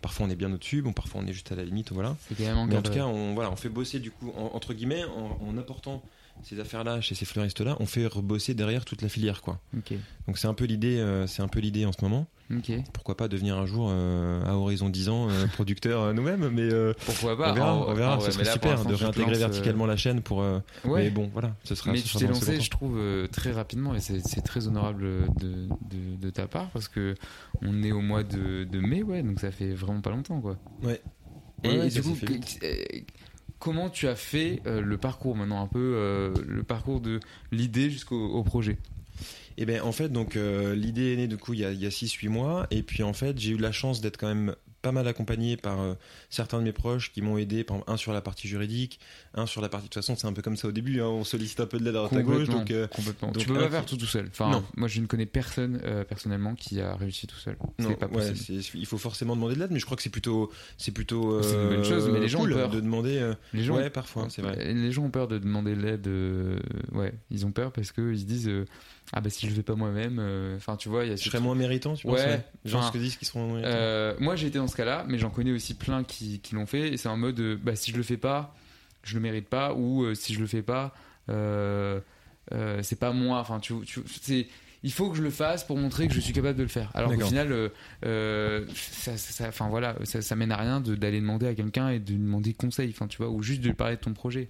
Parfois 0.00 0.26
on 0.26 0.30
est 0.30 0.36
bien 0.36 0.52
au-dessus, 0.52 0.82
bon 0.82 0.92
parfois 0.92 1.20
on 1.22 1.26
est 1.26 1.32
juste 1.32 1.52
à 1.52 1.54
la 1.56 1.64
limite, 1.64 1.92
voilà. 1.92 2.16
Mais 2.66 2.72
en 2.76 2.82
tout 2.82 2.90
cas, 2.92 3.06
on, 3.06 3.34
voilà, 3.34 3.50
on 3.50 3.56
fait 3.56 3.68
bosser 3.68 4.00
du 4.00 4.10
coup, 4.10 4.32
en- 4.36 4.50
entre 4.54 4.74
guillemets, 4.74 5.04
en, 5.04 5.38
en 5.46 5.58
apportant 5.58 6.02
ces 6.42 6.60
affaires-là 6.60 7.00
chez 7.00 7.14
ces 7.14 7.24
fleuristes-là, 7.24 7.76
on 7.80 7.86
fait 7.86 8.06
rebosser 8.06 8.54
derrière 8.54 8.84
toute 8.84 9.02
la 9.02 9.08
filière, 9.08 9.42
quoi. 9.42 9.60
Donc 10.26 10.38
c'est 10.38 10.46
un 10.48 10.54
peu 10.54 10.64
l'idée, 10.64 10.98
euh, 10.98 11.26
c'est 11.26 11.42
un 11.42 11.48
peu 11.48 11.60
l'idée 11.60 11.84
en 11.86 11.92
ce 11.92 11.98
moment. 12.02 12.26
Pourquoi 12.92 13.16
pas 13.16 13.28
devenir 13.28 13.56
un 13.56 13.64
jour 13.64 13.88
euh, 13.90 14.44
à 14.44 14.56
horizon 14.56 14.88
10 14.90 15.08
ans 15.08 15.28
euh, 15.30 15.46
producteur 15.52 16.12
nous-mêmes, 16.12 16.48
mais 16.50 16.68
Pourquoi 17.06 17.36
pas 17.36 17.52
on 17.52 17.54
verra, 17.54 17.74
on 17.88 17.94
verra, 17.94 18.20
ce 18.20 18.30
serait 18.30 18.44
là, 18.44 18.52
super 18.52 18.84
de 18.84 18.94
réintégrer 18.94 19.38
verticalement 19.38 19.86
la 19.86 19.96
chaîne 19.96 20.20
pour. 20.20 20.38
Ouais. 20.38 21.04
Mais 21.04 21.10
bon, 21.10 21.30
voilà, 21.32 21.56
ce 21.64 21.74
sera. 21.74 21.92
Mais 21.92 21.98
ce 21.98 22.08
tu 22.08 22.16
t'es 22.18 22.26
lancé, 22.26 22.60
je 22.60 22.70
trouve, 22.70 23.00
très 23.30 23.52
rapidement 23.52 23.94
et 23.94 24.00
c'est 24.00 24.42
très 24.42 24.66
honorable 24.66 25.02
de, 25.40 25.68
de, 25.90 26.16
de 26.20 26.30
ta 26.30 26.46
part 26.46 26.70
parce 26.70 26.88
que 26.88 27.14
on 27.62 27.82
est 27.82 27.92
au 27.92 28.00
mois 28.00 28.22
de, 28.22 28.64
de 28.64 28.80
mai, 28.80 29.02
ouais, 29.02 29.22
donc 29.22 29.40
ça 29.40 29.50
fait 29.50 29.72
vraiment 29.72 30.00
pas 30.00 30.10
longtemps, 30.10 30.40
quoi. 30.40 30.58
Ouais. 30.82 31.00
Et, 31.64 31.78
Ouais, 31.78 31.88
du 31.88 32.02
coup, 32.02 32.16
comment 33.62 33.90
tu 33.90 34.08
as 34.08 34.16
fait 34.16 34.60
euh, 34.66 34.80
le 34.80 34.98
parcours 34.98 35.36
maintenant, 35.36 35.62
un 35.62 35.68
peu 35.68 35.94
euh, 35.94 36.34
le 36.44 36.64
parcours 36.64 37.00
de 37.00 37.20
l'idée 37.52 37.90
jusqu'au 37.90 38.16
au 38.16 38.42
projet? 38.42 38.76
Et 39.56 39.66
ben 39.66 39.80
en 39.82 39.92
fait 39.92 40.08
donc 40.08 40.34
euh, 40.34 40.74
l'idée 40.74 41.12
est 41.12 41.16
née 41.16 41.26
du 41.28 41.36
coup 41.36 41.54
il 41.54 41.60
y 41.60 41.64
a, 41.64 41.68
a 41.68 41.72
6-8 41.72 42.28
mois. 42.28 42.66
Et 42.72 42.82
puis 42.82 43.04
en 43.04 43.12
fait 43.12 43.38
j'ai 43.38 43.52
eu 43.52 43.56
la 43.56 43.70
chance 43.70 44.00
d'être 44.00 44.16
quand 44.16 44.26
même 44.26 44.56
pas 44.82 44.92
mal 44.92 45.06
accompagné 45.08 45.56
par 45.56 45.80
euh, 45.80 45.94
certains 46.28 46.58
de 46.58 46.64
mes 46.64 46.72
proches 46.72 47.12
qui 47.12 47.22
m'ont 47.22 47.38
aidé, 47.38 47.62
par 47.64 47.76
exemple 47.76 47.90
un 47.92 47.96
sur 47.96 48.12
la 48.12 48.20
partie 48.20 48.48
juridique, 48.48 48.98
un 49.34 49.46
sur 49.46 49.62
la 49.62 49.68
partie 49.68 49.86
de 49.86 49.92
toute 49.92 50.02
façon 50.02 50.16
c'est 50.16 50.26
un 50.26 50.32
peu 50.32 50.42
comme 50.42 50.56
ça 50.56 50.68
au 50.68 50.72
début, 50.72 51.00
hein, 51.00 51.06
on 51.06 51.24
sollicite 51.24 51.60
un 51.60 51.66
peu 51.66 51.78
de 51.78 51.84
l'aide 51.84 51.94
à 51.96 51.98
droite 51.98 52.12
à 52.14 52.22
gauche 52.22 52.48
donc 52.48 52.70
euh, 52.70 52.86
complètement. 52.88 53.28
donc 53.30 53.38
tu 53.38 53.46
peux 53.48 53.54
pas 53.58 53.70
faire 53.70 53.86
tout 53.86 53.96
tout 53.96 54.06
seul. 54.06 54.26
Enfin, 54.30 54.50
Non. 54.50 54.64
moi 54.76 54.88
je 54.88 55.00
ne 55.00 55.06
connais 55.06 55.24
personne 55.26 55.80
euh, 55.84 56.04
personnellement 56.04 56.54
qui 56.54 56.80
a 56.80 56.94
réussi 56.96 57.26
tout 57.26 57.36
seul. 57.38 57.56
non, 57.78 57.94
pas 57.94 58.08
ouais, 58.08 58.32
il 58.74 58.86
faut 58.86 58.98
forcément 58.98 59.36
demander 59.36 59.54
de 59.54 59.60
l'aide, 59.60 59.70
mais 59.70 59.78
je 59.78 59.84
crois 59.84 59.96
que 59.96 60.02
c'est 60.02 60.10
plutôt, 60.10 60.50
c'est 60.76 60.92
plutôt 60.92 61.40
C'est 61.42 61.54
une 61.54 61.68
bonne 61.68 61.78
euh, 61.80 61.84
chose, 61.84 62.10
mais 62.12 62.18
les 62.20 62.28
gens 62.28 62.40
ont 62.40 62.42
cool 62.42 62.54
peur. 62.54 62.68
de 62.70 62.80
demander. 62.80 63.32
Les 63.52 63.62
gens, 63.62 63.76
ouais, 63.76 63.88
parfois, 63.90 64.26
c'est 64.30 64.42
vrai. 64.42 64.72
Les 64.74 64.90
gens 64.92 65.04
ont 65.04 65.10
peur 65.10 65.28
de 65.28 65.38
demander 65.38 65.74
de 65.76 65.80
l'aide. 65.80 66.08
ouais, 66.92 67.14
ils 67.30 67.46
ont 67.46 67.52
peur 67.52 67.72
parce 67.72 67.92
que 67.92 68.12
ils 68.12 68.20
se 68.20 68.24
disent 68.24 68.50
ah 69.12 69.20
bah 69.20 69.28
si 69.30 69.44
je 69.46 69.50
le 69.50 69.56
fais 69.56 69.62
pas 69.62 69.74
moi-même, 69.74 70.18
euh, 70.20 70.56
enfin 70.56 70.76
tu 70.76 70.88
vois, 70.88 71.04
il 71.04 71.10
y 71.10 71.12
a 71.12 71.16
Je 71.16 71.20
serais 71.22 71.30
truc- 71.32 71.42
moins 71.42 71.54
méritant, 71.54 71.94
tu 71.94 72.06
penses 72.06 72.20
Ouais, 72.20 72.26
ouais 72.26 72.44
Genre 72.64 72.84
ce 72.86 72.92
que 72.92 72.98
disent 72.98 73.16
qui 73.16 73.24
seront. 73.24 73.56
Euh, 73.64 74.14
moi 74.20 74.36
j'ai 74.36 74.46
été 74.46 74.58
dans 74.58 74.68
ce 74.68 74.76
cas-là, 74.76 75.04
mais 75.08 75.18
j'en 75.18 75.30
connais 75.30 75.52
aussi 75.52 75.74
plein 75.74 76.02
qui, 76.04 76.40
qui 76.40 76.54
l'ont 76.54 76.66
fait 76.66 76.92
et 76.92 76.96
c'est 76.96 77.08
en 77.08 77.16
mode 77.16 77.38
euh, 77.40 77.58
bah 77.62 77.76
si 77.76 77.90
je 77.90 77.96
le 77.96 78.02
fais 78.02 78.16
pas, 78.16 78.54
je 79.02 79.14
le 79.14 79.20
mérite 79.20 79.48
pas 79.48 79.74
ou 79.74 80.02
euh, 80.04 80.14
si 80.14 80.32
je 80.34 80.40
le 80.40 80.46
fais 80.46 80.62
pas, 80.62 80.94
euh, 81.30 82.00
c'est 82.82 82.98
pas 82.98 83.12
moi. 83.12 83.38
Enfin 83.38 83.60
tu, 83.60 83.74
tu 83.84 84.00
c'est 84.20 84.46
il 84.84 84.92
faut 84.92 85.10
que 85.10 85.16
je 85.16 85.22
le 85.22 85.30
fasse 85.30 85.62
pour 85.64 85.76
montrer 85.76 86.08
que 86.08 86.14
je 86.14 86.18
suis 86.20 86.32
capable 86.32 86.58
de 86.58 86.62
le 86.64 86.68
faire. 86.68 86.90
Alors 86.94 87.10
qu'au 87.10 87.14
D'accord. 87.16 87.28
final, 87.28 87.52
euh, 87.52 87.68
euh, 88.04 88.66
ça, 88.74 89.46
enfin 89.46 89.68
voilà, 89.68 89.94
ça, 90.02 90.22
ça 90.22 90.34
mène 90.34 90.50
à 90.50 90.56
rien 90.56 90.80
de- 90.80 90.96
d'aller 90.96 91.20
demander 91.20 91.46
à 91.46 91.54
quelqu'un 91.54 91.90
et 91.90 92.00
de 92.00 92.10
lui 92.10 92.18
demander 92.18 92.52
conseil, 92.52 92.90
enfin 92.90 93.06
tu 93.06 93.18
vois, 93.18 93.28
ou 93.28 93.42
juste 93.44 93.60
de 93.60 93.68
lui 93.68 93.74
parler 93.74 93.94
de 93.94 94.00
ton 94.00 94.12
projet. 94.12 94.48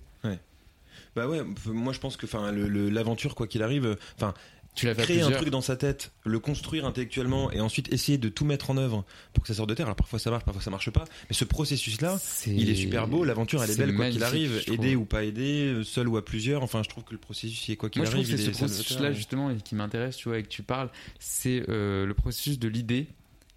Bah 1.16 1.29
ouais, 1.29 1.42
moi 1.66 1.92
je 1.92 1.98
pense 1.98 2.16
que 2.16 2.27
enfin 2.27 2.53
l'aventure 2.53 3.35
quoi 3.35 3.46
qu'il 3.46 3.62
arrive, 3.62 3.96
enfin 4.16 4.33
Tu 4.75 4.87
l'as 4.87 4.94
créer 4.94 5.20
un 5.20 5.31
truc 5.31 5.51
dans 5.51 5.61
sa 5.61 5.77
tête, 5.77 6.12
le 6.25 6.38
construire 6.38 6.87
intellectuellement 6.87 7.53
et 7.53 7.61
ensuite 7.61 7.92
essayer 7.92 8.16
de 8.16 8.31
tout 8.31 8.46
mettre 8.46 8.70
en 8.70 8.79
œuvre 8.79 9.05
pour 9.35 9.42
que 9.42 9.48
ça 9.48 9.55
sorte 9.55 9.68
de 9.68 9.75
terre. 9.75 9.85
Alors 9.85 9.96
parfois 9.96 10.18
ça 10.18 10.31
marche, 10.31 10.44
parfois 10.44 10.62
ça 10.62 10.70
marche 10.70 10.90
pas, 10.90 11.05
mais 11.29 11.35
ce 11.37 11.44
processus 11.44 12.01
là, 12.01 12.18
C'est- 12.18 12.51
il 12.55 12.70
est 12.70 12.75
super 12.75 13.07
beau, 13.07 13.25
l'aventure 13.25 13.62
elle 13.62 13.70
est 13.70 13.77
belle 13.77 13.94
quoi 13.94 14.09
qu'il 14.09 14.22
arrive, 14.22 14.64
trouve. 14.64 14.94
ou 14.96 15.05
pas 15.05 15.25
aider, 15.25 15.83
seul 15.85 16.09
ou 16.09 16.16
à 16.16 16.25
plusieurs. 16.25 16.62
Enfin 16.62 16.83
je 16.83 16.88
trouve 16.88 17.05
que 17.05 17.12
le 17.12 17.18
processus 17.18 17.68
il 17.68 17.72
est 17.72 17.77
quoi 17.77 17.90
qu'il 17.90 18.01
Moi, 18.01 18.07
je 18.07 18.12
trouve 18.12 18.25
arrive, 18.25 18.35
que 18.35 18.42
c'est 18.42 18.48
est 18.51 18.55
ce 18.55 18.59
processus-là, 18.59 19.12
justement, 19.12 19.51
et 19.51 19.57
qui 19.59 19.75
m'intéresse, 19.75 20.16
tu 20.16 20.31
vois, 20.31 20.38
et 20.38 20.42
que 20.42 20.48
tu 20.48 20.62
parles, 20.62 20.88
c'est 21.18 21.64
euh, 21.68 22.07
le 22.07 22.14
processus 22.14 22.59
de 22.59 22.68
l'idée 22.68 23.09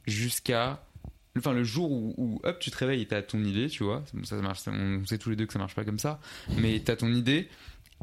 jusqu'à. 0.06 0.84
Enfin, 1.38 1.54
le 1.54 1.64
jour 1.64 1.92
où, 1.92 2.14
où, 2.18 2.40
hop, 2.44 2.60
tu 2.60 2.72
te 2.72 2.78
réveilles 2.78 3.02
et 3.02 3.08
t'as 3.08 3.22
ton 3.22 3.44
idée, 3.44 3.68
tu 3.68 3.84
vois. 3.84 4.04
Ça 4.24 4.36
marche, 4.38 4.62
on 4.68 5.06
sait 5.06 5.18
tous 5.18 5.30
les 5.30 5.36
deux 5.36 5.46
que 5.46 5.54
ça 5.54 5.60
marche 5.60 5.76
pas 5.76 5.84
comme 5.84 6.00
ça, 6.00 6.20
mais 6.58 6.80
t'as 6.80 6.96
ton 6.96 7.12
idée, 7.12 7.50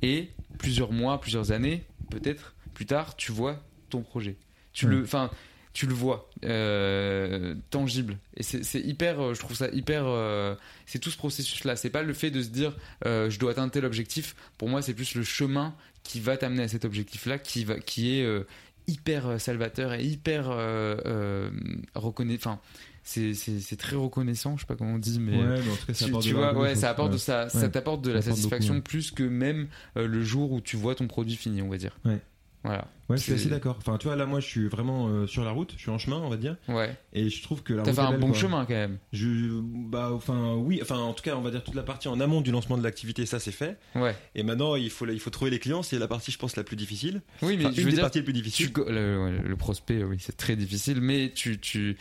et 0.03 0.29
plusieurs 0.59 0.92
mois, 0.92 1.21
plusieurs 1.21 1.53
années, 1.53 1.85
peut-être 2.11 2.55
plus 2.75 2.87
tard, 2.87 3.16
tu 3.16 3.33
vois 3.33 3.62
ton 3.90 4.03
projet. 4.03 4.37
Tu 4.73 4.87
le. 4.87 5.03
Enfin. 5.03 5.31
Tu 5.75 5.87
le 5.87 5.95
vois, 5.95 6.29
euh, 6.45 7.55
tangible. 7.71 8.18
Et 8.37 8.42
c'est 8.42 8.81
hyper, 8.81 9.21
euh, 9.21 9.33
je 9.33 9.40
trouve 9.40 9.57
ça 9.57 9.68
hyper. 9.68 10.05
euh, 10.07 10.55
c'est 10.85 10.99
tout 10.99 11.09
ce 11.09 11.16
processus-là. 11.16 11.77
C'est 11.77 11.88
pas 11.88 12.03
le 12.03 12.12
fait 12.12 12.31
de 12.31 12.42
se 12.42 12.51
dire, 12.51 12.77
euh, 13.07 13.31
je 13.31 13.38
dois 13.38 13.53
atteindre 13.53 13.73
tel 13.73 13.87
objectif. 13.87 14.37
Pour 14.59 14.68
moi, 14.68 14.83
c'est 14.83 14.92
plus 14.92 15.14
le 15.14 15.25
chemin 15.25 15.75
qui 16.03 16.21
va 16.21 16.37
t'amener 16.37 16.64
à 16.64 16.68
cet 16.68 16.85
objectif-là, 16.85 17.38
qui 17.38 17.64
va, 17.64 17.79
qui 17.79 18.18
est 18.18 18.45
hyper 18.87 19.27
euh, 19.27 19.38
salvateur 19.38 19.95
et 19.95 20.05
hyper 20.05 20.51
euh, 20.51 20.97
euh, 21.07 21.51
reconnaît. 21.95 22.37
Enfin, 22.37 22.59
c'est 23.03 23.77
très 23.79 23.97
reconnaissant. 23.97 24.57
Je 24.57 24.62
sais 24.62 24.66
pas 24.66 24.77
comment 24.77 24.95
on 24.95 24.99
dit, 24.99 25.18
mais 25.21 25.37
Ouais, 25.37 25.61
mais 25.64 25.71
en 25.71 25.77
tout 25.77 25.87
cas, 25.87 25.95
ça 25.95 26.05
tu, 26.05 26.11
apporte 26.11 26.25
tu 26.25 26.31
de 26.31 26.35
vois, 26.35 26.57
ouais, 26.57 26.75
ça 26.75 26.90
apporte 26.90 27.12
de 27.12 27.18
ça, 27.18 27.49
ça 27.49 27.68
t'apporte 27.68 28.03
de 28.03 28.12
la 28.12 28.23
satisfaction 28.23 28.75
beaucoup, 28.75 28.85
plus 28.85 29.11
que 29.11 29.23
même 29.23 29.68
le 29.97 30.23
jour 30.23 30.53
où 30.53 30.61
tu 30.61 30.77
vois 30.77 30.95
ton 30.95 31.09
produit 31.09 31.37
fini, 31.37 31.62
on 31.62 31.68
va 31.68 31.79
dire. 31.79 31.99
Ouais. 32.05 32.21
Voilà. 32.64 32.87
Ouais, 33.09 33.16
je 33.16 33.22
suis 33.22 33.33
C'est- 33.33 33.38
assez 33.40 33.48
d'accord. 33.48 33.77
Enfin, 33.79 33.98
tu 33.98 34.07
vois, 34.07 34.14
là, 34.14 34.25
moi, 34.25 34.38
je 34.38 34.46
suis 34.46 34.68
vraiment 34.68 35.09
euh, 35.09 35.27
sur 35.27 35.44
la 35.44 35.51
route. 35.51 35.72
Je 35.77 35.83
suis 35.83 35.90
en 35.90 35.98
chemin, 35.98 36.16
on 36.18 36.29
va 36.29 36.37
dire. 36.37 36.57
Ouais. 36.68 36.96
Et 37.12 37.29
je 37.29 37.42
trouve 37.42 37.62
que 37.64 37.72
la 37.75 37.83
T'as 37.83 37.92
fait 37.92 38.01
un 38.01 38.16
bon 38.18 38.29
quoi. 38.31 38.38
chemin 38.38 38.64
quand 38.64 38.75
même. 38.75 38.98
Je, 39.12 39.61
bah, 39.61 40.11
enfin, 40.12 40.55
oui. 40.55 40.79
Enfin, 40.81 40.98
en 40.98 41.12
tout 41.12 41.25
cas, 41.25 41.35
on 41.35 41.40
va 41.40 41.51
dire 41.51 41.64
toute 41.64 41.75
la 41.75 41.83
partie 41.83 42.07
en 42.09 42.20
amont 42.20 42.40
du 42.40 42.53
lancement 42.53 42.79
de 42.79 42.83
l'activité, 42.85 43.27
ça, 43.27 43.40
c'est 43.40 43.51
fait. 43.51 43.79
Ouais. 43.96 44.14
Et 44.37 44.44
maintenant, 44.44 44.77
il 44.77 44.90
faut, 44.90 45.07
il 45.09 45.18
faut 45.18 45.31
trouver 45.31 45.51
les 45.51 45.59
clients. 45.59 45.83
C'est 45.83 45.98
la 45.98 46.07
partie, 46.09 46.31
je 46.31 46.38
pense, 46.38 46.55
la 46.57 46.62
plus 46.64 46.77
difficile. 46.77 47.20
Oui, 47.42 47.57
mais 47.57 47.64
Enfin, 47.66 47.75
je 47.75 47.81
une 47.81 47.85
veux 47.87 47.90
des 47.90 47.96
dire, 47.96 48.05
parties 48.05 48.18
les 48.18 48.25
plus 48.25 48.33
difficiles. 48.33 48.72
tu 48.72 48.81
le, 48.87 49.55
prospect, 49.59 50.05
oui, 50.05 50.18
c'est 50.20 50.37
très 50.37 50.55
difficile, 50.55 51.01
mais 51.01 51.33
tu, 51.35 51.59
tu, 51.59 51.96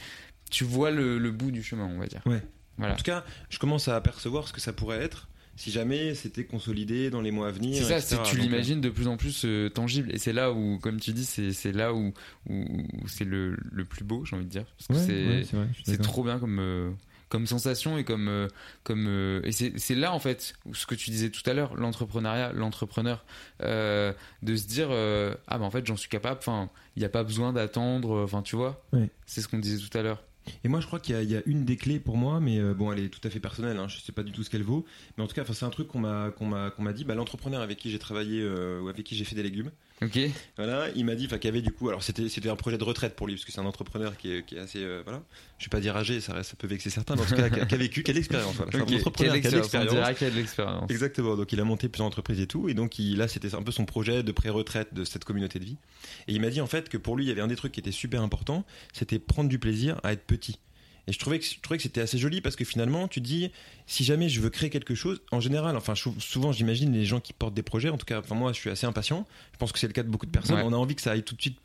tu 0.51 0.63
vois 0.63 0.91
le, 0.91 1.17
le 1.17 1.31
bout 1.31 1.49
du 1.51 1.63
chemin, 1.63 1.85
on 1.85 1.97
va 1.99 2.05
dire. 2.05 2.21
Ouais. 2.27 2.41
Voilà. 2.77 2.93
En 2.93 2.97
tout 2.97 3.03
cas, 3.03 3.23
je 3.49 3.57
commence 3.59 3.87
à 3.87 3.95
apercevoir 3.95 4.47
ce 4.47 4.53
que 4.53 4.61
ça 4.61 4.73
pourrait 4.73 5.01
être 5.01 5.27
si 5.61 5.69
jamais 5.71 6.15
c'était 6.15 6.43
consolidé 6.45 7.11
dans 7.11 7.21
les 7.21 7.29
mois 7.29 7.47
à 7.49 7.51
venir. 7.51 7.75
C'est 7.85 7.99
ça, 7.99 8.19
tu 8.23 8.35
Donc, 8.35 8.41
l'imagines 8.43 8.81
de 8.81 8.89
plus 8.89 9.07
en 9.07 9.15
plus 9.15 9.43
euh, 9.45 9.69
tangible. 9.69 10.11
Et 10.11 10.17
c'est 10.17 10.33
là 10.33 10.51
où, 10.51 10.79
comme 10.79 10.99
tu 10.99 11.11
dis, 11.13 11.23
c'est 11.25 11.71
là 11.71 11.93
où, 11.93 12.13
où, 12.49 12.53
où 12.55 13.07
c'est 13.07 13.25
le, 13.25 13.55
le 13.71 13.85
plus 13.85 14.03
beau, 14.03 14.25
j'ai 14.25 14.35
envie 14.35 14.45
de 14.45 14.49
dire. 14.49 14.65
Parce 14.87 14.87
que 14.87 14.93
Ouais, 15.05 15.43
c'est 15.83 15.91
ouais, 15.91 15.97
trop 15.97 16.23
bien 16.23 16.39
comme, 16.39 16.57
euh, 16.59 16.89
comme 17.29 17.45
sensation 17.45 17.97
et 17.99 18.03
comme. 18.03 18.27
euh, 18.27 18.47
comme 18.83 19.05
euh, 19.07 19.41
et 19.43 19.51
c'est 19.51 19.95
là, 19.95 20.13
en 20.13 20.19
fait, 20.19 20.53
ce 20.73 20.87
que 20.87 20.95
tu 20.95 21.11
disais 21.11 21.29
tout 21.29 21.47
à 21.47 21.53
l'heure, 21.53 21.75
l'entrepreneuriat, 21.75 22.53
l'entrepreneur, 22.53 23.23
euh, 23.61 24.13
de 24.41 24.55
se 24.55 24.65
dire 24.67 24.87
euh, 24.89 25.35
Ah, 25.47 25.59
bah 25.59 25.65
en 25.65 25.69
fait, 25.71 25.85
j'en 25.85 25.95
suis 25.95 26.09
capable. 26.09 26.39
Enfin, 26.39 26.69
il 26.95 26.99
n'y 27.01 27.05
a 27.05 27.09
pas 27.09 27.23
besoin 27.23 27.53
d'attendre. 27.53 28.23
Enfin, 28.23 28.41
tu 28.41 28.55
vois, 28.55 28.83
Ouais. 28.93 29.09
c'est 29.27 29.41
ce 29.41 29.47
qu'on 29.47 29.59
disait 29.59 29.77
tout 29.87 29.95
à 29.97 30.01
l'heure. 30.01 30.23
Et 30.63 30.67
moi, 30.67 30.79
je 30.79 30.87
crois 30.87 30.99
qu'il 30.99 31.21
y, 31.23 31.35
a- 31.35 31.41
une 31.45 31.65
des 31.65 31.77
clés 31.77 31.99
pour 31.99 32.17
moi, 32.17 32.39
mais 32.39 32.59
euh, 32.59 32.73
bon, 32.73 32.91
elle 32.91 32.99
est 33.03 33.09
tout 33.09 33.25
à 33.27 33.29
fait 33.29 33.39
personnelle. 33.39 33.77
Hein, 33.77 33.87
je 33.87 33.99
sais 33.99 34.11
pas 34.11 34.23
du 34.23 34.31
tout 34.31 34.43
ce 34.43 34.49
qu'elle 34.49 34.63
vaut, 34.63 34.85
mais 35.17 35.23
en 35.23 35.27
tout 35.27 35.35
cas, 35.35 35.43
c'est 35.45 35.65
un 35.65 35.69
truc 35.69 35.87
qu'on 35.87 35.99
m'a 35.99 36.31
qu'on 36.31 36.45
m'a 36.45 36.71
qu'on 36.71 36.83
m'a 36.83 36.93
dit. 36.93 37.03
Bah, 37.03 37.15
l'entrepreneur 37.15 37.61
avec 37.61 37.77
qui 37.77 37.89
j'ai 37.91 37.99
travaillé 37.99 38.41
euh, 38.41 38.81
ou 38.81 38.87
avec 38.89 39.05
qui 39.05 39.15
j'ai 39.15 39.25
fait 39.25 39.35
des 39.35 39.43
légumes. 39.43 39.71
Ok. 40.03 40.17
Voilà, 40.57 40.87
il 40.95 41.05
m'a 41.05 41.13
dit, 41.13 41.27
qu'il 41.27 41.43
y 41.43 41.47
avait 41.47 41.61
du 41.61 41.71
coup, 41.71 41.87
alors 41.89 42.01
c'était 42.01 42.27
c'était 42.27 42.49
un 42.49 42.55
projet 42.55 42.79
de 42.79 42.83
retraite 42.83 43.15
pour 43.15 43.27
lui, 43.27 43.35
parce 43.35 43.45
que 43.45 43.51
c'est 43.51 43.61
un 43.61 43.65
entrepreneur 43.65 44.17
qui 44.17 44.33
est, 44.33 44.45
qui 44.45 44.55
est 44.55 44.59
assez, 44.59 44.83
euh, 44.83 45.01
voilà. 45.03 45.21
Je 45.59 45.65
vais 45.65 45.69
pas 45.69 45.79
dire 45.79 45.95
âgé, 45.95 46.19
ça, 46.21 46.33
peut 46.57 46.67
vexer 46.67 46.89
certains, 46.89 47.15
mais 47.15 47.21
en 47.21 47.25
tout 47.25 47.35
cas, 47.35 47.49
qui 47.49 47.59
a, 47.75 47.77
vécu, 47.77 48.01
de 48.01 48.11
l'expérience. 48.11 48.55
Voilà. 48.55 48.71
C'est 48.71 48.79
un 48.79 48.81
Ok, 48.81 48.93
entrepreneur 48.93 49.33
quelle 49.33 49.41
qui 49.41 49.47
a 49.47 50.31
de 50.31 50.39
expérience. 50.39 50.89
Exactement. 50.89 51.35
Donc 51.35 51.51
il 51.51 51.59
a 51.59 51.63
monté 51.63 51.87
plusieurs 51.87 52.07
entreprises 52.07 52.39
et 52.39 52.47
tout, 52.47 52.67
et 52.67 52.73
donc 52.73 52.97
il, 52.97 53.17
là 53.17 53.27
c'était 53.27 53.53
un 53.53 53.61
peu 53.61 53.71
son 53.71 53.85
projet 53.85 54.23
de 54.23 54.31
pré-retraite 54.31 54.93
de 54.93 55.03
cette 55.03 55.23
communauté 55.23 55.59
de 55.59 55.65
vie. 55.65 55.77
Et 56.27 56.33
il 56.33 56.41
m'a 56.41 56.49
dit 56.49 56.61
en 56.61 56.67
fait 56.67 56.89
que 56.89 56.97
pour 56.97 57.15
lui 57.15 57.25
il 57.25 57.27
y 57.27 57.31
avait 57.31 57.41
un 57.41 57.47
des 57.47 57.55
trucs 57.55 57.73
qui 57.73 57.79
était 57.79 57.91
super 57.91 58.23
important, 58.23 58.65
c'était 58.93 59.19
prendre 59.19 59.49
du 59.49 59.59
plaisir 59.59 59.99
à 60.03 60.13
être 60.13 60.25
petit. 60.25 60.57
Et 61.11 61.13
je 61.13 61.19
trouvais 61.19 61.39
que, 61.39 61.45
je 61.45 61.59
trouvais 61.61 61.75
que 61.75 61.83
c'était 61.83 61.99
assez 61.99 62.17
joli 62.17 62.39
parce 62.39 62.55
que 62.55 62.63
finalement, 62.63 63.09
tu 63.09 63.19
dis, 63.19 63.51
si 63.85 64.05
jamais 64.05 64.29
je 64.29 64.39
veux 64.39 64.49
créer 64.49 64.69
quelque 64.69 64.95
chose, 64.95 65.19
en 65.33 65.41
général, 65.41 65.75
enfin, 65.75 65.93
souvent 65.93 66.53
j'imagine 66.53 66.93
les 66.93 67.03
gens 67.03 67.19
qui 67.19 67.33
portent 67.33 67.53
des 67.53 67.63
projets, 67.63 67.89
en 67.89 67.97
tout 67.97 68.05
cas, 68.05 68.19
enfin, 68.19 68.33
moi 68.33 68.53
je 68.53 68.59
suis 68.59 68.69
assez 68.69 68.85
impatient, 68.85 69.27
je 69.51 69.57
pense 69.57 69.73
que 69.73 69.79
c'est 69.79 69.87
le 69.87 69.91
cas 69.93 70.03
de 70.03 70.07
beaucoup 70.07 70.25
de 70.25 70.31
personnes, 70.31 70.55
Ouais. 70.55 70.63
on 70.65 70.71
a 70.71 70.77
envie 70.77 70.95
que 70.95 71.01
ça 71.01 71.11
aille 71.11 71.23
tout 71.23 71.35
de 71.35 71.41
suite 71.41 71.57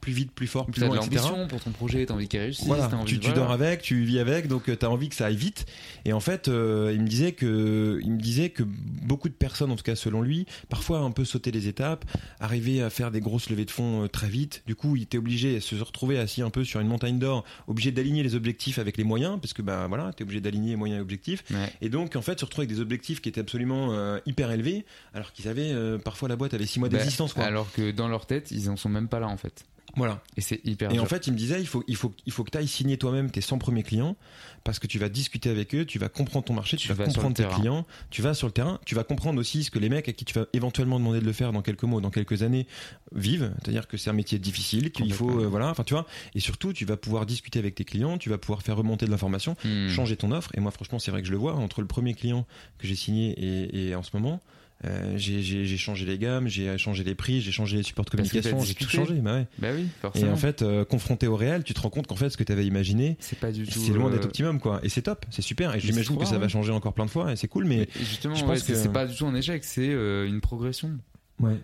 plus 0.00 0.12
vite, 0.12 0.32
plus 0.32 0.48
fort, 0.48 0.66
plus 0.66 0.80
T'as 0.80 0.88
de 0.88 0.94
loin, 0.96 1.06
etc. 1.06 1.26
pour 1.48 1.60
ton 1.60 1.70
projet, 1.70 2.04
t'as 2.06 2.14
envie 2.14 2.26
qu'il 2.26 2.40
réussisse, 2.40 2.66
Voilà, 2.66 2.88
t'as 2.88 2.96
envie 2.96 3.20
tu, 3.20 3.32
dors 3.32 3.52
avec, 3.52 3.82
tu 3.82 4.02
vis 4.02 4.18
avec, 4.18 4.48
donc 4.48 4.64
tu 4.64 4.84
as 4.84 4.90
envie 4.90 5.08
que 5.08 5.14
ça 5.14 5.26
aille 5.26 5.36
vite. 5.36 5.66
Et 6.04 6.12
en 6.12 6.18
fait, 6.18 6.48
euh, 6.48 6.90
il 6.92 7.00
me 7.00 7.06
disait 7.06 7.30
que, 7.30 8.00
il 8.02 8.10
me 8.10 8.20
disait 8.20 8.50
que 8.50 8.64
beaucoup 8.64 9.28
de 9.28 9.34
personnes, 9.34 9.70
en 9.70 9.76
tout 9.76 9.84
cas 9.84 9.94
selon 9.94 10.22
lui, 10.22 10.46
parfois 10.70 10.98
un 10.98 11.12
peu 11.12 11.24
sauter 11.24 11.52
les 11.52 11.68
étapes, 11.68 12.04
arriver 12.40 12.82
à 12.82 12.90
faire 12.90 13.12
des 13.12 13.20
grosses 13.20 13.50
levées 13.50 13.66
de 13.66 13.70
fonds 13.70 14.02
euh, 14.02 14.08
très 14.08 14.28
vite. 14.28 14.64
Du 14.66 14.74
coup, 14.74 14.96
il 14.96 15.02
était 15.04 15.18
obligé 15.18 15.54
de 15.54 15.60
se 15.60 15.76
retrouver 15.76 16.18
assis 16.18 16.42
un 16.42 16.50
peu 16.50 16.64
sur 16.64 16.80
une 16.80 16.88
montagne 16.88 17.20
d'or, 17.20 17.44
obligé 17.68 17.92
d'aligner 17.92 18.24
les 18.24 18.34
objectifs 18.34 18.80
avec 18.80 18.87
les 18.96 19.04
moyens, 19.04 19.38
parce 19.40 19.52
que 19.52 19.62
bah 19.62 19.86
voilà, 19.88 20.12
t'es 20.12 20.22
obligé 20.24 20.40
d'aligner 20.40 20.76
moyens 20.76 20.98
et 20.98 21.02
objectifs. 21.02 21.44
Et 21.80 21.88
donc 21.88 22.16
en 22.16 22.22
fait, 22.22 22.38
se 22.40 22.44
retrouver 22.44 22.64
avec 22.66 22.74
des 22.76 22.80
objectifs 22.80 23.20
qui 23.20 23.28
étaient 23.28 23.40
absolument 23.40 23.92
euh, 23.92 24.18
hyper 24.26 24.50
élevés, 24.50 24.84
alors 25.14 25.32
qu'ils 25.32 25.48
avaient 25.48 25.70
euh, 25.72 25.98
parfois 25.98 26.28
la 26.28 26.36
boîte 26.36 26.54
avait 26.54 26.66
six 26.66 26.78
mois 26.80 26.88
Bah, 26.88 26.98
d'existence. 26.98 27.36
Alors 27.38 27.70
que 27.72 27.90
dans 27.90 28.08
leur 28.08 28.26
tête, 28.26 28.50
ils 28.50 28.70
en 28.70 28.76
sont 28.76 28.88
même 28.88 29.08
pas 29.08 29.20
là 29.20 29.28
en 29.28 29.36
fait. 29.36 29.64
Voilà. 29.96 30.22
Et 30.36 30.40
c'est 30.40 30.60
hyper 30.64 30.90
Et 30.90 30.94
dur. 30.94 31.02
en 31.02 31.06
fait, 31.06 31.26
il 31.26 31.32
me 31.32 31.36
disait, 31.38 31.60
il 31.60 31.66
faut, 31.66 31.82
il 31.88 31.96
faut, 31.96 32.14
il 32.26 32.32
faut 32.32 32.44
que 32.44 32.50
tu 32.50 32.58
ailles 32.58 32.68
signer 32.68 32.98
toi-même 32.98 33.30
tes 33.30 33.40
100 33.40 33.58
premiers 33.58 33.82
clients 33.82 34.16
parce 34.62 34.78
que 34.78 34.86
tu 34.86 34.98
vas 34.98 35.08
discuter 35.08 35.48
avec 35.48 35.74
eux, 35.74 35.84
tu 35.86 35.98
vas 35.98 36.08
comprendre 36.08 36.44
ton 36.44 36.52
marché, 36.52 36.76
tu, 36.76 36.88
Tu 36.88 36.92
vas, 36.92 37.04
comprendre 37.06 37.34
tes 37.34 37.42
terrain. 37.44 37.54
clients, 37.58 37.86
tu 38.10 38.20
vas 38.22 38.34
sur 38.34 38.46
le 38.46 38.52
terrain, 38.52 38.78
tu 38.84 38.94
vas 38.94 39.02
comprendre 39.04 39.40
aussi 39.40 39.64
ce 39.64 39.70
que 39.70 39.78
les 39.78 39.88
mecs 39.88 40.08
à 40.08 40.12
qui 40.12 40.24
tu 40.24 40.34
vas 40.38 40.46
éventuellement 40.52 40.98
demander 40.98 41.20
de 41.20 41.24
le 41.24 41.32
faire 41.32 41.52
dans 41.52 41.62
quelques 41.62 41.84
mois, 41.84 42.00
dans 42.00 42.10
quelques 42.10 42.42
années 42.42 42.66
vivent. 43.14 43.52
C'est-à-dire 43.62 43.88
que 43.88 43.96
c'est 43.96 44.10
un 44.10 44.14
métier 44.14 44.38
difficile, 44.38 44.90
qu'il 44.92 45.12
faut, 45.12 45.40
euh, 45.40 45.46
voilà, 45.46 45.70
enfin 45.70 45.84
tu 45.84 45.94
vois. 45.94 46.06
Et 46.34 46.40
surtout, 46.40 46.72
tu 46.72 46.84
vas 46.84 46.96
pouvoir 46.98 47.24
discuter 47.26 47.58
avec 47.58 47.74
tes 47.74 47.84
clients, 47.84 48.18
tu 48.18 48.28
vas 48.28 48.38
pouvoir 48.38 48.62
faire 48.62 48.76
remonter 48.76 49.06
de 49.06 49.10
l'information, 49.10 49.56
Hmm. 49.64 49.88
changer 49.88 50.16
ton 50.16 50.30
offre. 50.32 50.50
Et 50.54 50.60
moi, 50.60 50.70
franchement, 50.70 50.98
c'est 50.98 51.10
vrai 51.10 51.20
que 51.22 51.26
je 51.26 51.32
le 51.32 51.38
vois 51.38 51.54
entre 51.54 51.80
le 51.80 51.86
premier 51.86 52.14
client 52.14 52.46
que 52.78 52.86
j'ai 52.86 52.94
signé 52.94 53.30
et, 53.38 53.88
et 53.88 53.94
en 53.94 54.02
ce 54.02 54.10
moment. 54.14 54.40
Euh, 54.84 55.14
j'ai 55.16 55.76
changé 55.76 56.06
les 56.06 56.18
gammes, 56.18 56.46
j'ai 56.48 56.78
changé 56.78 57.02
les 57.02 57.14
prix, 57.14 57.40
j'ai 57.40 57.50
changé 57.50 57.78
les 57.78 57.82
supports 57.82 58.04
de 58.04 58.10
communication, 58.10 58.60
j'ai 58.60 58.74
tout 58.74 58.88
changé. 58.88 59.14
Bah 59.14 59.34
ouais. 59.34 59.46
Bah 59.58 59.68
oui, 59.74 59.88
Et 60.14 60.24
en 60.28 60.36
fait, 60.36 60.62
euh, 60.62 60.84
confronté 60.84 61.26
au 61.26 61.36
réel, 61.36 61.64
tu 61.64 61.74
te 61.74 61.80
rends 61.80 61.90
compte 61.90 62.06
qu'en 62.06 62.16
fait, 62.16 62.30
ce 62.30 62.36
que 62.36 62.44
tu 62.44 62.52
avais 62.52 62.66
imaginé, 62.66 63.16
c'est 63.18 63.38
pas 63.38 63.50
du 63.50 63.66
tout. 63.66 63.78
C'est 63.78 63.92
loin 63.92 64.10
d'être 64.10 64.24
euh, 64.24 64.28
optimum, 64.28 64.60
quoi. 64.60 64.80
Et 64.82 64.88
c'est 64.88 65.02
top, 65.02 65.26
c'est 65.30 65.42
super. 65.42 65.74
Et 65.74 65.80
j'imagine 65.80 66.16
que 66.16 66.24
ça 66.24 66.36
va 66.38 66.42
ouais. 66.42 66.48
changer 66.48 66.72
encore 66.72 66.92
plein 66.94 67.06
de 67.06 67.10
fois, 67.10 67.32
et 67.32 67.36
c'est 67.36 67.48
cool. 67.48 67.64
Mais, 67.64 67.88
justement, 67.98 68.34
je 68.34 68.42
ouais, 68.42 68.54
pense 68.54 68.58
c'est 68.60 68.72
que 68.72 68.78
c'est 68.78 68.92
pas 68.92 69.06
du 69.06 69.16
tout 69.16 69.26
un 69.26 69.34
échec, 69.34 69.64
c'est 69.64 69.88
euh, 69.88 70.26
une 70.28 70.40
progression. 70.40 70.98
Ouais. 71.40 71.58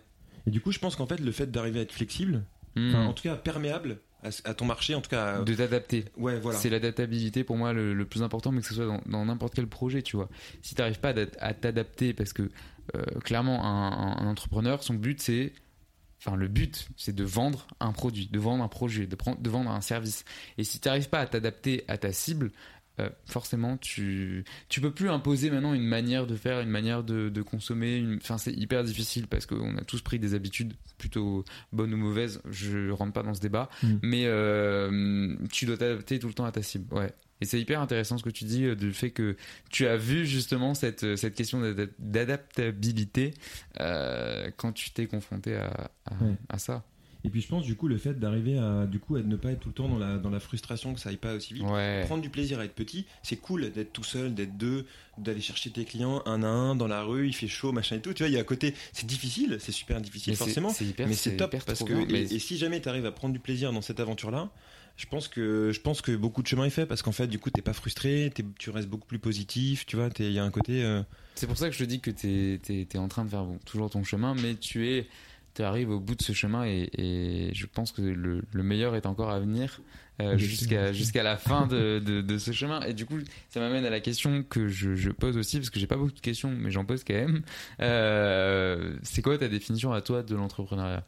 Et 0.47 0.51
du 0.51 0.61
coup, 0.61 0.73
je 0.73 0.79
pense 0.79 0.97
qu'en 0.97 1.07
fait, 1.07 1.21
le 1.21 1.33
fait 1.33 1.51
d'arriver 1.51 1.81
à 1.81 1.83
être 1.83 1.93
flexible, 1.93 2.45
Hmm. 2.77 2.95
en 2.97 3.13
tout 3.13 3.23
cas 3.23 3.37
perméable 3.37 3.99
à, 4.25 4.51
à 4.51 4.55
ton 4.55 4.65
marché, 4.65 4.95
en 4.95 5.01
tout 5.01 5.11
cas. 5.11 5.43
de 5.43 5.55
t'adapter. 5.55 6.07
Ouais, 6.17 6.41
voilà. 6.41 6.59
C'est 6.59 6.71
l'adaptabilité 6.71 7.45
pour 7.45 7.57
moi 7.57 7.73
le, 7.73 7.95
le 7.95 8.05
plus 8.05 8.23
important, 8.23 8.51
mais 8.53 8.61
que 8.61 8.67
ce 8.67 8.75
soit 8.75 8.87
dans- 9.07 9.25
n'importe 9.25 9.55
quel 9.55 9.67
projet, 9.67 10.03
tu 10.03 10.17
vois. 10.17 10.29
Si 10.63 10.75
t'arrives 10.75 11.01
pas 11.01 11.15
à, 11.41 11.55
t'adapter, 11.55 12.13
parce 12.15 12.33
que 12.33 12.51
euh, 12.95 13.03
clairement, 13.21 13.65
un, 13.65 13.93
un- 13.93 14.17
un 14.19 14.27
entrepreneur, 14.27 14.83
son 14.83 14.95
but 14.95 15.21
c'est. 15.21 15.53
Enfin, 16.27 16.37
le 16.37 16.49
but, 16.49 16.89
c'est 16.97 17.15
de 17.15 17.23
vendre 17.25 17.67
un 17.81 17.93
produit, 17.93 18.29
de 18.29 18.39
vendre 18.39 18.65
un 18.65 18.69
projet, 18.69 19.07
de, 19.07 19.15
prendre, 19.15 19.39
de 19.41 19.51
vendre 19.51 19.71
un 19.71 19.83
service. 19.83 20.25
Et 20.57 20.65
si 20.65 20.81
tu 20.81 20.89
n'arrives 20.89 21.11
pas 21.11 21.21
à 21.21 21.27
t'adapter 21.27 21.85
à 21.87 21.99
ta 21.99 22.13
cible, 22.13 22.51
euh, 23.01 23.09
forcément, 23.27 23.77
tu 23.77 24.45
tu 24.69 24.81
peux 24.81 24.93
plus 24.93 25.11
imposer 25.11 25.51
maintenant 25.51 25.75
une 25.75 25.87
manière 25.87 26.27
de 26.27 26.37
faire, 26.37 26.61
une 26.61 26.69
manière 26.71 27.03
de, 27.03 27.29
de 27.29 27.43
consommer. 27.43 27.97
une- 27.97 28.17
Enfin, 28.17 28.39
c'est 28.39 28.53
hyper 28.53 28.85
difficile 28.85 29.27
parce 29.27 29.47
qu'on 29.47 29.77
a 29.77 29.83
tous 29.85 30.01
pris 30.01 30.19
des 30.19 30.35
habitudes 30.35 30.75
plutôt 30.99 31.45
bonnes 31.73 31.93
ou 31.93 31.97
mauvaises. 31.97 32.41
Je 32.51 32.91
rentre 32.91 33.13
pas 33.13 33.23
dans 33.23 33.35
ce 33.35 33.41
débat, 33.41 33.69
Mm. 33.83 33.95
mais 34.03 34.23
euh, 34.27 35.37
tu 35.53 35.67
dois 35.67 35.77
t'adapter 35.77 36.19
tout 36.19 36.29
le 36.29 36.35
temps 36.35 36.45
à 36.45 36.53
ta 36.53 36.63
cible. 36.63 36.93
Ouais. 36.95 37.13
Et 37.41 37.47
c'est 37.47 37.61
hyper 37.61 37.81
intéressant 37.81 38.17
ce 38.17 38.23
que 38.23 38.31
tu 38.31 38.45
dis 38.45 38.65
euh, 38.65 38.77
du 38.77 38.93
fait 38.93 39.11
que 39.11 39.37
tu 39.69 39.87
as 39.89 39.97
vu 39.97 40.25
justement 40.25 40.73
cette, 40.73 41.17
cette 41.17 41.35
question 41.35 41.61
d'adap- 41.61 41.91
d'adaptabilité 41.99 43.35
quand 44.57 44.73
tu 44.73 44.91
t'es 44.93 45.07
confronté 45.07 45.57
à, 45.57 45.91
à, 46.07 46.15
Ouais. 46.25 46.35
à 46.49 46.59
ça. 46.59 46.85
Et 47.27 47.31
puis 47.31 47.41
je 47.41 47.49
pense 47.49 47.65
du 47.65 47.75
coup 47.75 47.89
le 47.89 47.97
fait 47.97 48.19
d'arriver 48.21 48.59
à 48.59 48.85
du 48.87 48.99
coup 48.99 49.17
à 49.17 49.23
ne 49.23 49.37
pas 49.37 49.51
être 49.53 49.61
tout 49.61 49.69
le 49.71 49.75
temps 49.75 49.89
dans 49.89 49.99
la 49.99 50.19
dans 50.19 50.29
la 50.29 50.41
frustration 50.41 50.93
que 50.93 51.01
ça 51.01 51.09
aille 51.09 51.17
pas 51.17 51.35
aussi 51.35 51.55
vite. 51.55 51.65
Ouais. 51.65 52.03
Prendre 52.05 52.21
du 52.23 52.29
plaisir 52.29 52.59
à 52.61 52.65
être 52.67 52.75
petit, 52.75 53.07
c'est 53.23 53.37
cool 53.37 53.71
d'être 53.73 53.93
tout 53.95 54.05
seul, 54.05 54.35
d'être 54.35 54.57
deux, 54.59 54.85
d'aller 55.17 55.41
chercher 55.41 55.71
tes 55.71 55.85
clients 55.87 56.23
un 56.27 56.43
à 56.43 56.47
un 56.47 56.77
dans 56.77 56.87
la 56.87 57.03
rue, 57.03 57.27
il 57.27 57.33
fait 57.35 57.49
chaud, 57.49 57.73
machin 57.73 57.97
et 57.97 58.01
tout. 58.01 58.13
Tu 58.13 58.23
vois, 58.23 58.29
il 58.29 58.35
y 58.35 58.37
a 58.37 58.41
à 58.41 58.45
côté, 58.45 58.75
c'est 58.93 59.07
difficile, 59.07 59.57
c'est 59.59 59.73
super 59.73 60.01
difficile 60.03 60.33
Mais 60.33 60.37
forcément, 60.37 60.69
c'est 60.69 60.85
hyper- 60.85 61.09
mais 61.09 61.15
c'est 61.15 61.37
top 61.39 61.57
parce 61.65 61.83
que 61.83 62.13
et, 62.15 62.39
si 62.39 62.59
jamais 62.59 62.81
tu 62.83 62.89
arrives 62.91 63.07
à 63.07 63.13
prendre 63.13 63.33
du 63.33 63.41
plaisir 63.41 63.73
dans 63.73 63.81
cette 63.83 64.01
aventure 64.01 64.31
là, 64.31 64.51
je 64.97 65.07
pense 65.07 65.27
que 65.27 65.73
je 65.73 65.81
pense 65.81 66.03
que 66.03 66.15
beaucoup 66.15 66.43
de 66.43 66.47
chemin 66.47 66.67
est 66.67 66.71
fait 66.71 66.87
parce 66.87 67.03
qu'en 67.03 67.11
fait 67.13 67.27
du 67.27 67.39
coup 67.39 67.51
t'es 67.51 67.63
pas 67.63 67.73
frustré, 67.73 68.31
t'es- 68.35 68.45
tu 68.59 68.69
restes 68.71 68.89
beaucoup 68.89 69.07
plus 69.09 69.19
positif, 69.19 69.87
tu 69.87 69.97
vois, 69.97 70.11
t'es- 70.11 70.27
il 70.27 70.33
y 70.33 70.39
a 70.39 70.45
un 70.45 70.51
côté. 70.51 70.85
euh, 70.85 71.03
C'est 71.37 71.47
pour 71.49 71.57
ça 71.57 71.69
que 71.69 71.75
je 71.75 71.79
te 71.81 71.85
dis 71.85 72.01
que 72.01 72.11
tu 72.13 72.61
es, 72.69 72.99
en 72.99 73.09
train 73.09 73.25
de 73.25 73.31
faire 73.31 73.45
bon, 73.45 73.59
toujours 73.67 73.91
ton 73.91 74.05
chemin, 74.05 74.35
mais 74.37 74.55
tu 74.55 74.87
es, 74.89 75.09
arrives 75.63 75.91
au 75.91 76.01
bout 76.01 76.15
de 76.15 76.23
ce 76.23 76.33
chemin 76.33 76.65
et, 76.65 76.91
et 76.99 77.55
je 77.55 77.67
pense 77.67 77.93
que 77.93 78.03
le, 78.03 78.43
le 78.53 78.63
meilleur 78.63 78.97
est 78.97 79.07
encore 79.07 79.31
à 79.31 79.39
venir 79.39 79.81
euh, 80.21 80.37
jusqu'à 80.39 80.93
jusqu'à 80.93 81.23
la 81.23 81.37
fin 81.37 81.67
de, 81.67 81.99
de, 81.99 82.21
de 82.21 82.39
ce 82.39 82.53
chemin. 82.53 82.81
Et 82.83 82.95
du 82.95 83.07
coup, 83.07 83.19
ça 83.51 83.61
m'amène 83.61 83.85
à 83.85 83.91
la 83.91 84.01
question 84.01 84.43
que 84.43 84.69
je, 84.69 84.95
je 84.95 85.11
pose 85.11 85.37
aussi, 85.37 85.59
parce 85.59 85.71
que 85.71 85.79
j'ai 85.79 85.87
pas 85.87 85.97
beaucoup 85.97 86.13
de 86.13 86.21
questions, 86.21 86.51
mais 86.51 86.71
j'en 86.71 86.85
pose 86.85 87.05
quand 87.05 87.15
même. 87.15 87.43
Euh, 87.81 88.97
c'est 89.03 89.23
quoi 89.23 89.37
ta 89.39 89.49
définition 89.49 89.93
à 89.93 90.01
toi 90.01 90.23
de 90.23 90.35
l'entrepreneuriat? 90.35 91.07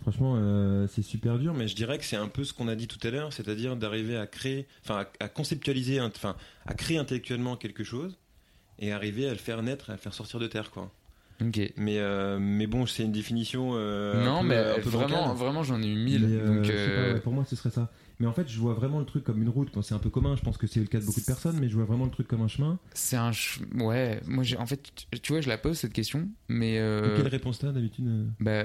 Franchement, 0.00 0.34
euh, 0.36 0.88
c'est 0.88 1.02
super 1.02 1.38
dur, 1.38 1.54
mais 1.54 1.68
je 1.68 1.76
dirais 1.76 1.98
que 1.98 2.04
c'est 2.04 2.16
un 2.16 2.26
peu 2.26 2.42
ce 2.42 2.52
qu'on 2.52 2.66
a 2.66 2.74
dit 2.74 2.88
tout 2.88 2.98
à 3.06 3.10
l'heure, 3.10 3.32
c'est-à-dire 3.32 3.76
d'arriver 3.76 4.16
à 4.16 4.26
créer, 4.26 4.66
enfin, 4.82 5.06
à, 5.20 5.24
à 5.24 5.28
conceptualiser, 5.28 6.00
enfin, 6.00 6.34
à 6.66 6.74
créer 6.74 6.98
intellectuellement 6.98 7.56
quelque 7.56 7.84
chose 7.84 8.18
et 8.80 8.90
arriver 8.90 9.28
à 9.28 9.30
le 9.30 9.38
faire 9.38 9.62
naître, 9.62 9.90
à 9.90 9.92
le 9.92 9.98
faire 9.98 10.14
sortir 10.14 10.40
de 10.40 10.48
terre, 10.48 10.72
quoi. 10.72 10.92
Mais, 11.76 11.98
euh, 11.98 12.38
mais 12.40 12.66
bon, 12.66 12.86
c'est 12.86 13.04
une 13.04 13.12
définition. 13.12 13.70
euh, 13.74 14.24
Non, 14.24 14.38
un 14.38 14.40
peu- 14.40 14.46
mais 14.46 14.56
un 14.56 14.80
peu 14.80 14.90
vraiment, 14.90 15.22
bancale. 15.22 15.36
vraiment, 15.36 15.62
j'en 15.62 15.80
ai 15.82 15.86
eu 15.86 15.96
mille. 15.96 16.26
Mais, 16.26 16.36
euh, 16.36 16.46
donc, 16.48 16.64
je 16.64 16.68
sais 16.70 16.72
pas, 16.72 17.00
euh, 17.02 17.14
ouais, 17.14 17.20
pour 17.20 17.32
moi, 17.32 17.44
ce 17.44 17.54
serait 17.56 17.70
ça. 17.70 17.92
Mais 18.20 18.26
en 18.26 18.32
fait, 18.32 18.48
je 18.48 18.58
vois 18.58 18.74
vraiment 18.74 18.98
le 18.98 19.04
truc 19.04 19.22
comme 19.24 19.40
une 19.40 19.48
route. 19.48 19.70
C'est 19.82 19.94
un 19.94 19.98
peu 20.00 20.10
commun, 20.10 20.34
je 20.36 20.42
pense 20.42 20.56
que 20.58 20.66
c'est 20.66 20.80
le 20.80 20.86
cas 20.86 20.98
de 21.00 21.04
beaucoup 21.04 21.20
de 21.20 21.26
personnes, 21.26 21.58
mais 21.60 21.68
je 21.68 21.74
vois 21.76 21.84
vraiment 21.84 22.04
le 22.06 22.10
truc 22.10 22.26
comme 22.26 22.42
un 22.42 22.48
chemin. 22.48 22.78
C'est 22.94 23.16
un. 23.16 23.32
ch- 23.32 23.60
Ouais, 23.74 24.20
moi, 24.26 24.42
j'ai 24.42 24.56
en 24.56 24.66
fait, 24.66 24.82
tu- 25.22 25.32
vois, 25.32 25.40
je 25.40 25.48
la 25.48 25.58
pose 25.58 25.78
cette 25.78 25.92
question, 25.92 26.28
mais. 26.48 26.78
euh, 26.78 27.14
Quelle 27.16 27.28
réponse 27.28 27.60
t'as 27.60 27.70
d'habitude 27.70 28.08
euh 28.08 28.24
bah, 28.40 28.64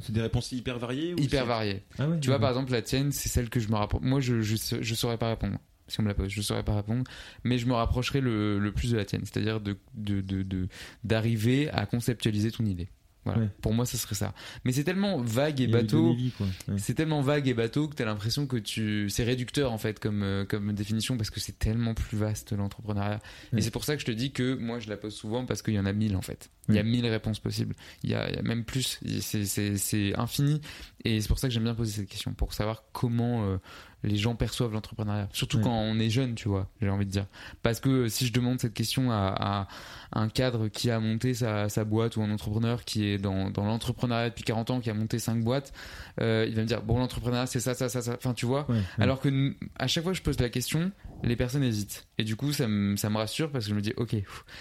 C'est 0.00 0.12
des 0.12 0.22
réponses 0.22 0.52
hyper 0.52 0.78
variées 0.78 1.12
ou 1.14 1.18
hyper 1.18 1.44
variées. 1.44 1.82
Ah 1.98 2.08
ouais, 2.08 2.20
tu 2.20 2.28
vois, 2.28 2.38
par 2.38 2.48
exemple, 2.50 2.72
la 2.72 2.80
tienne, 2.82 3.12
c'est 3.12 3.28
celle 3.28 3.50
que 3.50 3.60
je 3.60 3.68
me 3.68 3.74
rapproche. 3.76 4.02
Moi, 4.02 4.20
je, 4.20 4.40
je, 4.40 4.56
je 4.80 4.94
saurais 4.94 5.18
pas 5.18 5.28
répondre. 5.28 5.58
Si 5.88 6.00
on 6.00 6.02
me 6.02 6.08
la 6.08 6.14
pose, 6.14 6.30
je 6.30 6.40
saurais 6.42 6.62
pas 6.64 6.76
répondre. 6.76 7.04
Mais 7.44 7.58
je 7.58 7.66
me 7.66 7.72
rapprocherai 7.72 8.20
le, 8.20 8.58
le 8.58 8.72
plus 8.72 8.92
de 8.92 8.96
la 8.96 9.04
tienne. 9.04 9.22
C'est-à-dire 9.24 9.60
de, 9.60 9.76
de, 9.94 10.20
de, 10.20 10.42
de- 10.42 10.68
d'arriver 11.04 11.70
à 11.70 11.86
conceptualiser 11.86 12.50
ton 12.50 12.64
idée. 12.64 12.88
Voilà. 13.24 13.42
Ouais. 13.42 13.48
Pour 13.60 13.74
moi, 13.74 13.84
ce 13.84 13.98
serait 13.98 14.14
ça. 14.14 14.32
Mais 14.64 14.72
c'est 14.72 14.84
tellement 14.84 15.18
vague 15.20 15.60
et, 15.60 15.66
bateau. 15.66 16.16
Ouais. 16.40 16.78
C'est 16.78 16.94
tellement 16.94 17.20
vague 17.20 17.46
et 17.48 17.52
bateau 17.52 17.88
que 17.88 17.94
t'as 17.94 18.06
l'impression 18.06 18.46
que 18.46 18.56
tu, 18.56 19.10
c'est 19.10 19.24
réducteur 19.24 19.70
en 19.72 19.76
fait 19.76 19.98
comme 19.98 20.22
euh, 20.22 20.46
comme 20.46 20.72
définition 20.72 21.16
parce 21.18 21.28
que 21.28 21.38
c'est 21.40 21.58
tellement 21.58 21.92
plus 21.92 22.16
vaste 22.16 22.52
l'entrepreneuriat. 22.52 23.20
Ouais. 23.52 23.58
Et 23.58 23.62
c'est 23.62 23.72
pour 23.72 23.84
ça 23.84 23.96
que 23.96 24.00
je 24.00 24.06
te 24.06 24.12
dis 24.12 24.30
que 24.32 24.54
moi 24.54 24.78
je 24.78 24.88
la 24.88 24.96
pose 24.96 25.14
souvent 25.14 25.44
parce 25.44 25.60
qu'il 25.60 25.74
y 25.74 25.78
en 25.78 25.84
a 25.84 25.92
mille 25.92 26.16
en 26.16 26.22
fait. 26.22 26.48
Il 26.70 26.74
y 26.74 26.78
a 26.78 26.82
mille 26.82 27.06
réponses 27.06 27.40
possibles. 27.40 27.74
Il 28.02 28.10
y 28.10 28.14
a, 28.14 28.28
il 28.28 28.36
y 28.36 28.38
a 28.38 28.42
même 28.42 28.64
plus. 28.64 29.00
C'est 29.20 30.18
infini. 30.18 30.60
Et 31.04 31.20
c'est 31.20 31.28
pour 31.28 31.38
ça 31.38 31.46
que 31.48 31.54
j'aime 31.54 31.64
bien 31.64 31.74
poser 31.74 31.92
cette 31.92 32.08
question 32.08 32.32
pour 32.34 32.52
savoir 32.52 32.82
comment 32.92 33.44
euh, 33.44 33.58
les 34.02 34.16
gens 34.16 34.34
perçoivent 34.34 34.72
l'entrepreneuriat. 34.72 35.28
Surtout 35.32 35.58
Ouais. 35.58 35.62
quand 35.64 35.70
on 35.72 35.98
est 36.00 36.10
jeune, 36.10 36.34
tu 36.34 36.48
vois. 36.48 36.68
J'ai 36.82 36.88
envie 36.90 37.06
de 37.06 37.10
dire. 37.10 37.26
Parce 37.62 37.78
que 37.78 38.08
si 38.08 38.26
je 38.26 38.32
demande 38.32 38.58
cette 38.60 38.74
question 38.74 39.10
à, 39.12 39.68
à 40.12 40.20
un 40.20 40.28
cadre 40.28 40.66
qui 40.68 40.90
a 40.90 40.98
monté 40.98 41.34
sa, 41.34 41.68
sa 41.68 41.84
boîte 41.84 42.16
ou 42.16 42.22
un 42.22 42.30
entrepreneur 42.32 42.84
qui 42.84 43.04
est 43.06 43.18
dans, 43.18 43.50
dans 43.50 43.64
l'entrepreneuriat 43.64 44.30
depuis 44.30 44.42
40 44.44 44.70
ans, 44.70 44.80
qui 44.80 44.90
a 44.90 44.94
monté 44.94 45.18
5 45.20 45.42
boîtes, 45.44 45.72
euh, 46.20 46.46
il 46.48 46.54
va 46.56 46.62
me 46.62 46.66
dire 46.66 46.82
bon 46.82 46.98
l'entrepreneuriat 46.98 47.46
c'est 47.46 47.60
ça, 47.60 47.74
ça, 47.74 47.88
ça, 47.88 48.02
ça. 48.02 48.14
Enfin 48.16 48.34
tu 48.34 48.46
vois. 48.46 48.68
Ouais, 48.68 48.76
ouais. 48.76 48.82
Alors 48.98 49.20
que 49.20 49.54
à 49.78 49.86
chaque 49.86 50.02
fois 50.02 50.12
que 50.12 50.18
je 50.18 50.22
pose 50.22 50.40
la 50.40 50.48
question, 50.48 50.90
les 51.24 51.36
personnes 51.36 51.62
hésitent. 51.64 52.06
Et 52.18 52.24
du 52.24 52.36
coup, 52.36 52.52
ça 52.52 52.68
me, 52.68 52.96
ça 52.96 53.10
me 53.10 53.16
rassure 53.16 53.50
parce 53.50 53.64
que 53.64 53.70
je 53.70 53.74
me 53.74 53.80
dis, 53.80 53.92
ok, 53.96 54.12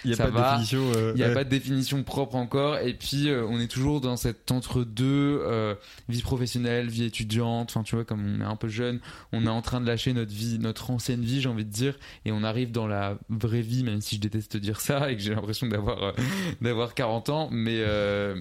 Il 0.05 0.11
y 0.11 0.13
a 0.13 0.17
pas 0.17 0.31
de 0.31 0.35
définition. 0.37 0.91
euh, 0.95 1.13
n'y 1.13 1.23
a 1.23 1.27
ouais. 1.27 1.33
pas 1.33 1.43
de 1.43 1.49
définition 1.49 2.03
propre 2.03 2.35
encore. 2.35 2.77
Et 2.79 2.93
puis, 2.93 3.29
euh, 3.29 3.45
on 3.47 3.59
est 3.59 3.67
toujours 3.67 4.01
dans 4.01 4.17
cet 4.17 4.51
entre-deux, 4.51 5.39
euh, 5.43 5.75
vie 6.09 6.21
professionnelle, 6.21 6.87
vie 6.89 7.03
étudiante. 7.03 7.69
Enfin, 7.69 7.83
tu 7.83 7.95
vois, 7.95 8.05
comme 8.05 8.25
on 8.25 8.41
est 8.41 8.45
un 8.47 8.55
peu 8.55 8.67
jeune, 8.67 8.99
on 9.33 9.45
est 9.45 9.49
en 9.49 9.61
train 9.61 9.81
de 9.81 9.87
lâcher 9.87 10.13
notre 10.13 10.31
vie, 10.31 10.59
notre 10.59 10.89
ancienne 10.91 11.21
vie, 11.21 11.41
j'ai 11.41 11.49
envie 11.49 11.65
de 11.65 11.71
dire. 11.71 11.97
Et 12.25 12.31
on 12.31 12.43
arrive 12.43 12.71
dans 12.71 12.87
la 12.87 13.17
vraie 13.29 13.61
vie, 13.61 13.83
même 13.83 14.01
si 14.01 14.15
je 14.15 14.21
déteste 14.21 14.57
dire 14.57 14.79
ça 14.81 15.11
et 15.11 15.15
que 15.15 15.21
j'ai 15.21 15.35
l'impression 15.35 15.67
d'avoir, 15.67 16.13
d'avoir 16.61 16.93
40 16.93 17.29
ans. 17.29 17.49
Mais, 17.51 17.83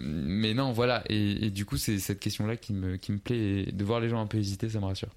mais 0.02 0.54
non, 0.54 0.72
voilà. 0.72 1.02
Et, 1.08 1.46
et 1.46 1.50
du 1.50 1.64
coup, 1.64 1.76
c'est 1.76 1.98
cette 1.98 2.20
question-là 2.20 2.56
qui 2.56 2.72
me, 2.72 2.96
qui 2.96 3.12
me 3.12 3.18
plaît. 3.18 3.64
Et 3.68 3.72
de 3.72 3.84
voir 3.84 4.00
les 4.00 4.08
gens 4.08 4.20
un 4.20 4.26
peu 4.26 4.38
hésiter, 4.38 4.68
ça 4.68 4.80
me 4.80 4.86
rassure. 4.86 5.10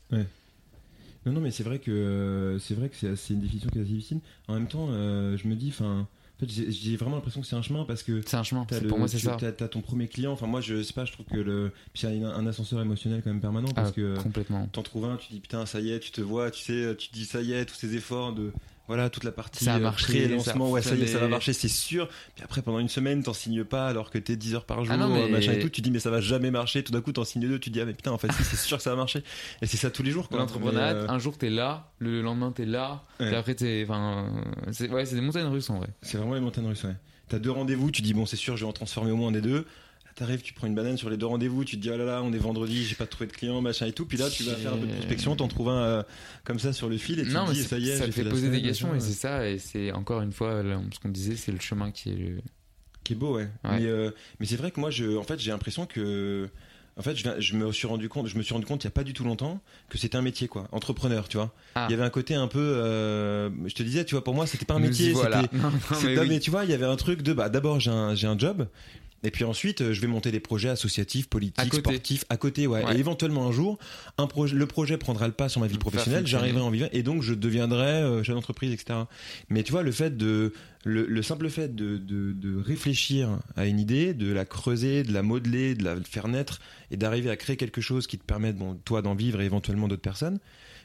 Non, 1.25 1.34
non, 1.34 1.41
mais 1.41 1.51
c'est 1.51 1.63
vrai 1.63 1.79
que 1.79 1.91
euh, 1.91 2.60
c'est 2.60 2.73
vrai 2.75 2.89
que 2.89 2.95
c'est 3.15 3.34
une 3.34 3.41
définition 3.41 3.69
qui 3.69 3.77
est 3.79 3.82
assez 3.82 3.91
difficile. 3.91 4.19
En 4.47 4.53
même 4.53 4.67
temps, 4.67 4.88
euh, 4.89 5.36
je 5.38 5.47
me 5.47 5.55
dis, 5.55 5.69
enfin, 5.69 6.08
en 6.08 6.39
fait, 6.39 6.49
j'ai 6.71 6.95
vraiment 6.95 7.17
l'impression 7.17 7.41
que 7.41 7.47
c'est 7.47 7.58
un 7.58 7.62
chemin 7.62 7.84
parce 7.84 8.03
que 8.03 8.21
C'est 8.25 8.38
un 8.38 8.43
chemin. 8.43 8.65
le- 8.71 8.88
Pour 8.88 8.97
moi, 8.97 9.08
c'est 9.10 9.19
ça. 9.19 9.36
T'as 9.38 9.51
t'as 9.51 9.67
ton 9.67 9.82
premier 9.82 10.08
client. 10.08 10.32
Enfin, 10.32 10.47
moi, 10.47 10.62
je 10.62 10.82
sais 10.82 10.93
pas, 10.93 11.03
je 11.03 11.12
trouve 11.12 11.25
que 11.25 11.38
le, 11.38 11.71
puis 11.93 12.03
il 12.08 12.21
y 12.21 12.23
a 12.23 12.29
un, 12.29 12.34
un 12.34 12.47
ascenseur 12.47 12.82
émotionnel 12.82 13.21
quand 13.21 13.29
même 13.32 13.41
permanent 13.41 13.73
parce 13.73 13.89
Ah, 13.89 13.93
que 13.93 14.15
complètement. 14.21 14.67
t'en 14.71 14.82
trouves 14.82 15.05
un, 15.05 15.17
tu 15.17 15.34
dis 15.34 15.39
putain, 15.41 15.65
ça 15.65 15.82
y 15.82 15.91
est, 15.91 15.99
tu 15.99 16.12
te 16.12 16.21
vois, 16.21 16.51
tu 16.51 16.62
sais, 16.62 16.95
tu 16.97 17.10
te 17.10 17.13
dis 17.13 17.25
ça 17.25 17.41
y 17.41 17.51
est, 17.51 17.65
tous 17.65 17.75
ces 17.75 17.95
efforts 17.95 18.34
de 18.34 18.53
voilà 18.89 19.10
toute 19.10 19.23
la 19.23 19.32
partie 19.32 19.63
Ça 19.63 19.75
a 19.75 19.78
euh, 19.78 19.80
marché, 19.80 20.25
pré-lancement, 20.25 20.65
ça 20.65 20.69
a 20.69 20.73
ouais, 20.73 20.82
ça 20.82 20.95
y 20.95 21.02
est, 21.04 21.08
ça 21.08 21.19
va 21.19 21.28
marcher, 21.30 21.54
c'est 21.54 21.69
sûr. 21.69 22.10
Puis 22.36 22.43
après, 22.43 22.62
pendant 22.62 22.80
une 22.80 22.89
semaine, 22.89 23.23
t'en 23.23 23.32
signes 23.34 23.63
pas 23.63 23.88
alors 23.88 24.10
que 24.10 24.17
t'es 24.17 24.36
10 24.36 24.56
heures 24.56 24.65
par 24.65 24.84
jour, 24.84 24.93
Ah 24.93 24.97
non, 24.97 25.08
mais- 25.08 25.30
machin 25.30 25.54
et 25.54 25.60
tout. 25.60 25.69
Tu 25.69 25.80
dis 25.80 25.91
mais 25.91 25.99
ça 25.99 26.10
va 26.10 26.19
jamais 26.19 26.52
marcher. 26.52 26.84
Tout 26.84 26.91
d'un 26.91 26.99
coup, 27.02 27.13
t'en 27.13 27.23
signes 27.23 27.47
deux, 27.47 27.60
tu 27.60 27.69
dis 27.69 27.80
ah 27.80 27.86
mais 27.86 27.93
putain, 27.93 28.12
en 28.12 28.17
fait, 28.17 28.32
si, 28.34 28.43
c'est 28.43 28.58
sûr 28.58 28.75
que 28.78 28.84
ça 28.84 28.89
va 28.89 28.95
marcher. 28.97 29.23
Et 29.62 29.67
c'est 29.67 29.78
ça 29.78 29.89
tous 29.89 30.04
les 30.04 30.12
jours. 30.12 30.28
quoi. 30.28 30.39
L'entrepreneuriat, 30.39 30.93
euh, 30.95 31.08
un 31.08 31.19
jour 31.19 31.38
t'es 31.38 31.49
là, 31.49 31.91
le 31.99 32.21
lendemain 32.21 32.52
t'es 32.52 32.65
là, 32.65 33.04
Ouais. 33.21 33.32
et 33.32 33.36
après 33.36 33.56
t'es. 33.56 33.86
Enfin, 33.88 34.25
euh, 34.67 34.69
c'est 34.71 34.89
ouais, 34.89 35.06
c'est 35.06 35.15
des 35.15 35.21
montagnes 35.21 35.45
russes 35.47 35.69
en 35.69 35.78
vrai. 35.78 35.88
C'est 36.02 36.17
vraiment 36.17 36.34
les 36.34 36.41
montagnes 36.41 36.67
russes, 36.67 36.84
ouais. 36.84 36.95
T'as 37.28 37.38
deux 37.38 37.52
rendez-vous, 37.52 37.91
tu 37.91 38.02
dis 38.02 38.15
bon, 38.15 38.25
c'est 38.25 38.38
sûr, 38.38 38.58
je 38.58 38.65
vais 38.65 38.69
en 38.69 38.73
transformer 38.73 39.12
au 39.12 39.15
moins 39.15 39.30
un 39.30 39.34
des 39.34 39.41
deux. 39.41 39.65
T'arrives, 40.19 40.41
tu 40.41 40.51
prends 40.51 40.67
une 40.67 40.75
banane 40.75 40.97
sur 40.97 41.10
les 41.10 41.15
deux 41.15 41.27
rendez-vous, 41.27 41.63
tu 41.63 41.77
te 41.77 41.82
dis 41.82 41.89
oh 41.89 41.95
là 41.95 42.03
là, 42.03 42.21
on 42.21 42.34
est 42.34 42.38
vendredi, 42.38 42.84
j'ai 42.84 42.95
pas 42.95 43.05
trouvé 43.05 43.25
de 43.27 43.32
clients, 43.32 43.62
machin 43.62 43.86
et 43.86 43.93
tout. 43.93 44.05
Puis 44.05 44.17
là, 44.17 44.29
tu 44.29 44.43
vas 44.43 44.53
faire 44.53 44.73
un 44.73 44.77
peu 44.77 44.86
de 44.86 44.91
prospection, 44.91 45.34
t'en 45.38 45.47
trouves 45.47 45.69
un 45.69 45.82
euh, 45.82 46.03
comme 46.43 46.60
ça 46.60 46.73
sur 46.73 46.89
le 46.89 46.97
fil 46.97 47.21
et 47.21 47.23
tu 47.23 47.29
non, 47.29 47.45
te 47.45 47.53
dis 47.53 47.63
ça 47.63 47.77
y 47.77 47.89
est, 47.89 47.95
ça 47.95 48.05
te 48.05 48.12
fait 48.12 48.25
poser 48.25 48.49
des 48.49 48.62
questions, 48.62 48.93
et 48.93 48.99
c'est 48.99 49.13
ça, 49.13 49.47
et 49.47 49.60
c'est 49.60 49.93
encore 49.93 50.21
une 50.21 50.34
fois, 50.34 50.62
là, 50.62 50.77
ce 50.93 50.99
qu'on 50.99 51.08
disait, 51.08 51.38
c'est 51.38 51.53
le 51.53 51.60
chemin 51.62 51.91
qui 51.91 52.10
est 52.10 52.15
le. 52.15 52.41
qui 53.05 53.13
est 53.13 53.15
beau, 53.15 53.38
ouais. 53.38 53.47
Ouais. 53.63 53.79
Mais, 53.79 53.86
euh, 53.86 54.12
mais 54.41 54.45
c'est 54.45 54.58
vrai 54.58 54.71
que 54.71 54.82
moi, 54.82 54.91
je, 54.91 55.15
en 55.15 55.23
fait, 55.23 55.39
j'ai 55.39 55.51
l'impression 55.51 55.86
que. 55.86 56.49
En 56.97 57.01
fait, 57.01 57.15
je, 57.15 57.55
me 57.55 57.71
suis 57.71 57.88
rendu 57.88 58.10
compte, 58.10 58.27
je 58.27 58.38
me 58.38 58.43
suis 58.43 58.53
rendu 58.53 58.65
compte 58.65 58.84
il 58.84 58.88
y 58.88 58.89
a 58.89 58.91
pas 58.91 59.05
du 59.05 59.13
tout 59.13 59.23
longtemps 59.23 59.62
que 59.88 59.97
c'était 59.97 60.17
un 60.17 60.21
métier, 60.21 60.49
quoi. 60.49 60.67
Entrepreneur, 60.73 61.29
tu 61.29 61.38
vois. 61.38 61.53
Ah. 61.75 61.86
Il 61.88 61.91
y 61.91 61.95
avait 61.95 62.03
un 62.03 62.10
côté 62.10 62.36
un 62.36 62.47
peu, 62.49 62.60
euh, 62.60 63.49
je 63.67 63.73
te 63.73 63.84
disais, 63.84 64.03
tu 64.03 64.15
vois, 64.15 64.23
pour 64.25 64.34
moi, 64.34 64.45
c'était 64.45 64.65
pas 64.65 64.73
un 64.73 64.79
métier, 64.79 65.13
voilà. 65.13 65.43
c'était, 65.43 65.55
Non, 65.63 65.71
non, 65.71 65.77
mais 66.03 66.15
non, 66.15 66.21
oui. 66.23 66.27
mais 66.27 66.39
tu 66.41 66.51
vois, 66.51 66.65
il 66.65 66.71
y 66.71 66.73
avait 66.73 66.86
un 66.86 66.97
truc 66.97 67.21
de, 67.21 67.32
bah, 67.32 67.47
d'abord, 67.47 67.79
j'ai 67.79 67.89
un, 67.89 68.15
j'ai 68.15 68.27
un 68.27 68.38
job. 68.38 68.67
Et 69.23 69.32
puis 69.32 69.43
ensuite, 69.43 69.82
euh, 69.82 69.93
je 69.93 70.01
vais 70.01 70.08
monter 70.08 70.32
des 70.32 70.39
projets 70.39 70.69
associatifs, 70.69 71.27
politiques, 71.27 71.73
sportifs, 71.73 72.25
à 72.29 72.38
côté, 72.38 72.67
ouais. 72.67 72.84
Ouais. 72.84 72.95
Et 72.95 72.99
éventuellement 72.99 73.47
un 73.47 73.51
jour, 73.51 73.77
un 74.17 74.27
projet, 74.27 74.55
le 74.55 74.65
projet 74.65 74.97
prendra 74.97 75.27
le 75.27 75.34
pas 75.34 75.49
sur 75.49 75.62
ma 75.62 75.67
vie 75.67 75.77
professionnelle, 75.77 76.25
j'arriverai 76.25 76.62
à 76.62 76.63
en 76.63 76.69
vivre, 76.69 76.88
et 76.91 77.03
donc 77.03 77.21
je 77.21 77.34
deviendrai 77.34 77.86
euh, 77.86 78.23
chef 78.23 78.36
d'entreprise, 78.36 78.71
etc. 78.71 78.99
Mais 79.49 79.63
tu 79.63 79.71
vois, 79.71 79.84
le 79.84 79.91
fait 79.91 80.15
de, 80.15 80.53
le, 80.86 81.05
le 81.05 81.21
simple 81.21 81.49
fait 81.49 81.75
de, 81.75 81.97
de, 81.97 82.32
de 82.32 82.58
réfléchir 82.58 83.39
à 83.55 83.65
une 83.65 83.79
idée, 83.79 84.13
de 84.13 84.32
la 84.32 84.45
creuser, 84.45 85.03
de 85.03 85.12
la 85.13 85.23
modeler, 85.23 85.75
de 85.75 85.84
la 85.84 85.95
faire 85.97 86.27
naître, 86.27 86.62
et 86.91 86.97
d'arriver 86.97 87.29
à 87.29 87.36
créer 87.36 87.58
quelque 87.58 87.82
chose 87.82 88.08
qui 88.08 88.17
te 88.17 88.23
permette, 88.23 88.55
bon, 88.58 88.75
toi, 88.86 89.01
d'en 89.01 89.15
vivre 89.15 89.41
et 89.41 89.45
éventuellement 89.45 89.88
d'autres 89.88 90.01
personnes. 90.01 90.39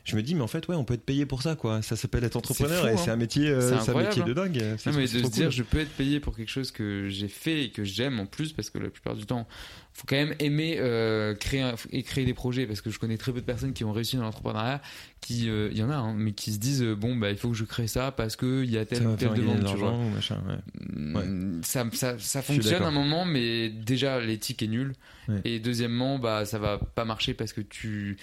Je 0.05 0.17
me 0.17 0.23
dis, 0.23 0.35
mais 0.35 0.43
en 0.43 0.47
fait, 0.49 0.69
ouais, 0.69 0.77
on 0.77 0.85
peut 0.85 0.95
être 0.95 1.05
payé 1.07 1.25
pour 1.25 1.40
ça, 1.43 1.57
quoi. 1.57 1.81
Ça 1.81 1.97
s'appelle 1.97 2.25
être 2.25 2.37
entrepreneur, 2.37 2.83
fou, 2.83 2.87
et 2.88 2.90
hein. 2.90 2.97
c'est 2.97 3.11
un 3.11 3.17
métier, 3.17 3.49
euh, 3.49 3.79
C'est 3.83 3.90
un 3.90 3.95
métier 3.97 4.23
de 4.23 4.33
hein. 4.33 4.35
dingue. 4.35 4.62
Non, 4.87 4.93
mais 4.93 5.07
c'est 5.07 5.21
de 5.23 5.25
se 5.27 5.31
dire, 5.31 5.45
cool. 5.47 5.53
je 5.53 5.62
peux 5.62 5.79
être 5.81 5.93
payé 5.97 6.21
pour 6.21 6.37
quelque 6.37 6.51
chose 6.51 6.71
que 6.71 7.09
j'ai 7.09 7.29
fait 7.29 7.64
et 7.64 7.71
que 7.71 7.85
j'aime 7.85 8.21
en 8.21 8.27
plus, 8.27 8.53
parce 8.53 8.69
que 8.69 8.79
la 8.79 8.90
plupart 8.90 9.14
du 9.17 9.25
temps, 9.25 9.49
faut 9.95 10.05
quand 10.07 10.17
même 10.17 10.35
aimer 10.40 10.77
euh, 10.79 11.35
créer 11.35 11.62
un- 11.62 11.75
et 11.90 12.03
créer 12.03 12.27
des 12.27 12.35
projets, 12.35 12.67
parce 12.67 12.83
que 12.83 12.90
je 12.90 12.99
connais 12.99 13.17
très 13.17 13.33
peu 13.33 13.40
de 13.40 13.47
personnes 13.47 13.73
qui 13.73 13.83
ont 13.85 13.93
réussi 13.93 14.17
dans 14.17 14.25
l'entrepreneuriat, 14.25 14.83
qui, 15.23 15.49
euh, 15.49 15.69
il 15.73 15.79
y 15.79 15.83
en 15.83 15.88
a, 15.90 15.95
hein, 15.97 16.12
mais 16.14 16.33
qui 16.33 16.53
se 16.53 16.59
disent, 16.59 16.83
euh, 16.83 16.95
bon, 16.95 17.17
bah, 17.17 17.31
il 17.31 17.37
faut 17.38 17.49
que 17.49 17.57
je 17.57 17.64
crée 17.64 17.87
ça 17.87 18.11
parce 18.12 18.37
que 18.37 18.62
il 18.62 18.71
y 18.71 18.77
a 18.77 18.85
telle 18.85 19.07
ou 19.07 19.17
telle 19.17 19.31
de 19.31 19.37
demande, 19.37 19.64
tu 19.64 19.77
vois. 19.77 19.90
l'argent, 19.90 20.05
ou 20.05 20.11
machin, 20.11 20.43
ouais. 20.47 21.25
Mm, 21.25 21.61
Ça, 21.62 21.87
ça, 21.95 22.19
ça 22.19 22.43
fonctionne 22.43 22.83
un 22.83 22.90
moment, 22.90 23.25
mais 23.25 23.71
déjà 23.71 24.21
l'éthique 24.21 24.62
est 24.62 24.67
nulle. 24.67 24.93
Ouais. 25.29 25.40
Et 25.47 25.61
deuxièmement, 25.61 26.19
bah 26.19 26.45
ça 26.45 26.59
va 26.59 26.77
pas 26.79 27.07
marcher 27.07 27.33
parce 27.33 27.55
que 27.55 27.62
tu 27.62 28.19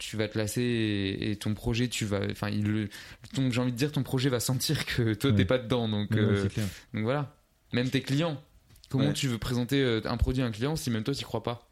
tu 0.00 0.16
vas 0.16 0.26
te 0.28 0.36
lasser 0.36 0.62
et, 0.62 1.30
et 1.30 1.36
ton 1.36 1.54
projet, 1.54 1.86
tu 1.88 2.04
vas, 2.04 2.20
enfin, 2.30 2.48
il 2.48 2.64
le- 2.64 2.88
ton- 3.34 3.50
j'ai 3.52 3.60
envie 3.60 3.70
de 3.72 3.76
dire, 3.76 3.92
ton 3.92 4.02
projet 4.02 4.28
va 4.30 4.40
sentir 4.40 4.84
que 4.96 5.14
toi 5.14 5.30
Ouais. 5.30 5.36
t'es 5.36 5.44
pas 5.44 5.58
dedans, 5.58 5.88
donc 5.88 6.10
Ouais, 6.10 6.16
ouais, 6.20 6.24
euh, 6.38 6.48
clair. 6.48 6.66
donc 6.94 7.02
voilà. 7.04 7.36
Même 7.72 7.88
tes 7.90 8.00
clients. 8.02 8.42
Comment 8.88 9.06
Ouais. 9.08 9.12
tu 9.12 9.28
veux 9.28 9.38
présenter 9.38 9.80
euh, 9.80 10.00
un 10.04 10.16
produit 10.16 10.42
à 10.42 10.46
un 10.46 10.50
client 10.50 10.74
si 10.74 10.90
même 10.90 11.04
toi 11.04 11.14
t'y 11.14 11.22
crois 11.22 11.42
pas? 11.44 11.68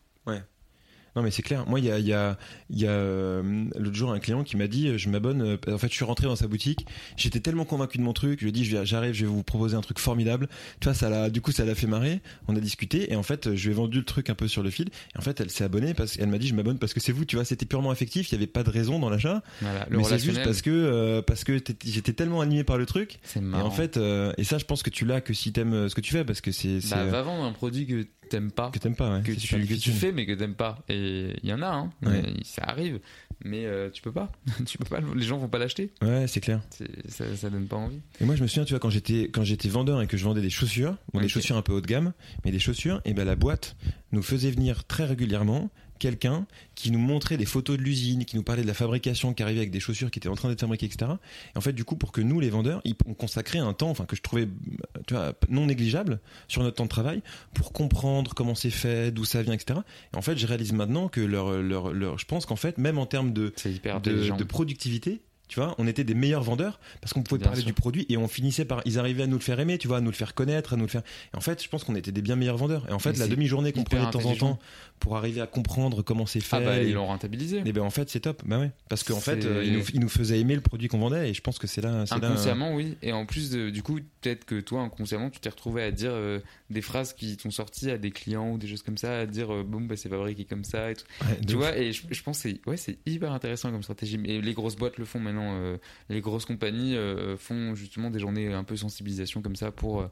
Non 1.18 1.24
mais 1.24 1.32
c'est 1.32 1.42
clair. 1.42 1.64
Moi, 1.66 1.80
il 1.80 1.86
y 1.86 1.90
a, 1.90 1.98
y 1.98 2.12
a, 2.12 2.38
y 2.70 2.86
a 2.86 2.90
euh, 2.90 3.64
l'autre 3.76 3.96
jour 3.96 4.12
un 4.12 4.20
client 4.20 4.44
qui 4.44 4.56
m'a 4.56 4.68
dit, 4.68 4.86
euh, 4.86 4.98
je 4.98 5.08
m'abonne. 5.08 5.42
euh, 5.42 5.56
En 5.74 5.78
fait, 5.78 5.88
je 5.88 5.94
suis 5.94 6.04
rentré 6.04 6.26
dans 6.28 6.36
sa 6.36 6.46
boutique. 6.46 6.86
J'étais 7.16 7.40
tellement 7.40 7.64
convaincu 7.64 7.98
de 7.98 8.04
mon 8.04 8.12
truc. 8.12 8.38
Je 8.38 8.44
lui 8.44 8.50
ai 8.50 8.52
dit, 8.52 8.64
j'arrive, 8.84 9.14
je 9.14 9.22
vais 9.24 9.30
vous 9.30 9.42
proposer 9.42 9.74
un 9.76 9.80
truc 9.80 9.98
formidable. 9.98 10.48
Tu 10.78 10.84
vois, 10.84 10.94
ça 10.94 11.10
l'a, 11.10 11.28
du 11.28 11.40
coup, 11.40 11.50
ça 11.50 11.64
l'a 11.64 11.74
fait 11.74 11.88
marrer. 11.88 12.20
On 12.46 12.54
a 12.54 12.60
discuté 12.60 13.12
et 13.12 13.16
en 13.16 13.24
fait, 13.24 13.56
je 13.56 13.64
lui 13.66 13.72
ai 13.72 13.74
vendu 13.74 13.98
le 13.98 14.04
truc 14.04 14.30
un 14.30 14.36
peu 14.36 14.46
sur 14.46 14.62
le 14.62 14.70
fil. 14.70 14.90
Et 15.14 15.18
en 15.18 15.22
fait, 15.22 15.40
elle 15.40 15.50
s'est 15.50 15.64
abonnée 15.64 15.92
parce 15.92 16.16
qu'elle 16.16 16.28
m'a 16.28 16.38
dit, 16.38 16.46
je 16.46 16.54
m'abonne 16.54 16.78
parce 16.78 16.94
que 16.94 17.00
c'est 17.00 17.10
vous. 17.10 17.24
Tu 17.24 17.34
vois, 17.34 17.44
c'était 17.44 17.66
purement 17.66 17.90
affectif. 17.90 18.30
Il 18.30 18.34
y 18.34 18.36
avait 18.36 18.46
pas 18.46 18.62
de 18.62 18.70
raison 18.70 19.00
dans 19.00 19.10
l'achat. 19.10 19.42
Voilà, 19.60 19.88
Mais 19.90 20.04
c'est 20.04 20.18
juste 20.20 20.36
parce 20.44 20.62
que 20.62 20.70
euh, 20.70 21.20
parce 21.20 21.42
que 21.42 21.58
j'étais 21.84 22.12
tellement 22.12 22.42
animé 22.42 22.62
par 22.62 22.78
le 22.78 22.86
truc. 22.86 23.18
C'est 23.24 23.40
Et 23.40 23.54
en 23.54 23.70
fait, 23.72 23.96
euh, 23.96 24.32
et 24.38 24.44
ça, 24.44 24.58
je 24.58 24.64
pense 24.66 24.84
que 24.84 24.90
tu 24.90 25.04
l'as 25.04 25.20
que 25.20 25.34
si 25.34 25.52
t'aimes 25.52 25.88
ce 25.88 25.94
que 25.96 26.00
tu 26.00 26.12
fais 26.12 26.24
parce 26.24 26.40
que 26.40 26.52
c'est 26.52 26.78
bah, 26.90 27.04
va 27.06 27.22
vendre 27.22 27.42
un 27.42 27.52
produit 27.52 27.86
que 27.86 28.06
t'aimes 28.28 28.50
pas. 28.52 28.70
que 28.70 28.78
t'aimes 28.78 28.94
pas, 28.96 29.16
ouais. 29.16 29.22
que 29.22 29.32
tu, 29.32 29.40
super 29.40 29.66
que 29.66 29.74
tu 29.74 29.90
fais 29.90 30.12
mais 30.12 30.26
que 30.26 30.32
t'aimes 30.32 30.54
pas 30.54 30.78
et 30.88 31.32
il 31.42 31.48
y 31.48 31.52
en 31.52 31.62
a 31.62 31.68
hein 31.68 31.90
Ouais. 32.04 32.22
ça 32.44 32.62
arrive 32.64 33.00
mais 33.44 33.66
euh, 33.66 33.88
tu 33.90 34.02
peux 34.02 34.12
pas 34.12 34.30
tu 34.66 34.78
peux 34.78 34.84
pas 34.84 35.00
les 35.14 35.22
gens 35.24 35.38
vont 35.38 35.48
pas 35.48 35.58
l'acheter 35.58 35.92
Ouais, 36.02 36.26
c'est 36.26 36.40
clair. 36.40 36.60
Ça, 37.08 37.24
ça 37.36 37.50
donne 37.50 37.66
pas 37.66 37.76
envie 37.76 38.00
Et 38.20 38.24
moi, 38.24 38.34
je 38.34 38.42
me 38.42 38.48
souviens, 38.48 38.64
tu 38.64 38.72
vois, 38.72 38.80
quand 38.80 38.90
j'étais 38.90 39.28
quand 39.32 39.44
j'étais 39.44 39.68
vendeur 39.68 40.02
et 40.02 40.06
que 40.06 40.16
je 40.16 40.24
vendais 40.24 40.40
des 40.40 40.50
chaussures, 40.50 40.96
bon, 41.12 41.20
des 41.20 41.28
chaussures 41.28 41.56
un 41.56 41.62
peu 41.62 41.72
haut 41.72 41.80
de 41.80 41.86
gamme, 41.86 42.12
mais 42.44 42.50
des 42.50 42.58
chaussures, 42.58 43.00
et 43.04 43.14
ben 43.14 43.24
la 43.24 43.36
boîte 43.36 43.76
nous 44.12 44.22
faisait 44.22 44.50
venir 44.50 44.84
très 44.84 45.04
régulièrement 45.04 45.70
quelqu'un 45.98 46.46
qui 46.74 46.90
nous 46.90 46.98
montrait 46.98 47.36
des 47.36 47.44
photos 47.44 47.76
de 47.76 47.82
l'usine, 47.82 48.24
qui 48.24 48.36
nous 48.36 48.42
parlait 48.42 48.62
de 48.62 48.66
la 48.66 48.74
fabrication, 48.74 49.34
qui 49.34 49.42
arrivait 49.42 49.60
avec 49.60 49.70
des 49.70 49.80
chaussures 49.80 50.10
qui 50.10 50.18
étaient 50.18 50.28
en 50.28 50.34
train 50.36 50.48
d'être 50.48 50.60
fabriquées, 50.60 50.86
etc. 50.86 51.10
Et 51.54 51.58
en 51.58 51.60
fait, 51.60 51.72
du 51.72 51.84
coup, 51.84 51.96
pour 51.96 52.12
que 52.12 52.20
nous, 52.20 52.40
les 52.40 52.50
vendeurs, 52.50 52.80
ils- 52.84 52.94
on 53.06 53.14
consacrait 53.14 53.58
un 53.58 53.72
temps, 53.72 53.90
enfin 53.90 54.04
que 54.04 54.16
je 54.16 54.22
trouvais, 54.22 54.48
tu 55.06 55.14
vois, 55.14 55.32
non 55.48 55.66
négligeable 55.66 56.20
sur 56.48 56.62
notre 56.62 56.76
temps 56.76 56.84
de 56.84 56.88
travail 56.88 57.22
pour 57.54 57.72
comprendre 57.72 58.34
comment 58.34 58.54
c'est 58.54 58.70
fait, 58.70 59.10
d'où 59.10 59.24
ça 59.24 59.42
vient, 59.42 59.52
etc. 59.54 59.80
Et 60.14 60.16
en 60.16 60.22
fait, 60.22 60.36
je 60.38 60.46
réalise 60.46 60.72
maintenant 60.72 61.08
que 61.08 61.20
leur, 61.20 61.50
leur, 61.60 61.92
leur 61.92 62.18
je 62.18 62.24
pense 62.26 62.46
qu'en 62.46 62.56
fait, 62.56 62.78
même 62.78 62.98
en 62.98 63.06
termes 63.06 63.32
de 63.32 63.52
de, 64.38 64.44
productivité. 64.44 65.20
Tu 65.48 65.60
vois, 65.60 65.74
on 65.78 65.86
était 65.86 66.04
des 66.04 66.12
meilleurs 66.12 66.42
vendeurs 66.42 66.78
parce 67.00 67.14
qu'on 67.14 67.22
pouvait 67.22 67.38
Bien 67.38 67.46
parler 67.46 67.60
sûr. 67.62 67.68
du 67.68 67.72
produit 67.72 68.04
et 68.10 68.18
on 68.18 68.28
finissait 68.28 68.66
par, 68.66 68.82
ils 68.84 68.98
arrivaient 68.98 69.22
à 69.22 69.26
nous 69.26 69.38
le 69.38 69.42
faire 69.42 69.58
aimer, 69.58 69.78
tu 69.78 69.88
vois, 69.88 69.96
à 69.96 70.00
nous 70.02 70.10
le 70.10 70.14
faire 70.14 70.34
connaître, 70.34 70.74
à 70.74 70.76
nous 70.76 70.82
le 70.84 70.90
faire. 70.90 71.00
Et 71.32 71.36
en 71.38 71.40
fait, 71.40 71.62
je 71.64 71.70
pense 71.70 71.84
qu'on 71.84 71.94
était 71.94 72.12
des 72.12 72.20
bien 72.20 72.36
meilleurs 72.36 72.58
vendeurs. 72.58 72.86
Et 72.90 72.92
en 72.92 72.98
fait, 72.98 73.12
Mais 73.12 73.20
la 73.20 73.28
demi-journée 73.28 73.72
qu'on 73.72 73.82
prenait 73.82 74.04
de 74.04 74.10
temps 74.10 74.26
en 74.26 74.36
temps 74.36 74.58
pour 75.00 75.16
arriver 75.16 75.40
à 75.40 75.46
comprendre 75.46 76.02
comment 76.02 76.26
c'est 76.26 76.40
fait. 76.40 76.56
ah 76.56 76.60
bah 76.60 76.78
et, 76.78 76.88
ils 76.88 76.94
l'ont 76.94 77.06
rentabilisé. 77.06 77.62
Et 77.64 77.72
ben 77.72 77.82
en 77.82 77.90
fait, 77.90 78.08
c'est 78.10 78.20
top. 78.20 78.42
Bah 78.44 78.58
ouais, 78.58 78.70
parce 78.88 79.04
qu'en 79.04 79.20
fait, 79.20 79.44
euh, 79.44 79.62
ils, 79.64 79.72
nous, 79.72 79.84
ils 79.94 80.00
nous 80.00 80.08
faisaient 80.08 80.38
aimer 80.40 80.54
le 80.54 80.60
produit 80.60 80.88
qu'on 80.88 80.98
vendait 80.98 81.30
et 81.30 81.34
je 81.34 81.40
pense 81.40 81.58
que 81.58 81.66
c'est 81.66 81.80
là, 81.80 82.04
inconsciemment 82.10 82.74
oui. 82.74 82.96
Et 83.02 83.12
en 83.12 83.26
plus 83.26 83.50
de- 83.50 83.70
du 83.70 83.82
coup 83.82 83.98
peut-être 84.20 84.44
que 84.44 84.60
toi 84.60 84.82
inconsciemment 84.82 85.30
tu 85.30 85.40
t'es 85.40 85.48
retrouvé 85.48 85.82
à 85.82 85.90
dire 85.90 86.10
euh, 86.12 86.40
des 86.70 86.82
phrases 86.82 87.12
qui 87.12 87.36
t'ont 87.36 87.50
sorti 87.50 87.90
à 87.90 87.98
des 87.98 88.10
clients 88.10 88.50
ou 88.50 88.58
des 88.58 88.66
choses 88.66 88.82
comme 88.82 88.96
ça 88.98 89.20
à 89.20 89.26
dire 89.26 89.52
euh, 89.52 89.62
bon 89.64 89.80
bah 89.80 89.96
c'est 89.96 90.08
fabriqué 90.08 90.44
comme 90.44 90.64
ça 90.64 90.90
et 90.90 90.94
tout. 90.94 91.04
Ouais, 91.24 91.38
tu 91.46 91.54
vois 91.54 91.76
et 91.76 91.92
je, 91.92 92.02
je 92.10 92.22
pense 92.22 92.42
que 92.42 92.50
c'est 92.50 92.60
ouais 92.68 92.76
c'est 92.76 92.98
hyper 93.06 93.32
intéressant 93.32 93.70
comme 93.70 93.82
stratégie. 93.82 94.18
Et 94.24 94.40
les 94.40 94.52
grosses 94.54 94.76
boîtes 94.76 94.98
le 94.98 95.04
font 95.04 95.20
maintenant 95.20 95.54
euh, 95.56 95.76
les 96.08 96.20
grosses 96.20 96.44
compagnies 96.46 96.96
font 97.38 97.74
justement 97.74 98.10
des 98.10 98.18
journées 98.18 98.52
un 98.52 98.64
peu 98.64 98.76
sensibilisation 98.76 99.42
comme 99.42 99.56
ça 99.56 99.70
pour 99.70 100.04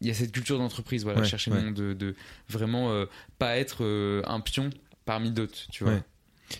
il 0.00 0.06
y 0.06 0.10
a 0.10 0.14
cette 0.14 0.32
culture 0.32 0.58
d'entreprise 0.58 1.02
voilà 1.04 1.20
Ouais, 1.20 1.26
chercher 1.26 1.50
le 1.50 1.70
de, 1.72 1.94
de 1.94 2.14
vraiment 2.48 2.90
euh, 2.90 3.06
être 3.54 3.84
euh, 3.84 4.22
un 4.26 4.40
pion 4.40 4.70
parmi 5.04 5.30
d'autres 5.30 5.66
tu 5.70 5.84
vois. 5.84 6.00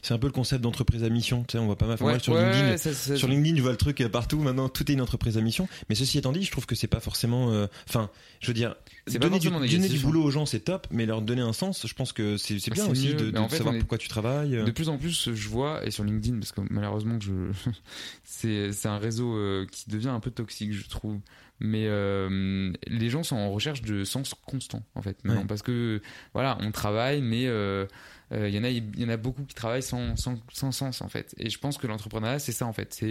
C'est 0.03 0.15
un 0.15 0.19
peu 0.19 0.27
le 0.27 0.33
concept 0.33 0.63
d'entreprise 0.63 1.05
à 1.05 1.09
mission. 1.09 1.45
Tu 1.45 1.53
sais, 1.53 1.59
on 1.59 1.67
voit 1.67 1.77
pas 1.79 1.87
mal. 1.87 2.03
Ouais, 2.03 2.19
sur 2.19 2.33
ouais, 2.35 2.43
LinkedIn, 2.43 2.71
ouais, 2.71 2.79
ça- 2.79 2.93
ça- 2.93 3.17
sur 3.17 3.29
LinkedIn, 3.29 3.57
je 3.57 3.63
vois 3.63 3.71
le 3.71 3.77
truc 3.77 4.01
euh, 4.01 4.09
partout. 4.09 4.39
Maintenant, 4.41 4.69
tout 4.69 4.91
est 4.91 4.95
une 4.95 5.01
entreprise 5.01 5.39
à 5.39 5.41
mission. 5.41 5.69
Mais 5.89 5.95
ceci 5.95 6.19
étant 6.19 6.33
dit, 6.33 6.43
je 6.43 6.51
trouve 6.51 6.67
que 6.67 6.75
c'est 6.75 6.87
pas 6.89 7.01
forcément. 7.01 7.53
euh, 7.53 7.67
Enfin, 7.89 8.11
je 8.41 8.49
veux 8.49 8.55
dire, 8.55 8.75
donner 9.21 9.39
du, 9.39 9.49
donner 9.51 9.67
du 9.89 9.97
hein. 9.97 10.01
boulot 10.03 10.23
aux 10.25 10.31
gens, 10.31 10.45
c'est 10.47 10.61
top. 10.61 10.87
Mais 10.91 11.07
leur 11.07 11.23
donner 11.23 11.43
un 11.43 11.53
sens, 11.53 11.87
je 11.87 11.95
pense 11.95 12.13
que 12.13 12.37
c'est 12.37 12.57
Ah, 12.69 12.75
bien 12.75 12.87
aussi 12.89 13.09
mieux. 13.09 13.15
de, 13.15 13.25
Mais 13.27 13.33
de 13.33 13.39
en 13.39 13.49
fait, 13.49 13.59
savoir 13.59 13.75
est- 13.75 13.79
pourquoi 13.79 13.99
tu 13.99 14.09
travailles. 14.09 14.51
De 14.65 14.71
plus 14.71 14.89
en 14.89 14.99
plus, 14.99 15.31
je 15.33 15.49
vois, 15.49 15.85
et 15.87 15.91
sur 15.91 16.03
LinkedIn, 16.05 16.39
parce 16.39 16.53
que 16.53 16.61
malheureusement, 16.71 17.19
je... 17.21 17.33
c'est 18.25 18.87
un 18.87 18.99
réseau 18.99 19.35
euh, 19.37 19.67
qui 19.71 19.91
devient 19.91 20.09
un 20.09 20.21
peu 20.21 20.31
toxique, 20.31 20.73
je 20.73 20.89
trouve. 20.89 21.19
mais 21.61 21.87
euh, 21.87 22.73
les 22.87 23.09
gens 23.09 23.23
sont 23.23 23.37
en 23.37 23.51
recherche 23.51 23.83
de 23.83 24.05
sens 24.05 24.35
constant 24.47 24.83
en 24.95 25.01
fait 25.03 25.17
maintenant 25.25 25.41
Ouais. 25.43 25.47
parce 25.47 25.63
que 25.63 26.03
voilà 26.35 26.59
on 26.61 26.71
travaille 26.71 27.23
mais 27.23 27.47
euh, 27.47 27.87
euh, 28.33 28.49
il 28.49 28.55
y 28.55 28.59
en 28.59 28.65
a 28.65 28.71
y 28.71 29.05
en 29.05 29.09
a 29.09 29.17
beaucoup 29.17 29.45
qui 29.45 29.55
travaillent 29.55 29.83
sans, 29.83 30.17
sans, 30.17 30.73
sens 30.73 31.01
en 31.03 31.09
fait. 31.09 31.35
Et 31.39 31.51
je 31.51 31.59
pense 31.59 31.79
que 31.79 31.87
l'entrepreneuriat 31.87 32.39
c'est 32.39 32.53
ça 32.53 32.67
en 32.67 32.73
fait. 32.73 33.05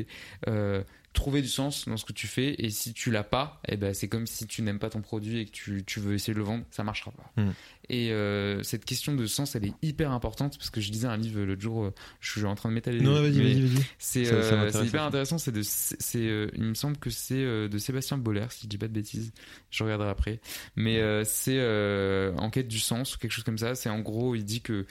Euh, 0.47 0.83
trouver 1.15 1.41
du 1.41 1.47
sens 1.47 1.87
dans 1.87 1.97
ce 1.97 2.05
que 2.05 2.13
tu 2.13 2.27
fais 2.27 2.55
et 2.59 2.69
si 2.69 2.93
tu 2.93 3.11
l'as 3.11 3.23
pas 3.23 3.61
eh 3.67 3.77
ben 3.77 3.93
c'est 3.93 4.07
comme 4.07 4.27
si 4.27 4.45
tu 4.47 4.61
n'aimes 4.61 4.79
pas 4.79 4.89
ton 4.89 5.01
produit 5.01 5.39
et 5.39 5.45
que 5.45 5.51
tu, 5.51 5.83
tu 5.85 5.99
veux 5.99 6.13
essayer 6.13 6.33
de 6.33 6.39
le 6.39 6.45
vendre 6.45 6.65
ça 6.71 6.83
marchera 6.83 7.11
pas. 7.11 7.41
Mm. 7.41 7.51
et 7.89 8.11
euh, 8.11 8.63
cette 8.63 8.85
question 8.85 9.15
de 9.15 9.25
sens 9.25 9.55
elle 9.55 9.65
est 9.65 9.73
hyper 9.81 10.11
importante 10.11 10.57
parce 10.57 10.69
que 10.69 10.81
je 10.81 10.91
lisais 10.91 11.07
un 11.07 11.17
livre 11.17 11.41
l'autre 11.41 11.61
jour 11.61 11.85
euh, 11.85 11.93
je 12.19 12.31
suis 12.31 12.45
en 12.45 12.55
train 12.55 12.69
de 12.69 12.75
m'étaler. 12.75 13.01
Non, 13.01 13.21
vas-y, 13.21 13.41
vas-y, 13.41 13.61
vas-y. 13.61 13.83
c'est 13.97 14.31
euh, 14.31 14.69
hyper 14.83 15.03
intéressant 15.03 15.37
c'est 15.37 15.51
de 15.51 15.61
c'est 15.63 16.27
euh, 16.35 16.49
il 16.55 16.63
me 16.63 16.73
semble 16.73 16.97
que 16.97 17.09
c'est 17.09 17.35
euh, 17.35 17.67
de 17.67 17.77
Sébastien 17.77 18.17
Boller 18.17 18.45
si 18.49 18.63
je 18.63 18.67
dis 18.67 18.77
pas 18.77 18.87
de 18.87 18.93
bêtises. 18.93 19.31
Je 19.69 19.83
regarderai 19.83 20.09
après. 20.09 20.39
Mais 20.75 20.99
c'est 21.25 21.57
euh, 21.59 22.35
en 22.37 22.49
quête 22.49 22.67
du 22.67 22.79
sens 22.79 23.15
ou 23.15 23.19
quelque 23.19 23.31
chose 23.31 23.43
comme 23.43 23.57
ça. 23.57 23.75
C'est 23.75 23.89
en 23.89 23.99
gros 23.99 24.35
il 24.35 24.45
dit 24.45 24.61
que 24.61 24.85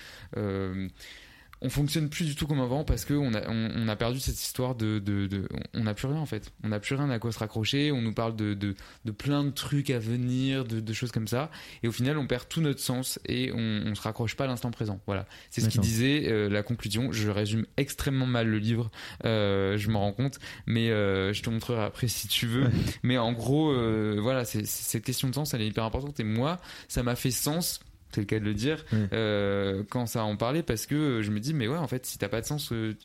on 1.64 1.70
fonctionne 1.70 2.08
plus 2.10 2.26
du 2.26 2.36
tout 2.36 2.46
comme 2.46 2.60
avant 2.60 2.84
parce 2.84 3.04
que 3.06 3.14
on 3.14 3.32
a, 3.34 3.48
on, 3.48 3.70
on 3.74 3.88
a 3.88 3.96
perdu 3.96 4.20
cette 4.20 4.40
histoire 4.40 4.74
de, 4.74 4.98
de, 4.98 5.26
de- 5.26 5.48
on 5.72 5.84
n'a 5.84 5.94
plus 5.94 6.06
rien 6.06 6.18
en 6.18 6.26
fait. 6.26 6.52
On 6.62 6.68
n'a 6.68 6.78
plus 6.78 6.94
rien 6.94 7.08
à 7.10 7.18
quoi 7.18 7.32
se 7.32 7.38
raccrocher. 7.38 7.90
On 7.90 8.02
nous 8.02 8.12
parle 8.12 8.36
de, 8.36 8.52
de, 8.54 8.74
de 9.06 9.10
plein 9.10 9.42
de 9.44 9.50
trucs 9.50 9.88
à 9.90 9.98
venir 9.98 10.64
de, 10.66 10.78
de 10.80 10.92
choses 10.92 11.10
comme 11.10 11.26
ça. 11.26 11.50
Et 11.82 11.88
au 11.88 11.92
final 11.92 12.18
on 12.18 12.26
perd 12.26 12.48
tout 12.48 12.60
notre 12.60 12.80
sens 12.80 13.18
et 13.26 13.50
on, 13.54 13.82
on 13.86 13.94
se 13.94 14.02
raccroche 14.02 14.36
pas 14.36 14.44
à 14.44 14.46
l'instant 14.46 14.70
présent. 14.70 15.00
Voilà. 15.06 15.26
C'est 15.50 15.62
ce 15.62 15.68
qu'il 15.70 15.80
disait 15.80 16.24
euh, 16.30 16.48
la 16.50 16.62
conclusion. 16.62 17.10
Je 17.12 17.30
résume 17.30 17.64
extrêmement 17.78 18.26
mal 18.26 18.46
le 18.46 18.58
livre. 18.58 18.90
Euh, 19.24 19.78
je 19.78 19.88
m'en 19.90 20.00
rends 20.00 20.12
compte. 20.12 20.38
Mais 20.66 20.90
euh, 20.90 21.32
je 21.32 21.42
te 21.42 21.48
montrerai 21.48 21.82
après 21.82 22.08
si 22.08 22.28
tu 22.28 22.46
veux. 22.46 22.70
Mais 23.02 23.16
en 23.18 23.32
gros 23.32 23.72
voilà 24.20 24.44
c'est- 24.44 24.66
cette 24.66 25.04
question 25.04 25.28
de 25.30 25.34
sens 25.34 25.54
elle 25.54 25.62
est 25.62 25.66
hyper 25.68 25.84
importante. 25.84 26.20
Et 26.20 26.24
moi 26.24 26.60
ça 26.88 27.02
m'a 27.02 27.16
fait 27.16 27.30
sens 27.30 27.80
c'est 28.14 28.20
le 28.20 28.26
cas 28.26 28.38
de 28.38 28.44
le 28.44 28.54
dire 28.54 28.84
Ouais. 28.92 29.08
euh, 29.12 29.82
quand 29.90 30.06
ça 30.06 30.24
en 30.24 30.36
parlait 30.36 30.62
parce 30.62 30.86
que 30.86 31.20
je 31.22 31.30
me 31.30 31.40
dis 31.40 31.52
mais 31.54 31.68
ouais 31.68 31.76
en 31.78 31.86
fait 31.88 32.06
si 32.06 32.16
t'as 32.18 32.28
pas 32.28 32.40
de 32.40 32.46
sens 32.46 32.72
euh, 32.72 32.96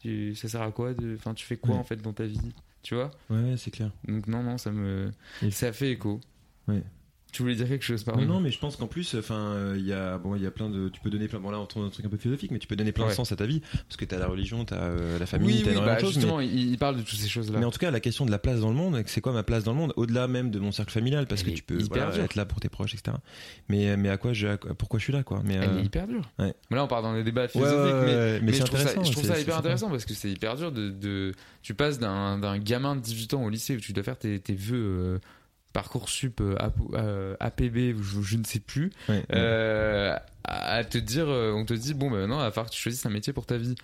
tu- 0.00 0.34
ça 0.34 0.48
sert 0.48 0.62
à 0.62 0.70
quoi 0.72 0.92
de 0.94 1.14
enfin 1.16 1.34
tu 1.34 1.46
fais 1.46 1.56
quoi 1.56 1.74
Ouais. 1.74 1.80
en 1.80 1.84
fait 1.84 1.96
dans 2.02 2.12
ta 2.12 2.24
vie 2.24 2.52
tu 2.82 2.94
vois? 2.94 3.10
Ouais, 3.30 3.40
ouais, 3.40 3.56
c'est 3.56 3.70
clair. 3.70 3.90
donc 4.06 4.26
non 4.28 4.42
non 4.42 4.58
ça 4.58 4.70
me 4.70 5.10
Et- 5.42 5.50
ça 5.50 5.72
fait 5.72 5.90
écho 5.92 6.20
Ouais. 6.68 6.82
Tu 7.32 7.42
voulais 7.42 7.54
dire 7.56 7.68
quelque 7.68 7.84
chose 7.84 8.02
pardon 8.02 8.22
Non, 8.22 8.34
non, 8.34 8.40
mais 8.40 8.50
je 8.50 8.58
pense 8.58 8.76
qu'en 8.76 8.86
plus, 8.86 9.14
enfin, 9.14 9.34
euh, 9.34 9.74
il 9.78 9.84
y 9.86 9.92
a, 9.92 10.16
bon, 10.16 10.36
il 10.36 10.42
y 10.42 10.46
a 10.46 10.50
plein 10.50 10.70
de, 10.70 10.88
tu 10.88 11.00
peux 11.00 11.10
donner 11.10 11.28
plein, 11.28 11.38
bon 11.38 11.50
là, 11.50 11.58
on 11.60 11.66
tourne 11.66 11.84
un 11.84 11.90
truc 11.90 12.06
un 12.06 12.08
peu 12.08 12.16
philosophique, 12.16 12.50
mais 12.50 12.58
tu 12.58 12.66
peux 12.66 12.76
donner 12.76 12.92
plein 12.92 13.04
Ouais. 13.04 13.10
de 13.10 13.14
sens 13.16 13.30
à 13.30 13.36
ta 13.36 13.44
vie, 13.44 13.60
parce 13.60 13.96
que 13.98 14.04
t'as 14.06 14.18
la 14.18 14.26
religion, 14.26 14.64
t'as 14.64 14.76
euh, 14.76 15.18
la 15.18 15.26
famille, 15.26 15.58
oui 15.58 15.62
t'as 15.64 15.72
oui 15.72 15.76
bah, 15.84 15.96
de 15.96 16.00
choses, 16.00 16.16
mais- 16.16 16.20
justement 16.22 16.40
il, 16.40 16.78
parle 16.78 16.96
de 16.96 17.02
toutes 17.02 17.18
ces 17.18 17.28
choses 17.28 17.50
là 17.52 17.58
Mais 17.58 17.66
en 17.66 17.70
tout 17.70 17.78
cas, 17.78 17.90
la 17.90 18.00
question 18.00 18.24
de 18.24 18.30
la 18.30 18.38
place 18.38 18.60
dans 18.60 18.70
le 18.70 18.74
monde, 18.74 19.02
c'est 19.06 19.20
quoi 19.20 19.32
ma 19.32 19.42
place 19.42 19.64
dans 19.64 19.72
le 19.72 19.78
monde, 19.78 19.92
au-delà 19.96 20.28
même 20.28 20.50
de 20.50 20.58
mon 20.58 20.72
cercle 20.72 20.92
familial, 20.92 21.26
parce 21.26 21.42
Elle 21.42 21.50
que 21.50 21.56
tu 21.56 21.62
peux 21.62 21.76
voilà, 21.90 22.16
être 22.16 22.36
là 22.36 22.46
pour 22.46 22.58
tes 22.60 22.68
proches, 22.70 22.94
etc. 22.94 23.16
Mais, 23.68 23.96
mais 23.98 24.08
à 24.08 24.16
quoi 24.16 24.32
je, 24.32 24.46
à 24.46 24.56
pourquoi 24.56 24.98
je 24.98 25.04
suis 25.04 25.12
là, 25.12 25.22
quoi. 25.22 25.42
Mais, 25.44 25.54
Elle 25.54 25.68
euh, 25.68 25.80
est 25.80 25.84
hyper 25.84 26.06
dure. 26.06 26.22
ouais. 26.38 26.54
Mais 26.70 26.76
là, 26.76 26.84
on 26.84 26.88
part 26.88 27.02
dans 27.02 27.12
des 27.14 27.24
débats 27.24 27.48
philosophiques, 27.48 27.94
ouais, 27.94 28.00
mais, 28.06 28.14
mais 28.14 28.40
mais 28.40 28.52
c'est 28.52 28.58
je 28.60 28.64
trouve 28.64 28.78
ça, 28.78 28.84
intéressant, 28.90 29.04
je 29.04 29.12
trouve 29.12 29.22
c'est- 29.24 29.28
ça 29.28 29.34
c'est 29.34 29.42
hyper 29.42 29.58
intéressant 29.58 29.90
parce 29.90 30.04
que 30.06 30.14
c'est 30.14 30.30
hyper 30.30 30.56
dur 30.56 30.72
de, 30.72 30.88
de 30.90 31.32
tu 31.62 31.74
passes 31.74 31.98
d'un 31.98 32.38
d'un 32.38 32.58
gamin 32.58 32.96
de 32.96 33.00
18 33.00 33.34
ans 33.34 33.44
au 33.44 33.50
lycée 33.50 33.76
où 33.76 33.80
tu 33.80 33.92
dois 33.92 34.04
faire 34.04 34.18
tes, 34.18 34.38
tes 34.40 34.54
vœux 34.54 34.76
euh, 34.76 35.18
parcoursup 35.80 36.40
euh, 36.40 36.56
AP, 36.58 36.74
euh, 36.94 37.36
APB 37.38 37.94
ou 37.98 38.02
je, 38.02 38.22
je 38.22 38.36
ne 38.38 38.44
sais 38.44 38.60
plus 38.60 38.90
ouais, 39.10 39.16
ouais. 39.16 39.24
euh, 39.34 40.16
à 40.44 40.84
te 40.84 40.96
dire 40.96 41.28
euh, 41.28 41.52
on 41.52 41.66
te 41.66 41.74
dit 41.74 41.92
bon 41.92 42.10
ben 42.10 42.20
maintenant 42.20 42.38
il 42.38 42.44
va 42.44 42.50
falloir 42.50 42.70
que 42.70 42.74
tu 42.74 42.80
choisisses 42.80 43.04
un 43.04 43.10
métier 43.10 43.32
pour 43.34 43.44
ta 43.44 43.58
vie 43.58 43.74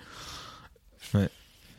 Ouais. 1.15 1.29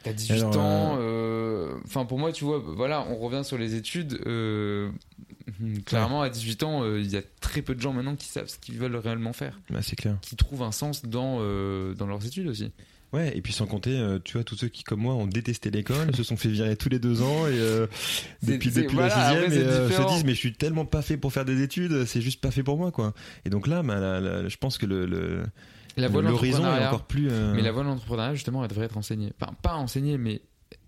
T'as 0.03 0.14
18 0.14 0.34
Alors, 0.36 0.57
ans, 0.57 0.97
euh, 0.99 1.78
enfin 1.86 2.05
pour 2.05 2.20
moi 2.20 2.32
tu 2.32 2.43
vois, 2.43 2.59
voilà, 2.59 3.05
on 3.09 3.16
revient 3.18 3.43
sur 3.43 3.57
les 3.57 3.74
études. 3.76 4.20
euh, 4.28 4.91
clairement 5.86 6.22
à 6.22 6.30
18 6.30 6.64
ans, 6.64 6.84
euh, 6.84 6.99
il 6.99 7.09
y 7.11 7.18
a 7.18 7.22
très 7.41 7.61
peu 7.61 7.74
de 7.74 7.80
gens 7.82 7.93
maintenant 7.93 8.16
qui 8.16 8.28
savent 8.28 8.47
ce 8.49 8.57
qu'ils 8.59 8.78
veulent 8.78 8.95
réellement 8.97 9.34
faire, 9.34 9.59
Bah, 9.70 9.82
c'est 9.82 9.95
clair. 9.95 10.18
qui 10.22 10.36
trouvent 10.36 10.61
un 10.64 10.72
sens 10.74 11.05
dans 11.05 11.38
euh, 11.39 11.93
dans 11.95 12.05
leurs 12.07 12.26
études 12.26 12.47
aussi. 12.47 12.72
Ouais, 13.14 13.32
et 13.38 13.41
puis 13.41 13.53
sans 13.53 13.68
compter, 13.68 13.91
euh, 13.97 14.18
tu 14.24 14.34
vois, 14.34 14.43
tous 14.43 14.55
ceux 14.55 14.68
qui, 14.70 14.84
comme 14.84 14.99
moi, 15.01 15.14
ont 15.14 15.28
détesté 15.28 15.70
l'école, 15.70 16.16
se 16.16 16.24
sont 16.24 16.36
fait 16.36 16.49
virer 16.49 16.76
tous 16.76 16.89
les 16.89 16.97
deux 16.97 17.22
ans 17.22 17.45
et 17.47 17.51
euh, 17.51 17.86
depuis, 18.41 18.70
depuis 18.82 18.95
voilà, 18.95 19.16
la 19.16 19.30
sixième, 19.30 19.51
et 19.53 19.64
euh, 19.72 19.88
se 19.89 20.01
disent, 20.16 20.26
mais 20.26 20.34
je 20.34 20.39
suis 20.39 20.53
tellement 20.53 20.86
pas 20.86 21.01
fait 21.03 21.16
pour 21.18 21.32
faire 21.32 21.45
des 21.45 21.61
études, 21.61 22.05
c'est 22.05 22.22
juste 22.22 22.41
pas 22.41 22.49
fait 22.51 22.64
pour 22.64 22.76
moi, 22.78 22.91
quoi. 22.91 23.14
Et 23.45 23.49
donc 23.51 23.68
là, 23.68 23.84
bah, 23.84 23.99
la- 23.99 24.20
la- 24.20 24.47
je 24.49 24.57
pense 24.57 24.78
que 24.80 24.88
le, 24.88 25.05
le- 25.05 25.43
La 25.95 26.07
voie 26.07 26.22
de 26.24 26.28
l'horizon 26.32 26.64
est 26.76 26.80
encore 26.88 27.03
plus. 27.05 27.28
euh, 27.32 27.53
Mais 27.55 27.61
la 27.61 27.72
voie 27.72 27.84
de 27.84 27.88
l'entrepreneuriat, 27.89 28.34
justement, 28.34 28.64
elle 28.64 28.70
devrait 28.70 28.86
être 28.86 28.97
enseignée. 28.97 29.32
Enfin, 29.39 29.53
pas 29.61 29.76
enseignée, 29.76 30.18
mais 30.18 30.41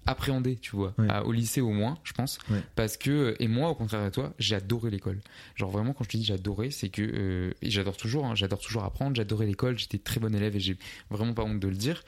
appréhendée, 0.06 0.56
tu 0.58 0.76
vois. 0.76 0.94
Ouais. 0.98 1.08
À- 1.10 1.24
au 1.26 1.32
lycée 1.32 1.62
au 1.62 1.72
moins, 1.72 1.98
je 2.04 2.14
pense. 2.14 2.38
Ouais. 2.50 2.62
Parce 2.76 2.98
que, 2.98 3.36
et 3.40 3.48
moi, 3.48 3.70
au 3.70 3.76
contraire 3.76 4.04
de 4.04 4.10
toi, 4.10 4.34
j'ai 4.40 4.56
adoré 4.56 4.90
l'école. 4.92 5.20
Genre 5.56 5.70
vraiment, 5.72 5.94
quand 5.94 6.04
je 6.04 6.10
te 6.10 6.18
dis 6.18 6.24
j'adorais, 6.26 6.72
c'est 6.72 6.90
que, 6.90 7.02
euh, 7.02 7.52
et 7.62 7.70
j'adore 7.72 7.98
toujours, 7.98 8.26
hein, 8.26 8.36
j'adore 8.36 8.60
toujours 8.60 8.84
apprendre, 8.84 9.16
j'adorais 9.16 9.46
l'école, 9.46 9.78
j'étais 9.78 9.98
très 9.98 10.20
bon 10.20 10.34
élève 10.36 10.56
et 10.56 10.60
j'ai 10.60 10.78
vraiment 11.10 11.34
pas 11.34 11.44
honte 11.44 11.60
de 11.60 11.68
le 11.68 11.76
dire. 11.76 12.04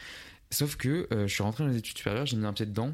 Sauf 0.51 0.75
que 0.77 1.07
euh, 1.11 1.27
je 1.27 1.33
suis 1.33 1.43
rentré 1.43 1.63
dans 1.63 1.69
les 1.69 1.77
études 1.77 1.97
supérieures, 1.97 2.25
j'ai 2.25 2.37
mis 2.37 2.45
un 2.45 2.53
pied 2.53 2.65
dedans. 2.65 2.93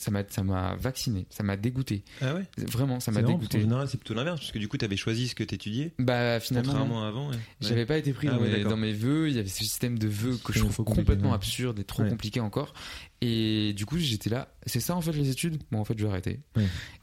Ça 0.00 0.12
m'a, 0.12 0.22
ça 0.28 0.44
m'a 0.44 0.76
vacciné, 0.76 1.26
ça 1.28 1.42
m'a 1.42 1.56
dégoûté. 1.56 2.04
Ah 2.22 2.32
ouais 2.36 2.44
Vraiment, 2.56 3.00
ça 3.00 3.10
m'a 3.10 3.20
dégoûté. 3.20 3.60
général, 3.60 3.88
c'est 3.88 3.98
plutôt 3.98 4.14
l'inverse, 4.14 4.38
parce 4.38 4.52
que 4.52 4.60
du 4.60 4.68
coup, 4.68 4.76
t'avais 4.78 4.96
choisi 4.96 5.26
ce 5.26 5.34
que 5.34 5.42
t'étudiais, 5.42 5.92
Bah 5.98 6.38
finalement, 6.38 6.70
contrairement 6.70 7.04
à 7.04 7.08
avant. 7.08 7.30
ouais. 7.30 7.36
J'avais 7.60 7.80
Ouais. 7.80 7.86
pas 7.86 7.98
été 7.98 8.12
pris 8.12 8.28
Ah 8.30 8.34
dans, 8.36 8.40
mes, 8.40 8.62
dans 8.62 8.76
mes 8.76 8.92
vœux. 8.92 9.28
Il 9.28 9.34
y 9.34 9.40
avait 9.40 9.48
ce 9.48 9.58
système 9.64 9.98
de 9.98 10.06
vœux 10.06 10.38
que 10.44 10.52
je 10.52 10.60
trouve 10.60 10.84
complètement 10.84 11.32
absurde 11.32 11.80
et 11.80 11.84
trop 11.84 12.04
compliqué 12.04 12.38
encore. 12.38 12.74
Et 13.20 13.72
du 13.74 13.84
coup, 13.84 13.98
j'étais 13.98 14.30
là. 14.30 14.54
C'est 14.66 14.78
ça 14.80 14.94
en 14.94 15.00
fait 15.00 15.12
les 15.12 15.28
études? 15.30 15.58
Bon, 15.72 15.80
en 15.80 15.84
fait, 15.84 15.94
je 15.98 16.04
vais 16.04 16.10
arrêter. 16.10 16.40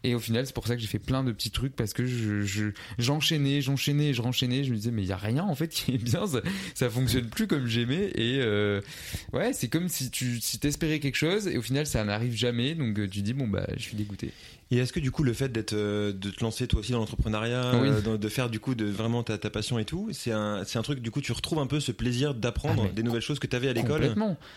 Et 0.04 0.16
au 0.16 0.20
final, 0.20 0.46
c'est 0.46 0.54
pour 0.54 0.66
ça 0.68 0.76
que 0.76 0.82
j'ai 0.82 0.88
fait 0.88 1.00
plein 1.00 1.24
de 1.24 1.32
petits 1.34 1.52
trucs 1.52 1.76
parce 1.76 1.94
que 1.94 2.06
je, 2.06 2.42
je- 2.42 2.72
j'enchaînais, 2.98 3.60
j'enchaînais, 3.62 4.14
je 4.14 4.22
renchaînais. 4.22 4.64
Je 4.64 4.72
me 4.72 4.76
disais 4.78 4.92
mais 4.92 5.02
il 5.04 5.08
y 5.10 5.12
a 5.12 5.18
rien 5.18 5.44
en 5.44 5.56
fait 5.56 5.68
qui 5.68 5.94
est 5.96 5.98
bien. 5.98 6.26
Ça, 6.28 6.42
ça 6.74 6.90
fonctionne 6.90 7.28
plus 7.30 7.48
comme 7.48 7.68
j'aimais. 7.68 8.12
Et 8.16 8.38
euh, 8.40 8.82
ouais, 9.34 9.52
c'est 9.52 9.68
comme 9.68 9.90
si 9.90 10.10
tu 10.10 10.40
si 10.40 10.58
t'espérais 10.60 11.00
quelque 11.00 11.16
chose 11.18 11.48
et 11.48 11.58
au 11.58 11.62
final 11.62 11.86
ça 11.86 12.04
n'arrive 12.06 12.36
jamais. 12.36 12.76
Donc 12.76 12.98
euh, 13.00 13.08
tu 13.10 13.22
dis 13.22 13.34
bon 13.34 13.48
bah 13.48 13.68
je 13.76 13.82
suis 13.82 13.98
dégoûté. 13.98 14.32
Et 14.72 14.78
est-ce 14.78 14.92
que 14.94 15.00
du 15.00 15.12
coup 15.12 15.24
le 15.24 15.34
fait 15.34 15.50
d'être 15.50 15.74
euh, 15.74 16.12
de 16.12 16.30
te 16.32 16.44
lancer 16.44 16.68
toi 16.68 16.80
aussi 16.80 16.92
dans 16.92 16.98
l'entrepreneuriat, 17.00 17.72
Oui. 17.82 17.90
euh, 17.90 18.02
de, 18.02 18.18
de 18.18 18.30
faire 18.30 18.50
du 18.50 18.60
coup 18.60 18.74
de 18.74 18.86
vraiment 18.86 19.22
ta, 19.24 19.38
ta 19.38 19.50
passion 19.52 19.78
et 19.78 19.86
tout, 19.86 20.10
c'est 20.12 20.32
un 20.32 20.64
c'est 20.66 20.80
un 20.80 20.82
truc 20.82 21.02
du 21.02 21.12
coup 21.12 21.22
tu 21.22 21.32
retrouves 21.34 21.60
un 21.60 21.68
peu 21.68 21.80
ce 21.80 21.92
plaisir 21.92 22.34
d'apprendre 22.34 22.86
Ah, 22.88 22.92
des 22.94 23.04
nouvelles 23.04 23.22
choses 23.22 23.38
que 23.40 23.46
tu 23.48 23.56
avais 23.56 23.70
à 23.70 23.74
l'école 23.74 24.04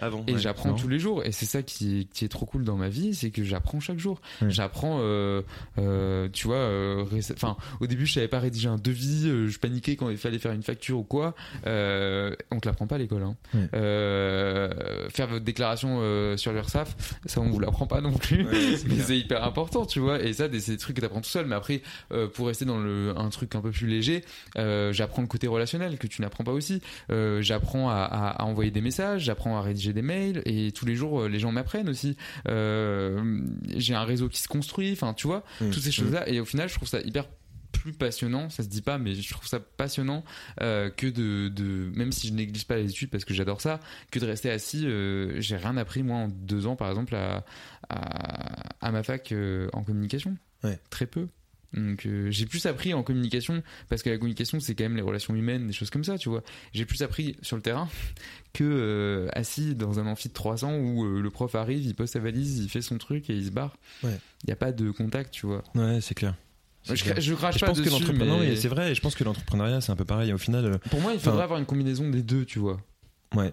avant. 0.01 0.25
Et 0.27 0.33
Ouais, 0.35 0.39
j'apprends 0.39 0.73
tous 0.73 0.89
les 0.89 0.99
jours. 0.99 1.25
Et 1.25 1.33
c'est 1.33 1.45
ça 1.47 1.63
qui 1.63 2.01
est, 2.01 2.05
qui 2.05 2.25
est 2.25 2.29
trop 2.29 2.47
cool 2.47 2.65
dans 2.65 2.77
ma 2.77 2.89
vie, 2.89 3.15
c'est 3.15 3.31
que 3.31 3.45
j'apprends 3.45 3.81
chaque 3.81 3.99
jour. 3.99 4.21
Ouais. 4.41 4.51
J'apprends, 4.51 4.99
euh, 5.03 5.43
euh, 5.79 6.29
tu 6.33 6.47
vois, 6.47 6.57
euh, 6.57 7.05
enfin, 7.35 7.57
au 7.81 7.87
début, 7.87 8.07
je 8.07 8.15
savais 8.15 8.29
pas 8.29 8.39
rédiger 8.41 8.69
un 8.69 8.77
devis, 8.77 9.25
je 9.49 9.59
paniquais 9.59 9.97
quand 9.97 10.09
il 10.11 10.17
fallait 10.17 10.39
faire 10.39 10.53
une 10.53 10.63
facture 10.63 10.99
ou 10.99 11.05
quoi. 11.05 11.35
On 11.67 12.61
te 12.61 12.67
l'apprend 12.67 12.87
pas 12.87 12.95
à 12.95 12.99
l'école. 12.99 13.23
Hein. 13.25 13.37
Ouais. 13.55 13.69
Faire 15.11 15.27
votre 15.29 15.45
déclaration 15.45 16.37
sur 16.37 16.53
l'URSSAF, 16.53 16.97
ça 17.27 17.41
on 17.41 17.51
vous 17.51 17.59
l'apprend 17.61 17.87
pas 17.87 18.01
non 18.01 18.13
plus. 18.13 18.45
Mais 18.87 19.01
c'est 19.01 19.19
hyper 19.19 19.45
important, 19.45 19.85
tu 19.87 19.98
vois. 20.01 20.23
Et 20.23 20.33
ça, 20.33 20.49
des- 20.49 20.61
c'est 20.61 20.73
des 20.73 20.79
trucs 20.79 20.97
que 20.97 21.01
t'apprends 21.01 21.21
tout 21.21 21.29
seul. 21.31 21.47
Mais 21.47 21.55
après, 21.55 21.83
euh, 22.13 22.27
pour 22.29 22.47
rester 22.49 22.65
dans 22.65 22.79
le, 22.79 23.13
un 23.17 23.29
truc 23.29 23.55
un 23.55 23.61
peu 23.61 23.71
plus 23.71 23.87
léger, 23.87 24.25
euh, 24.57 24.93
j'apprends 24.93 25.23
le 25.23 25.29
côté 25.29 25.47
relationnel 25.47 25.99
que 25.99 26.07
tu 26.07 26.23
n'apprends 26.23 26.45
pas 26.45 26.53
aussi. 26.53 26.81
Euh, 27.11 27.43
j'apprends 27.43 27.89
à, 27.91 27.95
à, 27.95 28.43
à 28.43 28.45
envoyer 28.45 28.71
des 28.71 28.81
messages, 28.81 29.23
j'apprends 29.25 29.57
à 29.57 29.63
rédiger 29.63 29.93
des 29.93 30.03
mails 30.03 30.43
et 30.45 30.73
tous 30.73 30.87
les 30.87 30.95
jours 30.97 31.29
les 31.29 31.39
gens 31.39 31.53
m'apprennent 31.53 31.89
aussi. 31.89 32.17
J'ai 32.47 33.95
un 33.95 34.05
réseau 34.05 34.29
qui 34.29 34.41
se 34.41 34.49
construit, 34.49 34.93
enfin 34.93 35.15
tu 35.15 35.27
vois, 35.27 35.45
Mmh. 35.61 35.71
toutes 35.71 35.83
ces 35.83 35.93
choses-là. 35.93 36.29
Et 36.29 36.41
au 36.41 36.45
final, 36.45 36.69
je 36.69 36.75
trouve 36.75 36.89
ça 36.89 37.01
hyper 37.01 37.25
plus 37.73 37.93
passionnant, 37.93 38.51
ça 38.51 38.63
se 38.63 38.69
dit 38.69 38.83
pas, 38.83 38.99
mais 38.99 39.15
je 39.15 39.31
trouve 39.33 39.47
ça 39.47 39.61
passionnant 39.61 40.25
euh, 40.61 40.91
que 40.91 41.07
de, 41.07 41.49
de, 41.49 41.91
même 41.95 42.13
si 42.13 42.29
je 42.29 42.33
néglige 42.33 42.67
pas 42.67 42.77
les 42.77 42.91
études 42.91 43.11
parce 43.11 43.25
que 43.25 43.35
j'adore 43.35 43.61
ça, 43.61 43.81
que 44.11 44.19
de 44.19 44.27
rester 44.27 44.51
assis. 44.51 44.87
euh, 44.87 45.41
j'ai 45.41 45.57
rien 45.57 45.77
appris 45.77 46.03
moi 46.03 46.17
en 46.17 46.29
deux 46.29 46.67
ans, 46.67 46.77
par 46.77 46.89
exemple, 46.89 47.15
à, 47.15 47.45
à, 47.89 48.87
à 48.87 48.91
ma 48.93 49.03
fac 49.03 49.33
euh, 49.33 49.69
en 49.73 49.83
communication. 49.85 50.37
Ouais. 50.65 50.79
Très 50.91 51.07
peu. 51.07 51.29
Donc 51.75 52.07
euh, 52.07 52.31
j'ai 52.31 52.47
plus 52.47 52.65
appris 52.65 52.95
en 52.95 53.03
communication 53.03 53.63
parce 53.91 54.03
que 54.03 54.09
la 54.09 54.17
communication 54.17 54.59
c'est 54.59 54.75
quand 54.75 54.85
même 54.85 54.97
les 54.97 55.03
relations 55.03 55.35
humaines, 55.35 55.67
des 55.67 55.75
choses 55.75 55.91
comme 55.91 56.03
ça, 56.05 56.17
tu 56.17 56.31
vois. 56.31 56.43
J'ai 56.73 56.87
plus 56.87 57.03
appris 57.03 57.37
sur 57.43 57.57
le 57.57 57.63
terrain 57.63 57.91
que 58.55 58.65
euh, 58.65 59.29
assis 59.35 59.75
dans 59.75 60.01
un 60.01 60.07
amphi 60.07 60.29
de 60.29 60.33
300 60.33 60.77
où 60.79 61.05
euh, 61.05 61.21
le 61.21 61.31
prof 61.31 61.55
arrive, 61.55 61.85
il 61.85 61.95
pose 61.95 62.09
sa 62.09 62.21
valise, 62.21 62.59
il 62.61 62.71
fait 62.71 62.81
son 62.81 62.97
truc 62.97 63.29
et 63.29 63.35
il 63.35 63.45
se 63.45 63.51
barre. 63.51 63.77
Il 64.03 64.09
Ouais. 64.09 64.19
y 64.47 64.51
a 64.51 64.57
pas 64.57 64.73
de 64.73 64.91
contact, 64.91 65.31
tu 65.35 65.45
vois. 65.47 65.63
Ouais, 65.75 66.01
c'est 66.01 66.15
clair. 66.15 66.35
Je, 66.95 67.35
crache 67.35 67.55
je 67.55 67.61
pas 67.61 67.67
pense 67.67 67.79
que 67.79 67.85
dessus, 67.85 68.01
l'entrepreneuriat, 68.01 68.49
mais 68.51 68.57
c'est 68.57 68.69
vrai, 68.69 68.93
et 68.93 68.95
je 68.95 69.01
pense 69.01 69.15
que 69.15 69.25
l'entrepreneuriat 69.25 69.81
c'est 69.81 69.93
un 69.93 69.97
peu 69.97 70.05
pareil. 70.05 70.33
Au 70.33 70.39
final, 70.39 70.65
euh, 70.65 70.79
pour 70.91 71.01
moi 71.01 71.13
il 71.13 71.21
faudrait 71.21 71.43
avoir 71.45 71.59
une 71.59 71.67
combinaison 71.67 72.09
des 72.11 72.23
deux, 72.23 72.45
tu 72.45 72.59
vois. 72.59 72.81
ouais. 73.37 73.53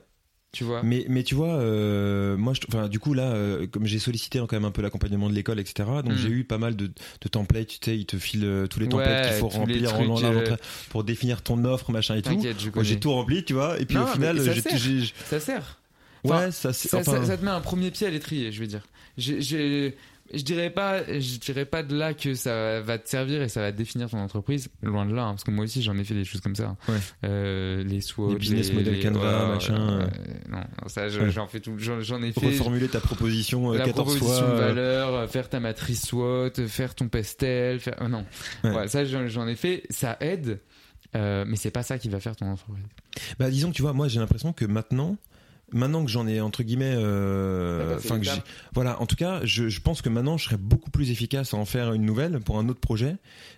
Tu 0.51 0.63
vois. 0.63 0.81
Mais, 0.83 1.05
mais 1.09 1.23
tu 1.23 1.36
vois, 1.36 1.55
euh, 1.55 2.38
moi, 2.38 2.53
je, 2.53 2.88
du 2.88 2.97
coup, 2.97 3.13
là, 3.13 3.23
euh, 3.23 3.67
comme 3.67 3.86
j'ai 3.86 3.99
sollicité 3.99 4.39
quand 4.39 4.53
même 4.53 4.63
un 4.63 4.71
peu 4.71 4.81
l'accompagnement 4.81 5.29
de 5.29 5.36
l'école, 5.36 5.59
etc., 5.59 5.83
donc 6.01 6.13
Mm. 6.13 6.17
j'ai 6.17 6.29
eu 6.29 6.43
pas 6.45 6.57
mal 6.57 6.77
de, 6.77 6.88
de 6.88 7.27
templates, 7.29 7.67
tu 7.67 7.77
sais, 7.83 7.97
ils 7.97 8.05
te 8.05 8.17
filent 8.17 8.45
euh, 8.45 8.65
tous 8.65 8.79
les 8.79 8.88
templates 8.88 9.23
Ouais, 9.25 9.29
qu'il 9.31 9.39
faut 9.41 9.49
remplir 9.49 9.93
en 9.93 9.97
trucs, 9.97 10.09
en- 10.11 10.53
en- 10.53 10.57
pour 10.91 11.03
définir 11.03 11.41
ton 11.41 11.65
offre, 11.65 11.91
machin 11.91 12.15
et 12.15 12.21
tout. 12.21 12.41
J'ai 12.83 12.97
tout 13.01 13.11
rempli, 13.11 13.43
tu 13.43 13.51
vois, 13.51 13.77
et 13.81 13.86
puis 13.86 13.97
Non, 13.97 14.03
au 14.03 14.07
final, 14.07 14.39
ça 14.39 14.53
sert. 14.61 14.77
j'ai- 14.77 15.11
Ça 15.25 15.41
sert. 15.41 15.81
Ouais, 16.23 16.51
ça, 16.53 16.71
ça, 16.71 16.99
enfin, 16.99 17.11
ça- 17.17 17.25
ça 17.25 17.38
te 17.38 17.43
met 17.43 17.51
un 17.51 17.59
premier 17.59 17.91
pied 17.91 18.07
à 18.07 18.09
l'étrier, 18.09 18.53
je 18.53 18.61
veux 18.61 18.67
dire. 18.67 18.83
J'ai- 19.17 19.97
je 20.34 20.41
dirais 20.43 20.69
pas, 20.69 21.03
je 21.05 21.38
dirais 21.39 21.65
pas 21.65 21.84
de 21.84 21.95
là 21.95 22.13
que 22.13 22.34
ça 22.34 22.82
va 22.82 22.97
te 22.97 23.07
servir 23.07 23.41
et 23.41 23.49
ça 23.49 23.61
va 23.61 23.71
définir 23.71 24.09
ton 24.09 24.17
entreprise. 24.17 24.69
Loin 24.82 25.05
de 25.05 25.13
là, 25.13 25.23
hein, 25.26 25.32
parce 25.32 25.43
que 25.43 25.51
moi 25.51 25.65
aussi 25.65 25.82
j'en 25.82 25.97
ai 25.97 26.03
fait 26.03 26.13
des 26.15 26.26
choses 26.26 26.41
comme 26.41 26.55
ça. 26.55 26.76
Ouais. 26.89 26.95
Euh, 27.26 27.84
les 27.84 28.01
SWOT, 28.01 28.30
Les 28.34 28.36
business 28.39 28.73
model 28.73 29.01
Canva, 29.03 29.47
machin. 29.53 29.76
euh, 29.76 30.07
non, 30.49 30.57
non, 30.57 30.88
ça 30.88 31.09
je- 31.09 31.19
Ouais. 31.19 31.30
j'en 31.32 31.47
fais 31.47 31.59
tout, 31.59 31.73
j'en 31.78 32.01
j'en 32.01 32.21
ai 32.23 32.32
fait. 32.32 32.45
reformuler 32.47 32.88
ta 32.88 32.99
proposition 32.99 33.71
euh, 33.73 33.78
la 33.78 33.86
14 33.86 34.17
proposition 34.17 34.45
fois. 34.47 34.55
de 34.55 34.61
euh, 34.61 34.67
valeur, 34.67 35.13
euh, 35.13 35.28
faire 35.28 35.47
ta 35.49 35.59
matrice 35.59 36.05
SWOT, 36.07 36.51
faire 36.67 36.95
ton 36.95 37.07
pestel, 37.07 37.80
faire 37.80 38.09
non. 38.09 38.26
Ouais. 38.63 38.88
Ça 38.88 39.05
j'en 39.05 39.28
j'en 39.28 39.47
ai 39.47 39.55
fait, 39.55 39.84
ça 39.89 40.17
aide, 40.21 40.59
mais 41.13 41.55
c'est 41.55 41.71
pas 41.71 41.84
ça 41.84 41.97
qui 41.97 42.09
va 42.09 42.19
faire 42.19 42.36
ton 42.36 42.47
entreprise. 42.51 42.84
Bah 43.39 43.49
disons 43.49 43.69
que 43.71 43.76
tu 43.76 43.82
vois, 43.82 43.93
moi 43.93 44.07
j'ai 44.07 44.19
l'impression 44.19 44.51
que 44.53 44.65
maintenant, 44.65 45.17
maintenant 45.72 46.05
que 46.05 46.11
j'en 46.11 46.28
ai 46.28 46.41
entre 46.41 46.63
guillemets, 46.63 46.93
euh, 46.95 47.97
que 47.99 48.41
voilà, 48.74 49.01
en 49.01 49.05
tout 49.05 49.16
cas, 49.16 49.41
je, 49.43 49.68
je 49.68 49.82
pense 49.82 50.01
que 50.01 50.09
maintenant 50.09 50.38
je 50.38 50.45
serais 50.45 50.57
beaucoup 50.57 50.91
plus 50.91 51.11
efficace 51.11 51.53
à 51.53 51.57
en 51.57 51.66
faire 51.66 51.93
une 51.93 52.03
nouvelle 52.03 52.39
pour 52.39 52.59
un 52.59 52.70
autre 52.70 52.80
projet, 52.80 53.18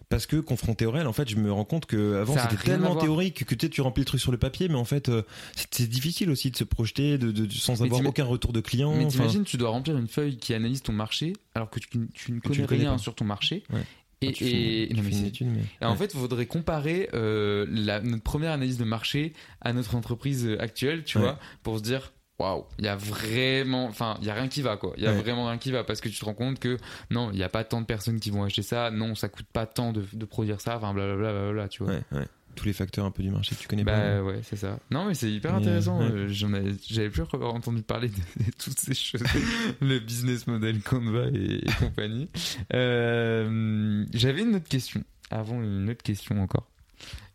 parce 0.10 0.26
que 0.26 0.38
confronté 0.38 0.86
au 0.86 0.92
réel, 0.92 1.08
en 1.08 1.14
fait, 1.14 1.30
je 1.30 1.36
me 1.36 1.52
rends 1.52 1.66
compte 1.66 1.86
que 1.86 2.16
avant 2.16 2.36
c'était 2.38 2.64
tellement 2.64 2.96
théorique 2.96 3.46
que 3.46 3.56
tu 3.56 3.82
remplis 3.82 4.02
le 4.02 4.06
truc 4.06 4.22
sur 4.22 4.32
le 4.32 4.38
papier, 4.38 4.68
mais 4.70 4.76
en 4.76 4.86
fait, 4.86 5.10
euh, 5.10 5.24
c'est, 5.72 5.88
difficile 5.88 6.30
aussi 6.30 6.52
de 6.52 6.58
se 6.58 6.64
projeter, 6.64 7.18
de, 7.18 7.48
sans 7.50 7.80
Mais 7.82 7.88
avoir 7.88 8.06
aucun 8.06 8.26
retour 8.26 8.54
de 8.54 8.62
client. 8.62 8.94
Mais 8.96 9.08
t'imagines, 9.08 9.44
tu 9.44 9.58
dois 9.58 9.70
remplir 9.70 9.98
une 9.98 10.08
feuille 10.08 10.38
qui 10.38 10.54
analyse 10.54 10.82
ton 10.82 10.94
marché 10.94 11.34
alors 11.56 11.70
que 11.70 11.80
tu, 11.80 12.08
tu 12.14 12.32
ne 12.32 12.40
connais 12.40 12.66
rien 12.66 12.92
pas. 12.94 12.98
sur 12.98 13.16
ton 13.16 13.26
marché. 13.26 13.64
Ouais. 13.74 13.82
Et, 14.22 14.32
tu 14.32 14.46
fais- 14.46 14.84
et- 14.84 14.88
tu 14.90 14.96
non, 14.96 15.04
fais 15.04 15.10
mais 15.10 15.16
une 15.16 15.22
c'est- 15.22 15.28
étude, 15.28 15.48
mais- 15.48 15.62
et 15.82 15.86
en 15.86 15.92
ouais. 15.92 15.98
fait, 15.98 16.14
il 16.14 16.20
faudrait 16.20 16.46
comparer 16.48 17.10
euh, 17.14 17.66
la, 17.70 18.00
notre 18.02 18.24
première 18.24 18.52
analyse 18.52 18.78
de 18.78 18.84
marché 18.84 19.34
à 19.62 19.74
notre 19.74 19.96
entreprise 19.96 20.50
actuelle, 20.60 21.04
tu 21.04 21.18
Ouais. 21.18 21.24
vois, 21.24 21.40
pour 21.64 21.78
se 21.78 21.84
dire. 21.84 22.14
Waouh, 22.40 22.66
il 22.78 22.86
y 22.86 22.88
a 22.88 22.96
vraiment, 22.96 23.86
enfin, 23.86 24.16
il 24.22 24.28
y 24.28 24.30
a 24.30 24.36
rien 24.36 24.48
qui 24.48 24.62
va 24.62 24.78
quoi. 24.78 24.94
Il 24.98 25.04
y 25.04 25.08
a 25.08 25.12
Ouais. 25.12 25.18
vraiment 25.22 25.48
rien 25.48 25.58
qui 25.58 25.72
va 25.72 25.84
parce 25.84 26.02
que 26.02 26.08
tu 26.10 26.20
te 26.20 26.24
rends 26.26 26.36
compte 26.36 26.60
que 26.60 26.78
non, 27.10 27.32
il 27.32 27.40
y 27.40 27.44
a 27.44 27.50
pas 27.50 27.64
tant 27.64 27.82
de 27.82 27.88
personnes 27.88 28.20
qui 28.20 28.30
vont 28.30 28.44
acheter 28.44 28.62
ça. 28.62 28.92
Non, 28.92 29.16
ça 29.16 29.28
coûte 29.28 29.48
pas 29.52 29.66
tant 29.66 29.92
de, 29.92 30.04
de 30.14 30.26
produire 30.26 30.62
ça. 30.62 30.78
Enfin, 30.78 30.94
blablabla, 30.94 31.68
tu 31.68 31.84
vois. 31.84 31.94
Ouais, 31.94 32.02
ouais. 32.12 32.28
Tous 32.58 32.66
les 32.66 32.74
facteurs 32.74 33.06
un 33.06 33.12
peu 33.12 33.24
du 33.24 33.30
marché 33.30 33.56
que 33.56 33.62
tu 33.62 33.68
connais 33.68 33.84
Bah 33.86 33.94
pas. 33.98 34.24
ouais, 34.24 34.40
c'est 34.44 34.56
ça. 34.58 34.80
Non, 34.92 35.06
mais 35.06 35.14
c'est 35.14 35.32
hyper 35.32 35.54
Mais, 35.54 35.60
intéressant. 35.60 36.02
Euh, 36.02 36.28
j'avais 36.28 37.10
plus 37.10 37.22
encore 37.22 37.54
entendu 37.54 37.82
parler 37.84 38.10
de, 38.10 38.16
de 38.16 38.52
toutes 38.62 38.80
ces 38.80 38.94
choses, 38.96 39.22
le 39.82 40.00
business 40.00 40.48
model 40.48 40.82
Canva 40.82 41.28
et, 41.34 41.60
et 41.66 41.72
compagnie. 41.80 42.28
Euh, 42.74 44.06
J'avais 44.14 44.42
une 44.42 44.56
autre 44.56 44.68
question. 44.68 45.04
Avant 45.30 45.62
une 45.62 45.90
autre 45.90 46.04
question 46.04 46.42
encore. 46.42 46.68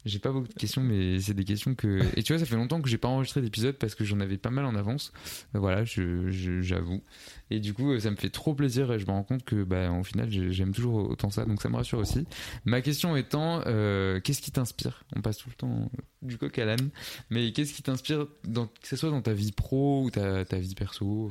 J'ai 0.05 0.19
pas 0.19 0.33
beaucoup 0.33 0.49
de 0.49 0.55
questions, 0.55 0.83
mais 0.83 1.21
c'est 1.21 1.35
des 1.35 1.45
questions 1.45 1.75
que. 1.75 2.01
Et 2.17 2.23
tu 2.23 2.33
vois, 2.33 2.41
ça 2.41 2.47
fait 2.47 2.57
longtemps 2.57 2.81
que 2.83 2.89
j'ai 2.89 2.99
pas 2.99 3.09
enregistré 3.09 3.41
d'épisode 3.41 3.77
parce 3.77 3.95
que 3.95 4.05
j'en 4.05 4.19
avais 4.21 4.37
pas 4.37 4.51
mal 4.51 4.65
en 4.65 4.75
avance. 4.75 5.13
Voilà, 5.55 5.85
j'avoue. 5.85 7.03
Et 7.51 7.61
du 7.61 7.73
coup, 7.75 7.99
ça 8.01 8.11
me 8.11 8.17
fait 8.17 8.31
trop 8.31 8.55
plaisir 8.55 8.93
et 8.93 8.99
je 8.99 9.07
me 9.07 9.13
rends 9.13 9.23
compte 9.23 9.45
que, 9.45 9.63
bah, 9.63 9.91
au 9.93 10.03
final, 10.03 10.31
j'ai- 10.31 10.51
j'aime 10.53 10.73
toujours 10.73 11.09
autant 11.11 11.31
ça, 11.31 11.45
donc 11.45 11.63
ça 11.63 11.69
me 11.69 11.77
rassure 11.77 11.99
aussi. 11.99 12.27
Ma 12.65 12.81
question 12.81 13.15
étant, 13.17 13.63
euh, 13.67 14.21
qu'est-ce 14.21 14.43
qui 14.43 14.51
t'inspire? 14.51 15.05
On 15.15 15.21
passe 15.21 15.39
tout 15.39 15.49
le 15.51 15.55
temps 15.55 15.91
du 16.23 16.39
coq 16.39 16.59
à 16.59 16.65
l'âne, 16.65 16.91
mais 17.31 17.53
qu'est-ce 17.53 17.73
qui 17.75 17.83
t'inspire, 17.83 18.27
que 18.45 18.89
ce 18.89 18.97
soit 18.97 19.11
dans 19.11 19.23
ta 19.23 19.33
vie 19.35 19.53
pro 19.53 20.03
ou 20.05 20.11
ta, 20.11 20.45
ta 20.45 20.59
vie 20.59 20.75
perso. 20.75 21.31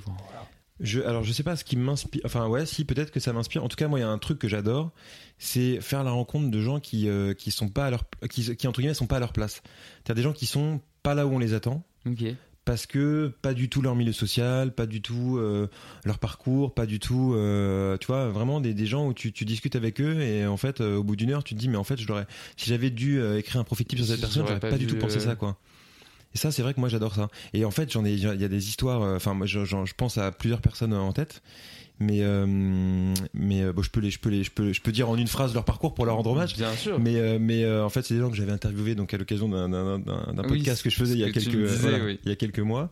Je, 0.81 0.99
alors 1.01 1.23
je 1.23 1.31
sais 1.31 1.43
pas 1.43 1.55
ce 1.55 1.63
qui 1.63 1.77
m'inspire. 1.77 2.21
Enfin 2.25 2.47
ouais, 2.47 2.65
si 2.65 2.85
peut-être 2.85 3.11
que 3.11 3.19
ça 3.19 3.33
m'inspire. 3.33 3.63
En 3.63 3.67
tout 3.67 3.75
cas, 3.75 3.87
moi 3.87 3.99
il 3.99 4.01
y 4.01 4.05
a 4.05 4.09
un 4.09 4.17
truc 4.17 4.39
que 4.39 4.47
j'adore, 4.47 4.91
c'est 5.37 5.79
faire 5.79 6.03
la 6.03 6.11
rencontre 6.11 6.49
de 6.49 6.61
gens 6.61 6.79
qui 6.79 7.07
euh, 7.07 7.33
qui 7.33 7.51
sont 7.51 7.69
pas 7.69 7.85
à 7.85 7.91
leur 7.91 8.03
qui, 8.29 8.55
qui 8.55 8.67
entre 8.67 8.79
guillemets 8.79 8.95
sont 8.95 9.07
pas 9.07 9.17
à 9.17 9.19
leur 9.19 9.31
place. 9.31 9.61
C'est-à-dire 10.03 10.15
des 10.15 10.29
gens 10.29 10.33
qui 10.33 10.47
sont 10.47 10.81
pas 11.03 11.13
là 11.13 11.27
où 11.27 11.31
on 11.33 11.39
les 11.39 11.53
attend. 11.53 11.83
Parce 12.65 12.85
que 12.85 13.33
pas 13.41 13.53
du 13.55 13.69
tout 13.69 13.81
leur 13.81 13.95
milieu 13.95 14.11
social, 14.11 14.73
pas 14.73 14.85
du 14.85 15.01
tout 15.01 15.37
euh, 15.37 15.67
leur 16.05 16.19
parcours, 16.19 16.75
pas 16.75 16.85
du 16.85 16.99
tout, 16.99 17.33
euh, 17.35 17.97
tu 17.97 18.05
vois, 18.05 18.29
vraiment 18.29 18.61
des, 18.61 18.75
des 18.75 18.85
gens 18.85 19.07
où 19.07 19.13
tu, 19.15 19.33
tu 19.33 19.45
discutes 19.45 19.75
avec 19.75 19.99
eux 19.99 20.21
et 20.21 20.45
en 20.45 20.57
fait 20.57 20.79
au 20.79 21.03
bout 21.03 21.15
d'une 21.15 21.31
heure 21.31 21.43
tu 21.43 21.55
te 21.55 21.59
dis 21.59 21.69
mais 21.69 21.77
en 21.77 21.83
fait 21.83 21.99
je 21.99 22.07
l'aurais, 22.07 22.27
si 22.57 22.69
j'avais 22.69 22.91
dû 22.91 23.19
écrire 23.35 23.59
un 23.59 23.63
profil 23.63 23.87
type 23.87 23.97
sur 23.99 24.07
cette 24.07 24.19
personne, 24.19 24.45
J'aurais 24.45 24.59
pas 24.59 24.69
pas, 24.69 24.77
du 24.77 24.85
tout 24.85 24.97
pensé 24.97 25.19
ça 25.19 25.35
quoi. 25.35 25.57
Et 26.33 26.37
ça, 26.37 26.51
c'est 26.51 26.61
vrai 26.61 26.73
que 26.73 26.79
moi 26.79 26.89
j'adore 26.89 27.15
ça. 27.15 27.27
Et 27.53 27.65
en 27.65 27.71
fait, 27.71 27.91
j'en 27.91 28.05
ai, 28.05 28.13
il 28.13 28.19
y 28.19 28.27
a 28.45 28.47
des 28.47 28.69
histoires. 28.69 29.01
euh, 29.01 29.15
Enfin, 29.15 29.33
moi, 29.33 29.45
je, 29.47 29.65
je 29.65 29.93
pense 29.95 30.17
à 30.17 30.31
plusieurs 30.31 30.61
personnes 30.61 30.93
en 30.93 31.11
tête, 31.13 31.41
mais 32.01 32.21
euh, 32.21 32.45
mais 33.33 33.61
euh, 33.61 33.73
bon, 33.73 33.83
je 33.83 33.91
peux 33.91 33.99
les, 33.99 34.09
je 34.09 34.19
peux 34.19 34.29
les, 34.29 34.43
je 34.43 34.51
peux, 34.51 34.73
je 34.73 34.81
peux 34.81 34.91
dire 34.91 35.09
en 35.09 35.15
une 35.15 35.27
phrase 35.27 35.53
leur 35.53 35.63
parcours 35.63 35.93
pour 35.93 36.05
leur 36.05 36.15
rendre 36.15 36.31
hommage. 36.31 36.55
Bien 36.57 36.73
sûr. 36.73 36.99
Mais 36.99 37.15
euh, 37.17 37.37
mais 37.39 37.63
euh, 37.63 37.85
en 37.85 37.89
fait, 37.89 38.01
c'est 38.01 38.15
des 38.15 38.19
gens 38.19 38.31
que 38.31 38.35
j'avais 38.35 38.51
interviewés 38.51 38.95
donc 38.95 39.13
à 39.13 39.17
l'occasion 39.17 39.47
d'un 39.47 39.69
d'un 39.69 39.99
Oui, 40.43 40.47
podcast 40.47 40.81
que 40.81 40.89
je 40.89 40.95
faisais 40.95 41.13
il 41.13 41.19
y 41.19 41.23
a 41.23 41.27
que 41.27 41.33
quelques 41.33 41.53
me 41.53 41.67
disais, 41.67 41.77
voilà, 41.77 42.03
oui. 42.03 42.19
il 42.23 42.29
y 42.29 42.31
a 42.31 42.35
quelques 42.35 42.59
mois 42.59 42.89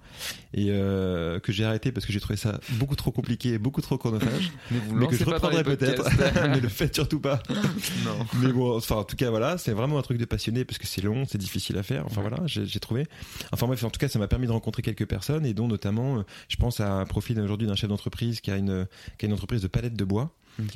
et 0.53 0.67
euh, 0.69 1.39
que 1.39 1.51
j'ai 1.51 1.65
arrêté 1.65 1.91
parce 1.91 2.05
que 2.05 2.13
j'ai 2.13 2.19
trouvé 2.19 2.37
ça 2.37 2.59
beaucoup 2.71 2.95
trop 2.95 3.11
compliqué, 3.11 3.49
et 3.49 3.57
beaucoup 3.57 3.81
trop 3.81 3.97
chronophage. 3.97 4.51
Mais 4.71 4.77
vous 4.79 4.95
mais 4.95 5.07
que 5.07 5.15
je 5.15 5.23
reprendrai 5.23 5.63
peut-être. 5.63 6.07
mais 6.49 6.59
le 6.59 6.69
faites 6.69 6.95
surtout 6.95 7.19
pas. 7.19 7.41
non. 8.05 8.25
Mais 8.41 8.51
bon, 8.51 8.75
enfin, 8.75 8.97
en 8.97 9.03
tout 9.03 9.15
cas, 9.15 9.29
voilà, 9.29 9.57
c'est 9.57 9.71
vraiment 9.71 9.97
un 9.97 10.01
truc 10.01 10.17
de 10.17 10.25
passionné 10.25 10.65
parce 10.65 10.77
que 10.77 10.87
c'est 10.87 11.01
long, 11.01 11.25
c'est 11.27 11.37
difficile 11.37 11.77
à 11.77 11.83
faire. 11.83 12.05
Enfin, 12.05 12.21
voilà, 12.21 12.37
j'ai 12.45 12.65
j'ai 12.65 12.79
trouvé. 12.79 13.05
Enfin, 13.51 13.67
bref, 13.67 13.83
en 13.83 13.89
tout 13.89 13.99
cas, 13.99 14.07
ça 14.07 14.19
m'a 14.19 14.27
permis 14.27 14.47
de 14.47 14.51
rencontrer 14.51 14.81
quelques 14.81 15.05
personnes 15.05 15.45
et 15.45 15.53
dont 15.53 15.67
notamment, 15.67 16.19
euh, 16.19 16.21
je 16.47 16.55
pense 16.57 16.79
à 16.79 16.93
un 16.93 17.05
profil 17.05 17.39
aujourd'hui 17.39 17.67
d'un 17.67 17.75
chef 17.75 17.89
d'entreprise 17.89 18.41
qui 18.41 18.51
a 18.51 18.57
une, 18.57 18.87
qui 19.17 19.25
a 19.25 19.27
une 19.27 19.33
entreprise 19.33 19.61
de 19.61 19.67
palettes 19.67 19.95
de 19.95 20.05
bois, 20.05 20.33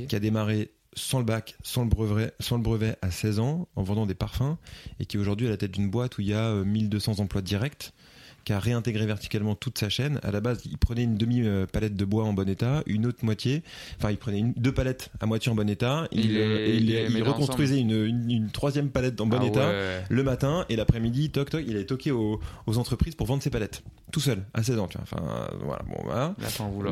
qui 0.07 0.15
a 0.15 0.19
démarré 0.19 0.71
sans 0.95 1.17
le 1.19 1.25
bac, 1.25 1.55
sans 1.63 1.83
le 1.83 1.89
brevet, 1.89 2.31
sans 2.39 2.57
le 2.57 2.63
brevet 2.63 2.95
à 3.01 3.09
16 3.11 3.39
ans, 3.39 3.67
en 3.75 3.83
vendant 3.83 4.05
des 4.05 4.13
parfums 4.13 4.57
et 4.99 5.05
qui 5.05 5.17
est 5.17 5.19
aujourd'hui 5.19 5.47
à 5.47 5.49
la 5.49 5.57
tête 5.57 5.71
d'une 5.71 5.89
boîte 5.89 6.17
où 6.17 6.21
il 6.21 6.27
y 6.27 6.33
a 6.33 6.49
euh, 6.51 6.63
1200 6.63 7.19
emplois 7.19 7.41
directs 7.41 7.93
qui 8.45 8.51
a 8.53 8.59
réintégré 8.59 9.05
verticalement 9.05 9.55
toute 9.55 9.77
sa 9.77 9.87
chaîne. 9.89 10.19
À 10.21 10.29
la 10.31 10.41
base, 10.41 10.61
il 10.65 10.77
prenait 10.77 11.03
une 11.03 11.15
demi-palette 11.15 11.95
de 11.95 12.05
bois 12.05 12.25
en 12.25 12.33
bon 12.33 12.47
état, 12.49 12.83
une 12.87 13.05
autre 13.05 13.23
moitié, 13.23 13.63
enfin, 13.97 14.11
il 14.11 14.17
prenait 14.17 14.39
une, 14.39 14.53
deux 14.53 14.73
palettes 14.73 15.09
à 15.21 15.25
moitié 15.25 15.49
en 15.51 15.55
bon 15.55 15.69
état, 15.69 16.07
il, 16.11 16.25
Il 16.25 16.33
les- 16.33 16.39
euh, 16.41 16.67
il, 16.75 16.85
les- 16.87 17.07
il 17.09 17.23
reconstruisait 17.23 17.79
une, 17.79 17.91
une, 18.05 18.29
une 18.29 18.51
troisième 18.51 18.89
palette 18.89 19.19
en 19.21 19.25
bon 19.27 19.39
Ah 19.41 19.45
état 19.45 19.67
ouais. 19.69 20.03
le 20.09 20.23
matin 20.23 20.65
et 20.69 20.75
l'après-midi, 20.75 21.29
toc 21.31 21.49
toc, 21.51 21.63
il 21.65 21.75
allait 21.75 21.85
toquer 21.85 22.11
aux, 22.11 22.39
aux 22.67 22.77
entreprises 22.77 23.15
pour 23.15 23.27
vendre 23.27 23.41
ses 23.41 23.49
palettes. 23.49 23.81
Tout 24.13 24.19
seul, 24.19 24.45
à 24.53 24.61
16 24.61 24.77
ans, 24.77 24.87
tu 24.87 24.97
vois. 24.99 25.07
Enfin, 25.11 25.25
euh, 25.27 25.57
voilà, 25.65 25.81
bon, 25.89 25.95
voilà. 26.03 26.35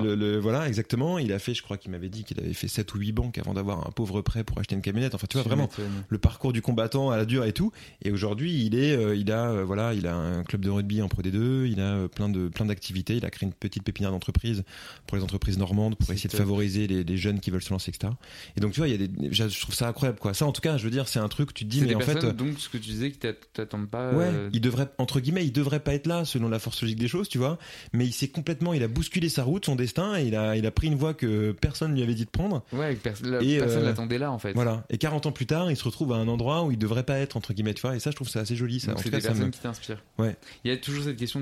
Le, 0.04 0.16
le- 0.16 0.40
voilà, 0.40 0.68
exactement. 0.68 1.20
Il 1.20 1.32
a 1.32 1.38
fait, 1.38 1.54
je 1.54 1.62
crois 1.62 1.78
qu'il 1.78 1.92
m'avait 1.92 2.10
dit 2.10 2.24
qu'il 2.24 2.40
avait 2.40 2.52
fait 2.54 2.68
7 2.68 2.94
ou 2.96 2.98
8 2.98 3.12
banques 3.12 3.38
avant 3.38 3.54
d'avoir 3.54 3.88
un 3.88 3.92
pauvre 3.92 4.22
prêt 4.22 4.44
pour 4.44 4.58
acheter 4.58 4.74
une 4.74 4.82
camionnette. 4.82 5.14
Enfin, 5.14 5.28
tu 5.30 5.38
vois, 5.38 5.44
vraiment 5.44 5.68
le 6.10 6.18
parcours 6.18 6.52
du 6.52 6.64
combattant 6.64 7.12
à 7.12 7.18
la 7.18 7.26
dure 7.26 7.46
et 7.46 7.54
tout. 7.54 7.72
Et 8.02 8.10
aujourd'hui, 8.12 8.66
il 8.66 8.74
est, 8.74 8.96
euh, 8.96 9.16
il 9.16 9.32
a, 9.32 9.52
euh, 9.52 9.64
voilà, 9.64 9.94
il 9.94 10.08
a 10.08 10.16
un 10.16 10.44
club 10.44 10.62
de 10.62 10.72
rugby 10.72 11.00
en 11.04 11.10
Pro 11.10 11.22
D2, 11.22 11.68
il 11.72 11.80
a 11.80 11.94
euh, 11.94 12.08
plein 12.08 12.28
de, 12.28 12.48
plein 12.48 12.66
d'activités. 12.66 13.18
Il 13.18 13.26
a 13.26 13.30
créé 13.30 13.46
une 13.48 13.54
petite 13.54 13.84
pépinière 13.84 14.10
d'entreprise 14.12 14.64
pour 15.06 15.16
les 15.16 15.24
entreprises 15.24 15.60
normandes 15.60 15.96
pour 15.98 16.10
essayer 16.12 16.28
de 16.28 16.36
favoriser 16.36 16.88
les, 16.88 17.04
les 17.04 17.18
jeunes 17.18 17.40
qui 17.40 17.52
veulent 17.52 17.62
se 17.62 17.70
lancer, 17.70 17.92
etc. 17.96 18.12
Et 18.58 18.62
donc, 18.62 18.72
tu 18.72 18.80
vois, 18.80 18.88
il 18.88 19.00
y 19.00 19.04
a 19.04 19.08
des, 19.08 19.32
je 19.32 19.62
trouve 19.62 19.76
ça 19.76 19.88
incroyable, 19.88 20.18
quoi. 20.18 20.34
Ça, 20.34 20.48
en 20.48 20.52
tout 20.52 20.62
cas, 20.62 20.78
je 20.78 20.84
veux 20.86 20.90
dire, 20.90 21.08
c'est 21.08 21.20
un 21.20 21.28
truc, 21.28 21.54
tu 21.54 21.66
te 21.66 21.70
dis, 21.70 21.82
mais 21.82 21.94
en 21.96 22.00
fait, 22.00 22.14
donc, 22.34 22.58
ce 22.58 22.68
que 22.68 22.80
tu 22.80 22.90
disais, 22.90 23.12
qui 23.12 23.20
t'a- 23.20 23.34
t'attendent 23.34 23.90
pas. 23.90 24.12
Ouais, 24.16 24.32
il 24.54 24.62
devrait, 24.62 24.90
entre 24.98 25.20
guillemets, 25.20 25.46
il 25.46 25.52
devrait 25.52 25.82
pas 25.82 25.94
être 25.94 26.08
là 26.08 26.26
selon 26.26 26.50
la 26.50 26.58
force 26.58 26.82
logique 26.82 26.98
des 26.98 27.11
choses, 27.12 27.30
tu 27.30 27.38
vois. 27.38 27.58
Mais 27.94 28.06
il 28.06 28.12
s'est 28.14 28.30
complètement, 28.30 28.74
il 28.74 28.84
a 28.84 28.88
bousculé 28.88 29.30
sa 29.30 29.44
route, 29.44 29.66
son 29.66 29.76
destin, 29.76 30.18
et 30.18 30.24
il 30.28 30.36
a, 30.36 30.56
il 30.56 30.66
a 30.66 30.72
pris 30.72 30.88
une 30.88 30.96
voie 30.96 31.14
que 31.14 31.52
personne 31.52 31.94
lui 31.94 32.02
avait 32.04 32.14
dit 32.14 32.26
de 32.26 32.30
prendre. 32.30 32.64
Ouais, 32.74 32.98
la- 33.24 33.42
Et, 33.44 33.60
personne 33.60 33.82
euh, 33.84 33.86
l'attendait 33.86 34.18
là, 34.18 34.32
en 34.32 34.40
fait. 34.40 34.54
Voilà. 34.54 34.84
Et 34.90 34.98
40 34.98 35.26
ans 35.26 35.32
plus 35.32 35.46
tard, 35.46 35.70
il 35.70 35.78
se 35.78 35.84
retrouve 35.84 36.14
à 36.14 36.16
un 36.16 36.28
endroit 36.28 36.64
où 36.64 36.72
il 36.72 36.78
devrait 36.78 37.04
pas 37.04 37.18
être, 37.20 37.38
entre 37.38 37.54
guillemets, 37.54 37.74
tu 37.74 37.82
vois. 37.82 37.96
Et 37.96 38.00
ça, 38.00 38.12
je 38.12 38.16
trouve 38.16 38.30
ça 38.30 38.40
assez 38.42 38.56
joli, 38.56 38.80
ça. 38.80 38.94
C'est 38.98 39.10
cas, 39.10 39.18
des 39.18 39.22
ça 39.22 39.30
personnes 39.30 39.48
me... 39.48 39.52
qui 39.52 39.60
t'inspirent. 39.60 40.04
Ouais. 40.18 40.36
Il 40.64 40.72
y 40.72 40.74
a 40.74 40.78
toujours 40.78 41.04
cette 41.04 41.18
question 41.18 41.42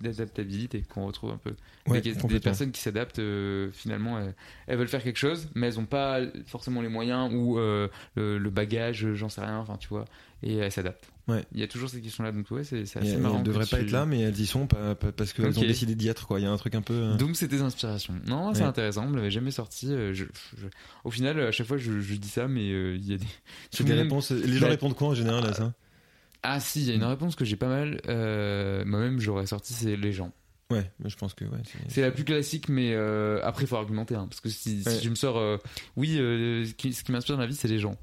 d'adaptabilité 0.00 0.82
qu'on 0.82 1.06
retrouve 1.06 1.30
un 1.30 1.36
peu. 1.38 1.54
Ouais, 1.86 2.00
des, 2.00 2.12
des 2.14 2.40
personnes 2.40 2.72
qui 2.72 2.80
s'adaptent, 2.80 3.18
euh, 3.18 3.70
finalement, 3.72 4.18
elles, 4.18 4.34
elles 4.66 4.78
veulent 4.78 4.88
faire 4.88 5.02
quelque 5.02 5.18
chose, 5.18 5.48
mais 5.54 5.66
elles 5.68 5.78
ont 5.80 5.86
pas 5.86 6.20
forcément 6.46 6.82
les 6.82 6.88
moyens 6.88 7.32
ou 7.32 7.58
euh, 7.58 7.88
le, 8.14 8.38
le 8.38 8.50
bagage, 8.50 9.14
j'en 9.14 9.28
sais 9.28 9.40
rien, 9.40 9.58
enfin, 9.58 9.76
tu 9.78 9.88
vois, 9.88 10.04
et 10.42 10.56
elles 10.56 10.72
s'adaptent. 10.72 11.10
Ouais. 11.30 11.44
Il 11.54 11.60
y 11.60 11.62
a 11.62 11.68
toujours 11.68 11.88
cette 11.88 12.02
question-là, 12.02 12.32
donc 12.32 12.50
ouais, 12.50 12.64
c'est 12.64 12.78
Et 12.78 12.82
assez 12.82 12.98
elles 12.98 13.18
marrant. 13.18 13.38
ne 13.38 13.42
que 13.42 13.46
devraient 13.48 13.66
pas 13.66 13.78
tu- 13.78 13.84
être 13.84 13.90
là, 13.90 14.06
mais 14.06 14.20
elles 14.20 14.38
y 14.38 14.46
sont 14.46 14.66
pas- 14.66 14.94
pas- 14.94 15.12
parce 15.12 15.32
qu'elles 15.32 15.46
Ok. 15.50 15.58
ont 15.58 15.60
décidé 15.62 15.94
d'y 15.94 16.08
être, 16.08 16.26
quoi. 16.26 16.40
Il 16.40 16.42
y 16.42 16.46
a 16.46 16.50
un 16.50 16.56
truc 16.56 16.74
un 16.74 16.82
peu. 16.82 16.94
euh, 16.94 17.16
Donc 17.16 17.36
c'est 17.36 17.48
des 17.48 17.60
inspirations. 17.60 18.14
Non, 18.26 18.52
c'est 18.54 18.62
Ouais. 18.62 18.66
intéressant, 18.66 19.04
on 19.06 19.10
me 19.10 19.16
l'avait 19.16 19.30
jamais 19.30 19.50
sorti. 19.50 19.92
euh, 19.92 20.12
je- 20.14 20.24
je- 20.58 20.66
Au 21.04 21.10
final, 21.10 21.38
à 21.40 21.52
chaque 21.52 21.66
fois, 21.66 21.76
je, 21.76 22.00
je 22.00 22.14
dis 22.14 22.28
ça, 22.28 22.48
mais 22.48 22.70
euh, 22.72 22.96
il 22.96 23.06
y 23.10 23.14
a 23.14 23.18
des. 23.18 23.26
c'est 23.70 23.84
des 23.84 23.92
monde- 23.94 24.02
réponses. 24.02 24.30
Les 24.30 24.54
gens 24.54 24.66
Bah, 24.66 24.70
répondent 24.72 24.94
quoi 24.94 25.08
en 25.08 25.14
général 25.14 25.46
à 25.46 25.52
ça 25.54 25.72
Ah 26.42 26.58
si, 26.60 26.80
il 26.80 26.88
y 26.88 26.90
a 26.90 26.94
une 26.94 27.04
réponse 27.04 27.36
que 27.36 27.44
j'ai 27.44 27.56
pas 27.56 27.68
mal. 27.68 28.00
euh, 28.08 28.84
Moi-même, 28.86 29.20
j'aurais 29.20 29.46
sorti, 29.46 29.72
c'est 29.74 29.96
les 29.96 30.12
gens. 30.12 30.32
Ouais, 30.70 30.88
mais 31.02 31.10
je 31.10 31.16
pense 31.16 31.34
que, 31.34 31.44
ouais. 31.44 31.58
c'est- 31.88 32.00
la 32.00 32.12
plus 32.12 32.22
classique, 32.24 32.68
mais 32.68 32.92
euh, 32.94 33.40
après, 33.42 33.64
il 33.64 33.66
faut 33.66 33.76
argumenter. 33.76 34.14
hein, 34.14 34.26
parce 34.30 34.40
que 34.40 34.48
si, 34.48 34.84
je 35.02 35.08
me 35.10 35.16
sors, 35.16 35.36
euh, 35.36 35.56
oui, 35.96 36.16
euh, 36.20 36.64
ce 36.64 36.74
qui, 36.74 36.92
ce 36.92 37.02
qui 37.02 37.10
m'inspire 37.10 37.34
dans 37.34 37.40
la 37.42 37.48
vie, 37.48 37.56
c'est 37.56 37.66
les 37.68 37.80
gens. 37.80 37.96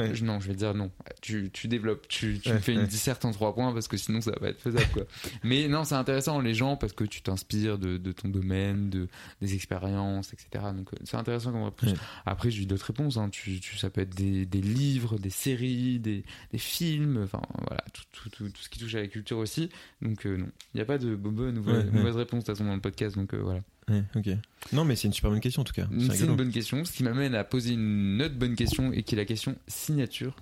Ouais. 0.00 0.14
Je- 0.14 0.24
non, 0.24 0.40
je 0.40 0.48
vais 0.48 0.54
dire 0.54 0.74
non. 0.74 0.90
Tu, 1.22 1.50
tu 1.52 1.68
développes, 1.68 2.06
tu, 2.08 2.38
tu 2.40 2.50
Ouais, 2.50 2.58
fais 2.60 2.72
une 2.74 2.86
disserte 2.86 3.24
en 3.24 3.30
trois 3.32 3.54
points 3.54 3.72
parce 3.72 3.88
que 3.88 3.96
sinon 3.96 4.20
ça 4.20 4.30
va 4.32 4.38
pas 4.38 4.48
être 4.48 4.60
faisable. 4.60 4.86
Quoi. 4.92 5.02
Mais 5.44 5.68
non, 5.68 5.84
c'est 5.84 5.94
intéressant 5.94 6.40
les 6.40 6.54
gens 6.54 6.76
parce 6.76 6.92
que 6.92 7.04
tu 7.04 7.22
t'inspires 7.22 7.78
de, 7.78 7.96
de 7.98 8.12
ton 8.12 8.28
domaine, 8.28 8.90
de, 8.90 9.08
des 9.40 9.54
expériences, 9.54 10.32
etc. 10.32 10.64
Donc 10.74 10.92
euh, 10.92 10.96
c'est 11.04 11.16
intéressant 11.16 11.52
comme 11.52 11.64
réponse. 11.64 11.90
Après, 12.26 12.50
j'ai 12.50 12.62
eu 12.62 12.66
d'autres 12.66 12.86
réponses. 12.86 13.16
Hein. 13.16 13.28
Tu, 13.30 13.60
tu, 13.60 13.76
ça 13.76 13.90
peut 13.90 14.00
être 14.00 14.14
des, 14.14 14.46
des 14.46 14.60
livres, 14.62 15.18
des 15.18 15.30
séries, 15.30 15.98
des, 16.00 16.24
des 16.52 16.58
films, 16.58 17.20
enfin 17.24 17.42
voilà, 17.66 17.84
tout, 17.92 18.02
tout, 18.12 18.28
tout, 18.30 18.48
tout 18.48 18.62
ce 18.62 18.68
qui 18.68 18.78
touche 18.78 18.94
à 18.94 19.00
la 19.00 19.08
culture 19.08 19.38
aussi. 19.38 19.68
Donc 20.02 20.26
euh, 20.26 20.36
non, 20.36 20.48
il 20.74 20.78
n'y 20.78 20.80
a 20.80 20.84
pas 20.86 20.98
de 20.98 21.14
bonne 21.14 21.58
ou 21.58 21.62
mauvaise 21.62 22.16
réponse 22.16 22.44
de 22.44 22.46
toute 22.46 22.56
façon 22.56 22.64
dans 22.64 22.74
le 22.74 22.80
podcast. 22.80 23.16
Donc 23.16 23.34
euh, 23.34 23.38
voilà. 23.42 23.60
Ouais, 23.90 24.02
ok. 24.14 24.28
Non, 24.72 24.84
mais 24.84 24.96
c'est 24.96 25.08
une 25.08 25.12
super 25.12 25.30
bonne 25.30 25.40
question 25.40 25.62
en 25.62 25.64
tout 25.64 25.72
cas. 25.74 25.86
C'est 26.12 26.24
une 26.24 26.36
bonne 26.36 26.52
question, 26.52 26.84
ce 26.84 26.92
qui 26.92 27.02
m'amène 27.02 27.34
à 27.34 27.44
poser 27.44 27.74
une 27.74 28.22
autre 28.22 28.36
bonne 28.36 28.54
question 28.54 28.92
et 28.92 29.02
qui 29.02 29.14
est 29.14 29.18
la 29.18 29.24
question 29.24 29.56
signature 29.66 30.36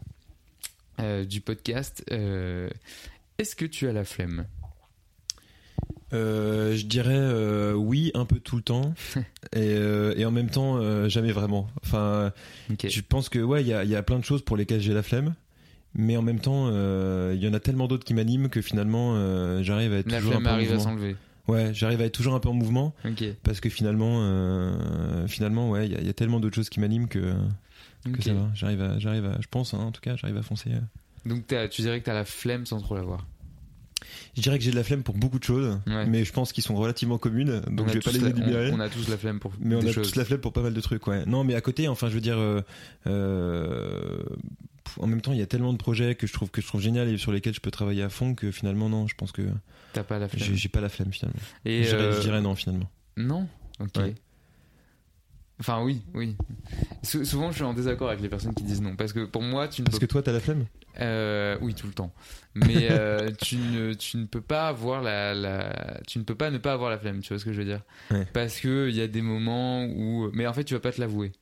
euh, 1.00 1.24
du 1.24 1.40
podcast. 1.40 2.04
Euh, 2.12 2.68
Est-ce 3.38 3.56
que 3.56 3.64
tu 3.64 3.88
as 3.88 3.92
la 3.92 4.04
flemme? 4.04 4.44
Euh, 6.14 6.74
je 6.74 6.86
dirais 6.86 7.12
euh, 7.14 7.74
oui 7.74 8.10
un 8.14 8.24
peu 8.24 8.40
tout 8.40 8.56
le 8.56 8.62
temps 8.62 8.94
et, 9.52 9.58
euh, 9.58 10.14
et 10.16 10.24
en 10.24 10.30
même 10.30 10.48
temps 10.48 10.78
jamais 11.08 11.32
vraiment. 11.32 11.68
Enfin, 11.84 12.32
je 12.70 13.00
pense 13.00 13.28
que 13.28 13.38
ouais, 13.38 13.62
il 13.62 13.68
y 13.68 13.72
a, 13.74 13.84
il 13.84 13.90
y 13.90 13.96
a 13.96 14.02
plein 14.02 14.18
de 14.18 14.24
choses 14.24 14.42
pour 14.42 14.56
lesquelles 14.56 14.80
j'ai 14.80 14.94
la 14.94 15.02
flemme, 15.02 15.34
mais 15.94 16.16
en 16.16 16.22
même 16.22 16.40
temps, 16.40 16.68
il 16.68 17.42
y 17.42 17.48
en 17.48 17.54
a 17.54 17.60
tellement 17.60 17.88
d'autres 17.88 18.04
qui 18.04 18.14
m'animent 18.14 18.48
que 18.48 18.62
finalement, 18.62 19.62
j'arrive 19.62 19.92
à 19.92 19.96
être 19.98 20.10
La 20.10 20.18
toujours 20.18 20.32
un 20.32 20.40
flemme 20.40 20.44
peu 20.44 20.50
en 20.50 20.54
arrive 20.54 20.72
à 20.72 20.78
s'enlever. 20.78 21.16
Ouais, 21.48 21.72
j'arrive 21.72 22.00
à 22.00 22.04
être 22.04 22.12
toujours 22.14 22.34
un 22.34 22.40
peu 22.40 22.48
en 22.48 22.54
mouvement 22.54 22.94
parce 23.42 23.60
que 23.60 23.68
finalement, 23.70 24.20
euh, 24.22 25.26
finalement, 25.26 25.70
ouais, 25.70 25.86
il 25.86 25.92
y, 25.92 25.96
a- 25.96 26.00
y 26.02 26.08
a 26.08 26.12
tellement 26.12 26.40
d'autres 26.40 26.54
choses 26.56 26.68
qui 26.68 26.78
m'animent 26.80 27.08
que, 27.08 27.34
ça 28.20 28.32
va. 28.34 28.50
J'arrive 28.54 28.82
à, 28.82 28.98
j'arrive 28.98 29.24
à, 29.26 29.40
je 29.40 29.46
pense, 29.50 29.74
hein, 29.74 29.78
en 29.78 29.90
tout 29.92 30.00
cas, 30.00 30.14
j'arrive 30.16 30.36
à 30.36 30.42
foncer. 30.42 30.70
Donc 31.26 31.46
t'as- 31.46 31.68
tu 31.68 31.82
dirais 31.82 31.98
que 32.00 32.04
tu 32.04 32.10
as 32.10 32.14
la 32.14 32.24
flemme 32.24 32.66
sans 32.66 32.80
trop 32.80 32.94
l'avoir. 32.94 33.26
Je 34.36 34.42
dirais 34.42 34.58
que 34.58 34.64
j'ai 34.64 34.70
de 34.70 34.76
la 34.76 34.84
flemme 34.84 35.02
pour 35.02 35.16
beaucoup 35.16 35.38
de 35.40 35.44
choses, 35.44 35.80
Ouais. 35.86 36.06
mais 36.06 36.24
je 36.24 36.32
pense 36.32 36.52
qu'ils 36.52 36.62
sont 36.62 36.76
relativement 36.76 37.18
communes, 37.18 37.62
On 37.66 37.72
donc 37.72 37.88
a 37.88 37.92
je 37.92 37.94
vais 37.94 38.00
pas 38.00 38.12
les 38.12 38.24
énumérer. 38.24 38.70
on, 38.70 38.76
on 38.76 38.80
a 38.80 38.88
tous 38.88 39.08
la 39.08 39.16
flemme 39.18 39.40
pour 39.40 39.52
Mais 39.58 39.74
on 39.74 39.80
des 39.80 39.88
a 39.88 39.92
choses. 39.92 40.12
tous 40.12 40.16
la 40.16 40.24
flemme 40.24 40.40
pour 40.40 40.52
pas 40.52 40.62
mal 40.62 40.72
de 40.72 40.80
trucs, 40.80 41.04
ouais. 41.08 41.26
Non, 41.26 41.42
mais 41.44 41.54
à 41.56 41.60
côté, 41.60 41.88
enfin, 41.88 42.08
je 42.08 42.14
veux 42.14 42.20
dire, 42.20 42.38
euh, 42.38 42.60
euh, 43.08 44.22
en 44.98 45.06
même 45.06 45.20
temps, 45.20 45.32
il 45.32 45.38
y 45.38 45.42
a 45.42 45.46
tellement 45.46 45.72
de 45.72 45.78
projets 45.78 46.14
que 46.14 46.26
je 46.26 46.32
trouve 46.32 46.50
que 46.50 46.60
je 46.60 46.66
trouve 46.66 46.80
génial 46.80 47.08
et 47.08 47.18
sur 47.18 47.32
lesquels 47.32 47.54
je 47.54 47.60
peux 47.60 47.70
travailler 47.70 48.02
à 48.02 48.08
fond 48.08 48.34
que 48.34 48.50
finalement, 48.50 48.88
non, 48.88 49.06
je 49.06 49.14
pense 49.14 49.32
que 49.32 49.42
T'as 49.92 50.04
pas 50.04 50.18
la 50.18 50.28
flemme. 50.28 50.54
j'ai 50.54 50.68
pas 50.68 50.80
la 50.80 50.88
flemme 50.88 51.12
finalement. 51.12 51.40
Et 51.64 51.84
je, 51.84 51.96
dirais, 51.96 52.02
euh, 52.04 52.20
dirais 52.20 52.40
non 52.40 52.54
finalement. 52.54 52.90
Non? 53.16 53.48
Ok. 53.80 53.96
Ouais. 53.96 54.14
Enfin 55.60 55.82
oui, 55.82 56.02
oui. 56.14 56.36
Sou- 57.02 57.24
souvent 57.24 57.50
je 57.50 57.56
suis 57.56 57.64
en 57.64 57.74
désaccord 57.74 58.08
avec 58.08 58.20
les 58.20 58.28
personnes 58.28 58.54
qui 58.54 58.62
disent 58.62 58.80
non 58.80 58.94
parce 58.94 59.12
que 59.12 59.24
pour 59.24 59.42
moi 59.42 59.66
tu 59.66 59.82
ne 59.82 59.86
Parce 59.86 59.98
peux 59.98 60.06
que 60.06 60.10
toi, 60.12 60.22
t'as 60.22 60.32
la 60.32 60.40
flemme? 60.40 60.66
Euh, 61.00 61.56
oui, 61.60 61.74
tout 61.74 61.86
le 61.86 61.92
temps. 61.92 62.12
Mais 62.54 62.88
euh, 62.90 63.30
tu, 63.42 63.56
ne, 63.56 63.92
tu 63.94 64.16
ne 64.18 64.26
peux 64.26 64.40
pas 64.40 64.68
avoir 64.68 65.02
la, 65.02 65.34
la, 65.34 66.00
tu 66.06 66.18
ne 66.18 66.24
peux 66.24 66.34
pas 66.34 66.50
ne 66.50 66.58
pas 66.58 66.72
avoir 66.72 66.90
la 66.90 66.98
flemme. 66.98 67.20
Tu 67.20 67.28
vois 67.28 67.38
ce 67.38 67.44
que 67.44 67.52
je 67.52 67.58
veux 67.58 67.64
dire? 67.64 67.82
Ouais. 68.10 68.26
Parce 68.32 68.60
que 68.60 68.88
il 68.88 68.94
y 68.96 69.00
a 69.00 69.06
des 69.08 69.22
moments 69.22 69.84
où, 69.84 70.30
mais 70.32 70.46
en 70.46 70.52
fait, 70.52 70.64
tu 70.64 70.74
vas 70.74 70.80
pas 70.80 70.92
te 70.92 71.00
l'avouer. 71.00 71.32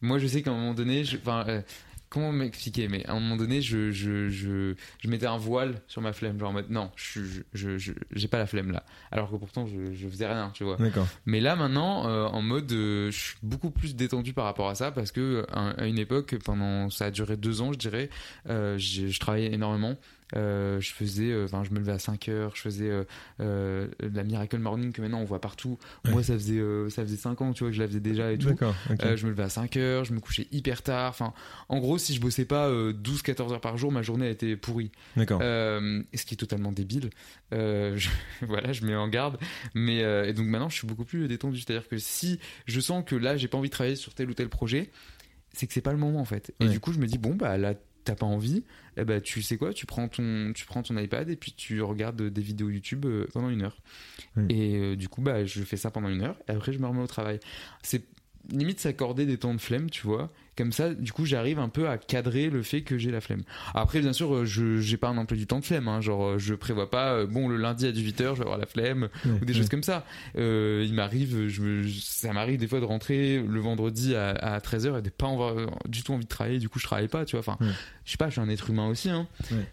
Moi, 0.00 0.18
je 0.18 0.26
sais 0.26 0.42
qu'à 0.42 0.50
un 0.50 0.54
moment 0.54 0.74
donné, 0.74 1.04
je, 1.04 1.16
enfin, 1.18 1.44
euh, 1.48 1.62
comment 2.10 2.32
m'expliquer 2.32 2.88
Mais 2.88 3.06
à 3.06 3.12
un 3.12 3.20
moment 3.20 3.36
donné, 3.36 3.62
je, 3.62 3.90
je, 3.92 4.28
je, 4.28 4.74
je 4.98 5.08
mettais 5.08 5.26
un 5.26 5.38
voile 5.38 5.80
sur 5.86 6.02
ma 6.02 6.12
flemme, 6.12 6.38
genre 6.38 6.50
en 6.50 6.52
mode 6.52 6.68
non, 6.70 6.90
je, 6.96 7.22
je, 7.54 7.78
je, 7.78 7.92
j'ai 8.12 8.28
pas 8.28 8.38
la 8.38 8.46
flemme 8.46 8.72
là. 8.72 8.84
Alors 9.10 9.30
que 9.30 9.36
pourtant, 9.36 9.66
je, 9.66 9.94
je 9.94 10.08
faisais 10.08 10.26
rien, 10.26 10.50
tu 10.52 10.64
vois. 10.64 10.76
Mais 11.24 11.40
là 11.40 11.56
maintenant, 11.56 12.06
euh, 12.08 12.26
en 12.26 12.42
mode, 12.42 12.70
euh, 12.72 13.10
je 13.10 13.18
suis 13.18 13.36
beaucoup 13.42 13.70
plus 13.70 13.94
détendu 13.96 14.32
par 14.34 14.44
rapport 14.44 14.68
à 14.68 14.74
ça 14.74 14.90
parce 14.90 15.12
que 15.12 15.20
euh, 15.20 15.46
à 15.52 15.70
à 15.80 15.86
une 15.86 15.98
époque, 15.98 16.34
pendant 16.44 16.90
ça 16.90 17.06
a 17.06 17.10
duré 17.10 17.36
deux 17.36 17.62
ans, 17.62 17.72
je 17.72 17.78
dirais, 17.78 18.10
euh, 18.48 18.76
je 18.76 19.18
travaillais 19.18 19.52
énormément. 19.54 19.96
Euh, 20.36 20.80
je 20.80 20.92
faisais, 20.92 21.30
euh, 21.32 21.44
enfin, 21.46 21.64
je 21.64 21.70
me 21.70 21.78
levais 21.78 21.92
à 21.92 21.98
5 21.98 22.28
heures, 22.28 22.54
je 22.54 22.60
faisais 22.62 22.90
euh, 23.40 23.88
la 24.00 24.22
Miracle 24.24 24.58
Morning 24.58 24.92
que 24.92 25.02
maintenant 25.02 25.20
on 25.20 25.24
voit 25.24 25.40
partout. 25.40 25.78
Ouais. 26.04 26.12
Moi, 26.12 26.22
ça 26.22 26.34
faisait, 26.34 26.60
ça 26.90 27.02
faisait 27.02 27.16
5 27.16 27.40
ans, 27.42 27.52
tu 27.52 27.64
vois, 27.64 27.70
que 27.70 27.76
je 27.76 27.82
la 27.82 27.88
faisais 27.88 28.00
déjà 28.00 28.32
et 28.32 28.38
tout. 28.38 28.48
Je 28.58 29.24
me 29.26 29.30
levais 29.30 29.42
à 29.42 29.48
5 29.48 29.76
heures, 29.76 30.04
je 30.04 30.12
me 30.12 30.20
couchais 30.20 30.46
hyper 30.52 30.82
tard. 30.82 31.10
Enfin, 31.10 31.32
en 31.68 31.78
gros, 31.78 31.98
si 31.98 32.14
je 32.14 32.20
bossais 32.20 32.44
pas 32.44 32.70
12-14 32.70 33.52
heures 33.52 33.60
par 33.60 33.76
jour, 33.76 33.90
ma 33.92 34.02
journée 34.02 34.26
a 34.26 34.30
été 34.30 34.56
pourrie. 34.56 34.90
D'accord. 35.16 35.40
Ce 35.40 36.24
qui 36.24 36.34
est 36.34 36.38
totalement 36.38 36.72
débile. 36.72 37.10
Je- 37.52 38.08
voilà, 38.42 38.72
je 38.72 38.84
mets 38.84 38.94
en 38.96 39.08
garde. 39.08 39.38
Mais 39.74 39.98
et 40.28 40.32
donc 40.32 40.46
maintenant, 40.46 40.68
je 40.68 40.76
suis 40.76 40.86
beaucoup 40.86 41.04
plus 41.04 41.26
détendu. 41.28 41.58
C'est-à-dire 41.58 41.88
que 41.88 41.98
si 41.98 42.38
je 42.66 42.80
sens 42.80 43.04
que 43.06 43.16
là, 43.16 43.36
j'ai 43.36 43.48
pas 43.48 43.58
envie 43.58 43.68
de 43.68 43.74
travailler 43.74 43.96
sur 43.96 44.14
tel 44.14 44.30
ou 44.30 44.34
tel 44.34 44.48
projet, 44.48 44.90
c'est 45.52 45.66
que 45.66 45.72
c'est 45.72 45.80
pas 45.80 45.92
le 45.92 45.98
moment 45.98 46.20
en 46.20 46.24
fait. 46.24 46.54
Et 46.60 46.64
Ouais. 46.66 46.70
du 46.70 46.78
coup, 46.80 46.92
je 46.92 46.98
me 46.98 47.06
dis 47.06 47.18
bon 47.18 47.34
bah 47.34 47.58
là, 47.58 47.74
t'as 48.04 48.14
pas 48.14 48.26
envie. 48.26 48.64
Eh 48.96 49.04
ben 49.04 49.20
tu 49.20 49.42
sais 49.42 49.56
quoi, 49.56 49.72
tu 49.72 49.86
prends 49.86 50.08
ton, 50.08 50.52
tu 50.54 50.66
prends 50.66 50.82
ton 50.82 50.96
iPad 50.98 51.28
et 51.30 51.36
puis 51.36 51.52
tu 51.52 51.80
regardes 51.82 52.22
des 52.22 52.42
vidéos 52.42 52.68
YouTube 52.68 53.06
euh, 53.06 53.26
pendant 53.32 53.48
une 53.48 53.62
heure. 53.62 53.76
Ouais. 54.36 54.46
Et 54.48 54.76
euh, 54.76 54.96
du 54.96 55.08
coup, 55.08 55.22
bah 55.22 55.44
je 55.44 55.62
fais 55.62 55.76
ça 55.76 55.90
pendant 55.90 56.08
une 56.08 56.22
heure 56.22 56.36
et 56.48 56.52
après 56.52 56.72
je 56.72 56.78
me 56.78 56.86
remets 56.86 57.02
au 57.02 57.06
travail. 57.06 57.40
C'est 57.82 58.04
limite 58.52 58.80
s'accorder 58.80 59.26
des 59.26 59.36
temps 59.38 59.54
de 59.54 59.60
flemme, 59.60 59.90
tu 59.90 60.06
vois. 60.06 60.30
Comme 60.56 60.72
ça, 60.72 60.92
du 60.92 61.10
coup, 61.12 61.24
j'arrive 61.24 61.58
un 61.58 61.70
peu 61.70 61.88
à 61.88 61.96
cadrer 61.96 62.50
le 62.50 62.62
fait 62.62 62.82
que 62.82 62.98
j'ai 62.98 63.10
la 63.10 63.20
flemme. 63.22 63.44
Après, 63.72 64.00
bien 64.00 64.12
sûr, 64.12 64.34
euh, 64.34 64.44
je 64.44 64.78
j'ai 64.80 64.98
pas 64.98 65.08
un 65.08 65.16
emploi 65.16 65.36
du 65.38 65.46
temps 65.46 65.60
de 65.60 65.64
flemme. 65.64 65.88
Hein, 65.88 66.00
genre, 66.02 66.22
euh, 66.32 66.38
je 66.38 66.54
prévois 66.54 66.90
pas, 66.90 67.14
euh, 67.14 67.26
bon, 67.26 67.48
le 67.48 67.56
lundi 67.56 67.86
à 67.86 67.92
18h, 67.92 68.18
je 68.34 68.38
vais 68.38 68.40
avoir 68.42 68.58
la 68.58 68.66
flemme 68.66 69.08
Ouais, 69.24 69.30
ou 69.40 69.44
des 69.46 69.52
ouais. 69.52 69.58
choses 69.58 69.68
comme 69.70 69.82
ça. 69.82 70.04
Euh, 70.36 70.84
il 70.86 70.92
m'arrive, 70.92 71.46
je 71.48 71.88
ça 72.02 72.32
m'arrive 72.34 72.58
des 72.58 72.66
fois 72.66 72.80
de 72.80 72.84
rentrer 72.84 73.40
le 73.40 73.60
vendredi 73.60 74.14
à, 74.14 74.30
à 74.30 74.58
13h 74.58 74.98
et 74.98 75.02
de 75.02 75.08
pas 75.08 75.28
avoir 75.30 75.54
du 75.88 76.02
tout 76.02 76.12
envie 76.12 76.24
de 76.24 76.28
travailler. 76.28 76.58
Du 76.58 76.68
coup, 76.68 76.78
je 76.78 76.84
travaille 76.84 77.08
pas, 77.08 77.24
tu 77.24 77.36
vois. 77.36 77.40
Enfin, 77.40 77.56
Ouais. 77.64 77.72
je 78.04 78.10
sais 78.10 78.16
pas, 78.18 78.26
je 78.26 78.32
suis 78.32 78.40
un 78.42 78.48
être 78.50 78.68
humain 78.68 78.88
aussi. 78.88 79.08
Hein. 79.08 79.28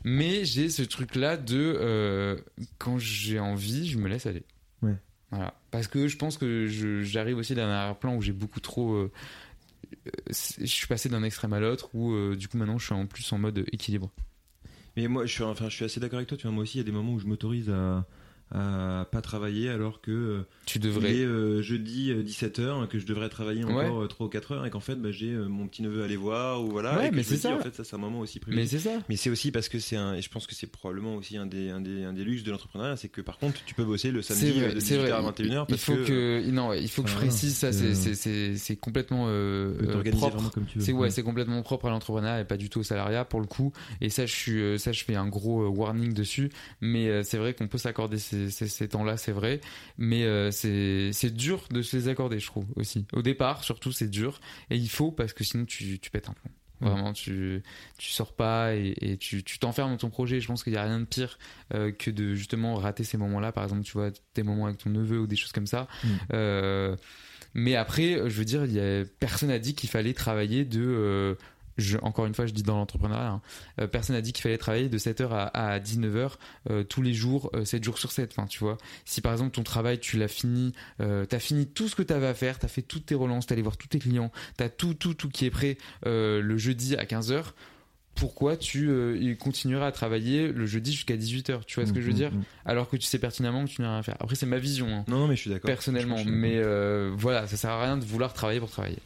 Mais 0.06 0.46
j'ai 0.46 0.70
ce 0.70 0.84
truc-là 0.84 1.36
de 1.36 1.58
euh, 1.58 2.38
quand 2.78 2.98
j'ai 2.98 3.40
envie, 3.40 3.90
je 3.90 3.98
me 3.98 4.08
laisse 4.08 4.26
aller. 4.26 4.44
Voilà. 5.32 5.54
Parce 5.72 5.88
que 5.88 6.08
je 6.08 6.18
pense 6.18 6.38
que 6.38 6.68
j'arrive 7.04 7.38
aussi 7.38 7.54
d'un 7.56 7.70
arrière-plan 7.70 8.16
où 8.16 8.22
j'ai 8.22 8.32
beaucoup 8.32 8.60
trop. 8.60 8.94
euh, 8.94 9.12
euh, 9.94 10.12
je 10.30 10.66
suis 10.66 10.88
passé 10.88 11.10
d'un 11.10 11.24
extrême 11.24 11.54
à 11.54 11.60
l'autre 11.60 11.90
où 11.94 12.14
euh, 12.14 12.36
du 12.36 12.48
coup 12.48 12.58
maintenant 12.58 12.78
je 12.78 12.86
suis 12.86 12.94
en 12.94 13.06
plus 13.06 13.32
en 13.34 13.38
mode 13.38 13.66
équilibre. 13.72 14.12
Mais 14.96 15.08
moi, 15.08 15.28
je 15.28 15.32
suis, 15.32 15.44
enfin, 15.44 15.70
je 15.70 15.86
assez 15.86 16.00
d'accord 16.00 16.18
avec 16.18 16.28
toi. 16.28 16.38
Tu 16.38 16.48
vois, 16.48 16.52
moi 16.52 16.64
aussi, 16.64 16.78
il 16.78 16.80
y 16.80 16.82
a 16.82 16.84
des 16.84 16.92
moments 16.92 17.14
où 17.14 17.20
je 17.20 17.28
m'autorise 17.28 17.70
à, 17.70 18.04
à 18.52 19.06
pas 19.12 19.22
travailler 19.22 19.70
alors 19.70 20.00
que 20.02 20.12
euh, 20.12 20.42
Tu 20.66 20.78
il 20.78 20.82
devrais. 20.82 21.18
est 21.18 21.26
euh, 21.26 21.62
jeudi 21.62 22.14
17h, 22.14 22.88
que 22.88 23.00
je 23.00 23.06
devrais 23.06 23.30
travailler 23.30 23.64
encore 23.66 24.02
euh, 24.04 24.08
3 24.08 24.28
ou 24.28 24.30
4 24.30 24.52
heures 24.54 24.66
et 24.66 24.70
qu'en 24.70 24.80
fait, 24.80 24.96
bah, 24.96 25.12
j'ai 25.12 25.32
euh, 25.34 25.48
mon 25.48 25.68
petit 25.68 25.82
neveu 25.82 26.02
à 26.02 26.06
aller 26.06 26.16
voir 26.16 26.64
ou 26.64 26.70
voilà. 26.72 26.98
Ouais, 26.98 27.08
et 27.08 27.12
mais 27.12 27.24
c'est 27.24 27.36
dis, 27.36 27.42
ça. 27.42 27.56
En 27.56 27.60
fait, 27.60 27.76
ça, 27.76 27.84
c'est 27.84 27.96
un 27.96 28.00
moment 28.00 28.20
aussi 28.20 28.38
Mais 28.40 28.42
privilégié. 28.42 28.80
c'est 28.80 28.90
ça. 28.90 28.96
Mais 29.10 29.16
c'est 29.18 29.30
aussi 29.30 29.52
parce 29.52 29.68
que 29.70 29.80
c'est 29.80 29.96
un, 29.98 30.14
et 30.16 30.22
je 30.22 30.30
pense 30.30 30.48
que 30.48 30.56
c'est 30.56 30.68
probablement 30.68 31.16
aussi 31.16 31.36
un 31.38 31.46
des, 31.46 31.70
un 31.70 31.82
des, 31.82 32.04
un 32.06 32.14
des 32.14 32.24
luxes 32.24 32.44
de 32.44 32.52
l'entrepreneuriat, 32.52 32.96
c'est 32.96 33.10
que 33.10 33.22
par 33.22 33.38
contre, 33.38 33.64
tu 33.66 33.74
peux 33.74 33.84
bosser 33.84 34.12
le 34.12 34.22
C'est 34.22 34.34
samedi 34.34 34.60
vrai, 34.60 34.70
euh, 34.70 34.74
de 34.76 34.80
c'est 34.80 34.96
18h 34.98 35.00
vrai. 35.02 35.12
à 35.12 35.22
21h 35.22 35.44
Il 35.44 35.66
parce 35.68 35.84
faut 35.84 35.96
que, 35.96 36.06
que, 36.06 36.50
non, 36.52 36.70
ouais, 36.70 36.82
il 36.82 36.90
faut 36.90 37.04
que 37.04 37.10
je 37.10 37.14
voilà. 37.16 37.28
précise 37.30 37.56
ça. 37.56 37.68
Euh, 37.68 37.72
C'est 37.94 38.16
c'est 38.16 38.56
c'est 38.58 38.76
complètement 38.78 39.26
euh, 39.28 39.74
euh, 39.82 40.12
propre. 40.12 40.38
C'est 40.80 40.94
ouais, 40.94 41.00
Ouais. 41.00 41.10
c'est 41.12 41.24
complètement 41.24 41.62
propre 41.64 41.88
à 41.88 41.90
l'entrepreneuriat 41.90 42.42
et 42.42 42.46
pas 42.46 42.58
du 42.58 42.70
tout 42.70 42.80
au 42.80 42.84
salariat 42.84 43.26
pour 43.26 43.40
le 43.42 43.46
coup. 43.48 43.74
Et 44.02 44.10
ça, 44.10 44.26
je 44.26 44.34
suis, 44.34 44.62
euh, 44.62 44.78
ça, 44.78 44.92
je 44.92 45.04
fais 45.04 45.16
un 45.16 45.28
gros 45.28 45.64
euh, 45.64 45.68
warning 45.68 46.14
dessus. 46.14 46.50
Mais 46.82 47.08
euh, 47.10 47.24
c'est 47.24 47.38
vrai 47.38 47.54
qu'on 47.54 47.68
peut 47.68 47.78
s'accorder 47.78 48.18
ces, 48.18 48.37
ces, 48.50 48.68
ces 48.68 48.88
temps-là, 48.90 49.18
c'est 49.18 49.32
vrai. 49.32 49.62
Mais 49.98 50.24
euh, 50.24 50.52
c'est 50.52 51.34
dur 51.34 51.64
de 51.72 51.82
se 51.82 51.96
les 51.98 52.08
accorder, 52.08 52.40
je 52.40 52.48
trouve 52.48 52.66
aussi. 52.76 53.06
Au 53.14 53.22
départ, 53.22 53.64
surtout, 53.64 53.92
c'est 53.92 54.10
dur 54.10 54.40
et 54.70 54.78
il 54.78 54.90
faut 54.90 55.12
parce 55.12 55.34
que 55.34 55.44
sinon 55.44 55.66
tu 55.66 56.00
tu 56.00 56.10
pètes 56.10 56.30
un 56.30 56.34
plomb. 56.34 56.52
Vraiment, 56.80 57.14
tu 57.14 57.64
tu 57.98 58.12
sors 58.12 58.34
pas 58.34 58.76
et, 58.76 58.94
et 59.02 59.18
tu 59.18 59.44
tu 59.44 59.58
t'enfermes 59.58 59.92
dans 59.92 59.98
ton 59.98 60.10
projet. 60.10 60.40
Je 60.40 60.48
pense 60.48 60.64
qu'il 60.64 60.74
y 60.74 60.78
a 60.78 60.84
rien 60.84 61.00
de 61.00 61.06
pire 61.06 61.40
euh, 61.74 61.92
que 61.92 62.12
de 62.12 62.36
justement 62.36 62.76
rater 62.76 63.04
ces 63.04 63.18
moments-là. 63.18 63.52
Par 63.52 63.64
exemple, 63.64 63.84
tu 63.84 63.94
vois, 63.94 64.12
tes 64.34 64.44
moments 64.44 64.68
avec 64.68 64.78
ton 64.78 64.92
neveu 64.92 65.20
ou 65.20 65.28
des 65.28 65.36
choses 65.36 65.52
comme 65.52 65.68
ça. 65.68 65.88
Mm. 66.04 66.08
Euh, 66.34 66.96
mais 67.56 67.76
après, 67.76 68.30
je 68.30 68.38
veux 68.38 68.46
dire, 68.46 68.66
il 68.66 68.74
y 68.74 68.80
a 68.80 69.06
personne 69.20 69.50
n'a 69.50 69.58
dit 69.58 69.74
qu'il 69.74 69.90
fallait 69.90 70.14
travailler 70.14 70.66
de. 70.66 71.36
Je, 71.78 71.98
encore 72.00 72.26
une 72.26 72.34
fois, 72.34 72.46
je 72.46 72.54
dis 72.54 72.64
dans 72.64 72.78
l'entrepreneuriat, 72.78 73.30
hein, 73.30 73.42
euh, 73.82 73.88
personne 73.88 74.16
n'a 74.16 74.22
dit 74.22 74.34
qu'il 74.34 74.42
fallait 74.44 74.58
travailler 74.58 74.90
de 74.90 74.98
7h 74.98 75.30
à, 75.32 75.46
à 75.48 75.80
19h 75.80 76.32
euh, 76.70 76.84
tous 76.84 77.02
les 77.02 77.14
jours, 77.14 77.50
euh, 77.54 77.66
7 77.66 77.84
jours 77.84 77.98
sur 77.98 78.12
7. 78.12 78.34
Enfin, 78.38 78.48
tu 78.48 78.60
vois, 78.60 78.78
si 79.06 79.22
par 79.22 79.32
exemple 79.32 79.52
ton 79.52 79.64
travail, 79.64 80.00
tu 80.00 80.18
l'as 80.18 80.28
fini, 80.28 80.74
euh, 81.02 81.26
t'as 81.26 81.40
fini 81.40 81.68
tout 81.68 81.88
ce 81.88 81.96
que 81.96 82.04
t'avais 82.04 82.28
à 82.28 82.34
faire, 82.34 82.60
t'as 82.60 82.68
fait 82.68 82.82
toutes 82.82 83.06
tes 83.06 83.16
relances, 83.16 83.48
t'es 83.48 83.54
allé 83.54 83.62
voir 83.62 83.78
tous 83.78 83.88
tes 83.88 84.00
clients, 84.00 84.32
t'as 84.58 84.70
tout, 84.70 84.94
tout, 84.94 85.14
tout 85.14 85.30
qui 85.30 85.46
est 85.46 85.52
prêt 85.52 85.78
le 86.06 86.58
jeudi 86.58 86.96
à 86.96 87.06
15h. 87.06 87.44
Pourquoi 88.16 88.58
tu 88.58 88.90
euh, 88.90 89.36
continueras 89.36 89.86
à 89.86 89.92
travailler 89.92 90.48
le 90.52 90.66
jeudi 90.66 90.92
jusqu'à 90.92 91.16
18h 91.16 91.66
Tu 91.68 91.76
vois 91.80 91.86
ce 91.88 91.94
que 91.94 92.02
je 92.02 92.08
veux 92.08 92.14
Mm, 92.14 92.16
dire 92.16 92.32
mm, 92.32 92.38
mm. 92.38 92.44
Alors 92.66 92.90
que 92.90 92.98
tu 92.98 93.06
sais 93.06 93.20
pertinemment 93.20 93.64
que 93.66 93.70
tu 93.70 93.82
n'as 93.84 93.90
rien 93.92 94.00
à 94.00 94.02
faire. 94.02 94.18
Après, 94.20 94.34
c'est 94.36 94.48
ma 94.48 94.58
vision. 94.58 94.88
hein 94.88 95.06
Non, 95.08 95.20
non, 95.20 95.28
mais 95.28 95.36
je 95.36 95.42
suis 95.42 95.52
d'accord. 95.52 95.68
personnellement. 95.68 96.18
Je- 96.18 96.28
mais 96.28 96.56
euh, 96.58 97.14
voilà, 97.16 97.46
ça 97.46 97.58
sert 97.58 97.70
à 97.70 97.84
rien 97.84 97.96
de 97.96 98.04
vouloir 98.04 98.34
travailler 98.34 98.60
pour 98.60 98.72
travailler. 98.72 98.98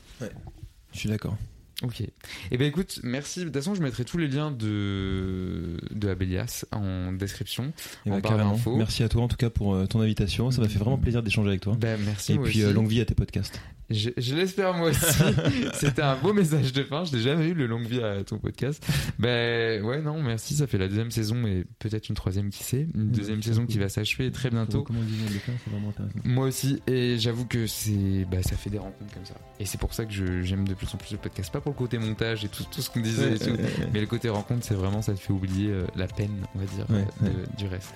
Je 0.94 0.98
suis 0.98 1.10
d'accord. 1.10 1.36
Ok. 1.84 2.04
Eh 2.52 2.58
ben 2.58 2.68
écoute, 2.68 3.00
merci. 3.04 3.40
De 3.40 3.46
toute 3.46 3.56
façon, 3.56 3.76
je 3.76 3.82
mettrai 3.82 4.06
tous 4.06 4.18
les 4.18 4.28
liens 4.28 4.52
de 4.52 5.78
de 5.92 6.10
Abelias 6.10 6.66
en 6.72 7.12
description. 7.14 7.74
Et 8.06 8.12
En 8.12 8.16
bah, 8.16 8.22
carrément. 8.30 8.52
d'infos. 8.52 8.76
Merci 8.76 9.04
à 9.04 9.10
toi 9.10 9.24
en 9.24 9.28
tout 9.28 9.38
cas 9.38 9.50
pour 9.50 9.74
euh, 9.74 9.86
ton 9.88 10.00
invitation. 10.02 10.52
Ça 10.52 10.62
m'a 10.62 10.68
fait 10.70 10.80
vraiment 10.80 10.98
plaisir 10.98 11.24
d'échanger 11.24 11.50
avec 11.50 11.62
toi. 11.62 11.76
Ben 11.80 12.00
merci. 12.06 12.34
Et 12.34 12.38
puis 12.38 12.62
euh, 12.64 12.72
longue 12.74 12.88
vie 12.88 13.02
à 13.02 13.06
tes 13.06 13.16
podcasts. 13.16 13.60
Je, 13.92 14.10
je 14.18 14.36
l'espère 14.36 14.74
moi 14.74 14.90
aussi. 14.90 15.06
C'était 15.74 16.02
un 16.02 16.16
beau 16.16 16.34
message 16.34 16.74
de 16.74 16.84
fin. 16.84 17.04
Je 17.06 17.16
n'ai 17.16 17.22
jamais 17.22 17.48
eu 17.50 17.54
le 17.54 17.68
longue 17.68 17.86
vie 17.86 18.02
à 18.02 18.24
ton 18.24 18.38
podcast. 18.38 18.86
Ben 19.20 19.84
ouais, 19.84 20.02
non, 20.02 20.22
merci. 20.22 20.56
Ça 20.56 20.68
fait 20.68 20.78
la 20.78 20.88
deuxième 20.88 21.12
saison 21.12 21.46
et 21.46 21.66
peut-être 21.80 22.10
une 22.10 22.16
troisième 22.16 22.50
qui 22.50 22.64
sait. 22.64 22.88
Une 22.96 23.12
deuxième 23.12 23.42
saison 23.44 23.66
qui 23.66 23.78
va 23.80 23.90
s'achever 23.90 24.32
très 24.32 24.50
bientôt. 24.50 24.84
Comment 24.84 25.00
c'est 25.46 25.70
vraiment 25.72 25.90
intéressant. 25.90 26.20
Moi 26.24 26.46
aussi, 26.48 26.82
et 26.88 27.18
j'avoue 27.18 27.46
que 27.46 27.68
c'est, 27.68 28.26
bah, 28.32 28.42
ça 28.44 28.56
fait 28.56 28.70
des 28.70 28.78
rencontres 28.80 29.14
comme 29.14 29.26
ça. 29.26 29.36
Et 29.60 29.66
c'est 29.66 29.80
pour 29.80 29.94
ça 29.94 30.06
que 30.06 30.14
je- 30.14 30.42
j'aime 30.42 30.68
de 30.68 30.74
plus 30.74 30.88
en 30.94 30.98
plus 30.98 31.12
le 31.12 31.18
podcast, 31.18 31.52
pas 31.52 31.62
pour 31.62 31.72
le 31.74 31.78
côté 31.78 31.98
montage 31.98 32.44
et 32.46 32.48
tout, 32.48 32.64
tout 32.72 32.82
ce 32.82 32.90
qu'on 32.90 33.02
disait, 33.02 33.34
et 33.36 33.40
tout, 33.40 33.56
mais 33.94 34.00
le 34.02 34.08
côté 34.08 34.30
rencontre, 34.30 34.66
c'est 34.66 34.74
vraiment 34.76 35.02
ça 35.02 35.14
te 35.14 35.20
fait 35.20 35.34
oublier 35.34 35.70
euh, 35.72 35.84
la 35.96 36.08
peine, 36.08 36.32
on 36.56 36.60
va 36.60 36.66
dire, 36.66 36.86
Ouais, 36.90 37.06
euh, 37.24 37.26
de- 37.30 37.30
ouais. 37.38 37.46
du 37.58 37.68
reste. 37.68 37.94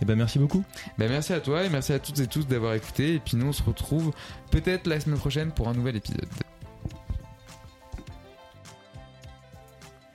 Et 0.00 0.04
ben 0.04 0.16
merci 0.16 0.38
beaucoup. 0.38 0.64
Bah, 0.98 1.06
merci 1.08 1.32
à 1.32 1.40
toi 1.40 1.64
et 1.64 1.68
merci 1.68 1.92
à 1.92 1.98
toutes 1.98 2.18
et 2.20 2.26
tous 2.26 2.46
d'avoir 2.46 2.74
écouté. 2.74 3.14
Et 3.14 3.18
puis 3.18 3.36
nous, 3.36 3.46
on 3.46 3.52
se 3.52 3.62
retrouve 3.62 4.12
peut-être 4.50 4.86
la 4.86 5.00
semaine 5.00 5.18
prochaine 5.18 5.52
pour 5.52 5.68
un 5.68 5.74
nouvel 5.74 5.96
épisode. 5.96 6.28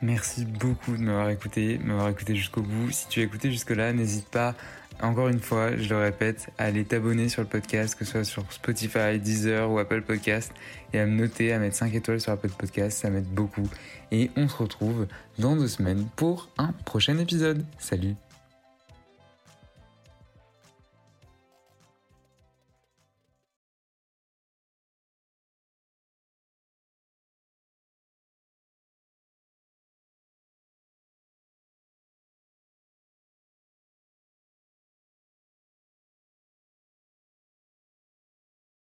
Merci 0.01 0.45
beaucoup 0.45 0.97
de 0.97 1.01
m'avoir 1.01 1.29
écouté, 1.29 1.77
de 1.77 1.83
m'avoir 1.83 2.09
écouté 2.09 2.35
jusqu'au 2.35 2.61
bout. 2.61 2.91
Si 2.91 3.07
tu 3.07 3.21
as 3.21 3.23
écouté 3.23 3.49
jusque-là, 3.49 3.91
n'hésite 3.93 4.27
pas, 4.27 4.53
encore 5.01 5.29
une 5.29 5.39
fois, 5.39 5.75
je 5.77 5.89
le 5.89 5.97
répète, 5.97 6.49
à 6.57 6.65
aller 6.65 6.85
t'abonner 6.85 7.27
sur 7.27 7.41
le 7.41 7.47
podcast, 7.47 7.95
que 7.95 8.05
ce 8.05 8.11
soit 8.11 8.23
sur 8.23 8.51
Spotify, 8.51 9.19
Deezer 9.19 9.69
ou 9.71 9.79
Apple 9.79 10.01
Podcast, 10.01 10.51
et 10.93 10.99
à 10.99 11.05
me 11.05 11.15
noter, 11.15 11.53
à 11.53 11.59
mettre 11.59 11.75
5 11.75 11.93
étoiles 11.95 12.21
sur 12.21 12.31
Apple 12.31 12.49
Podcast, 12.49 12.99
ça 12.99 13.09
m'aide 13.09 13.25
beaucoup. 13.25 13.67
Et 14.11 14.29
on 14.35 14.47
se 14.47 14.55
retrouve 14.55 15.07
dans 15.39 15.55
deux 15.55 15.67
semaines 15.67 16.07
pour 16.15 16.49
un 16.57 16.71
prochain 16.85 17.17
épisode. 17.17 17.65
Salut 17.79 18.15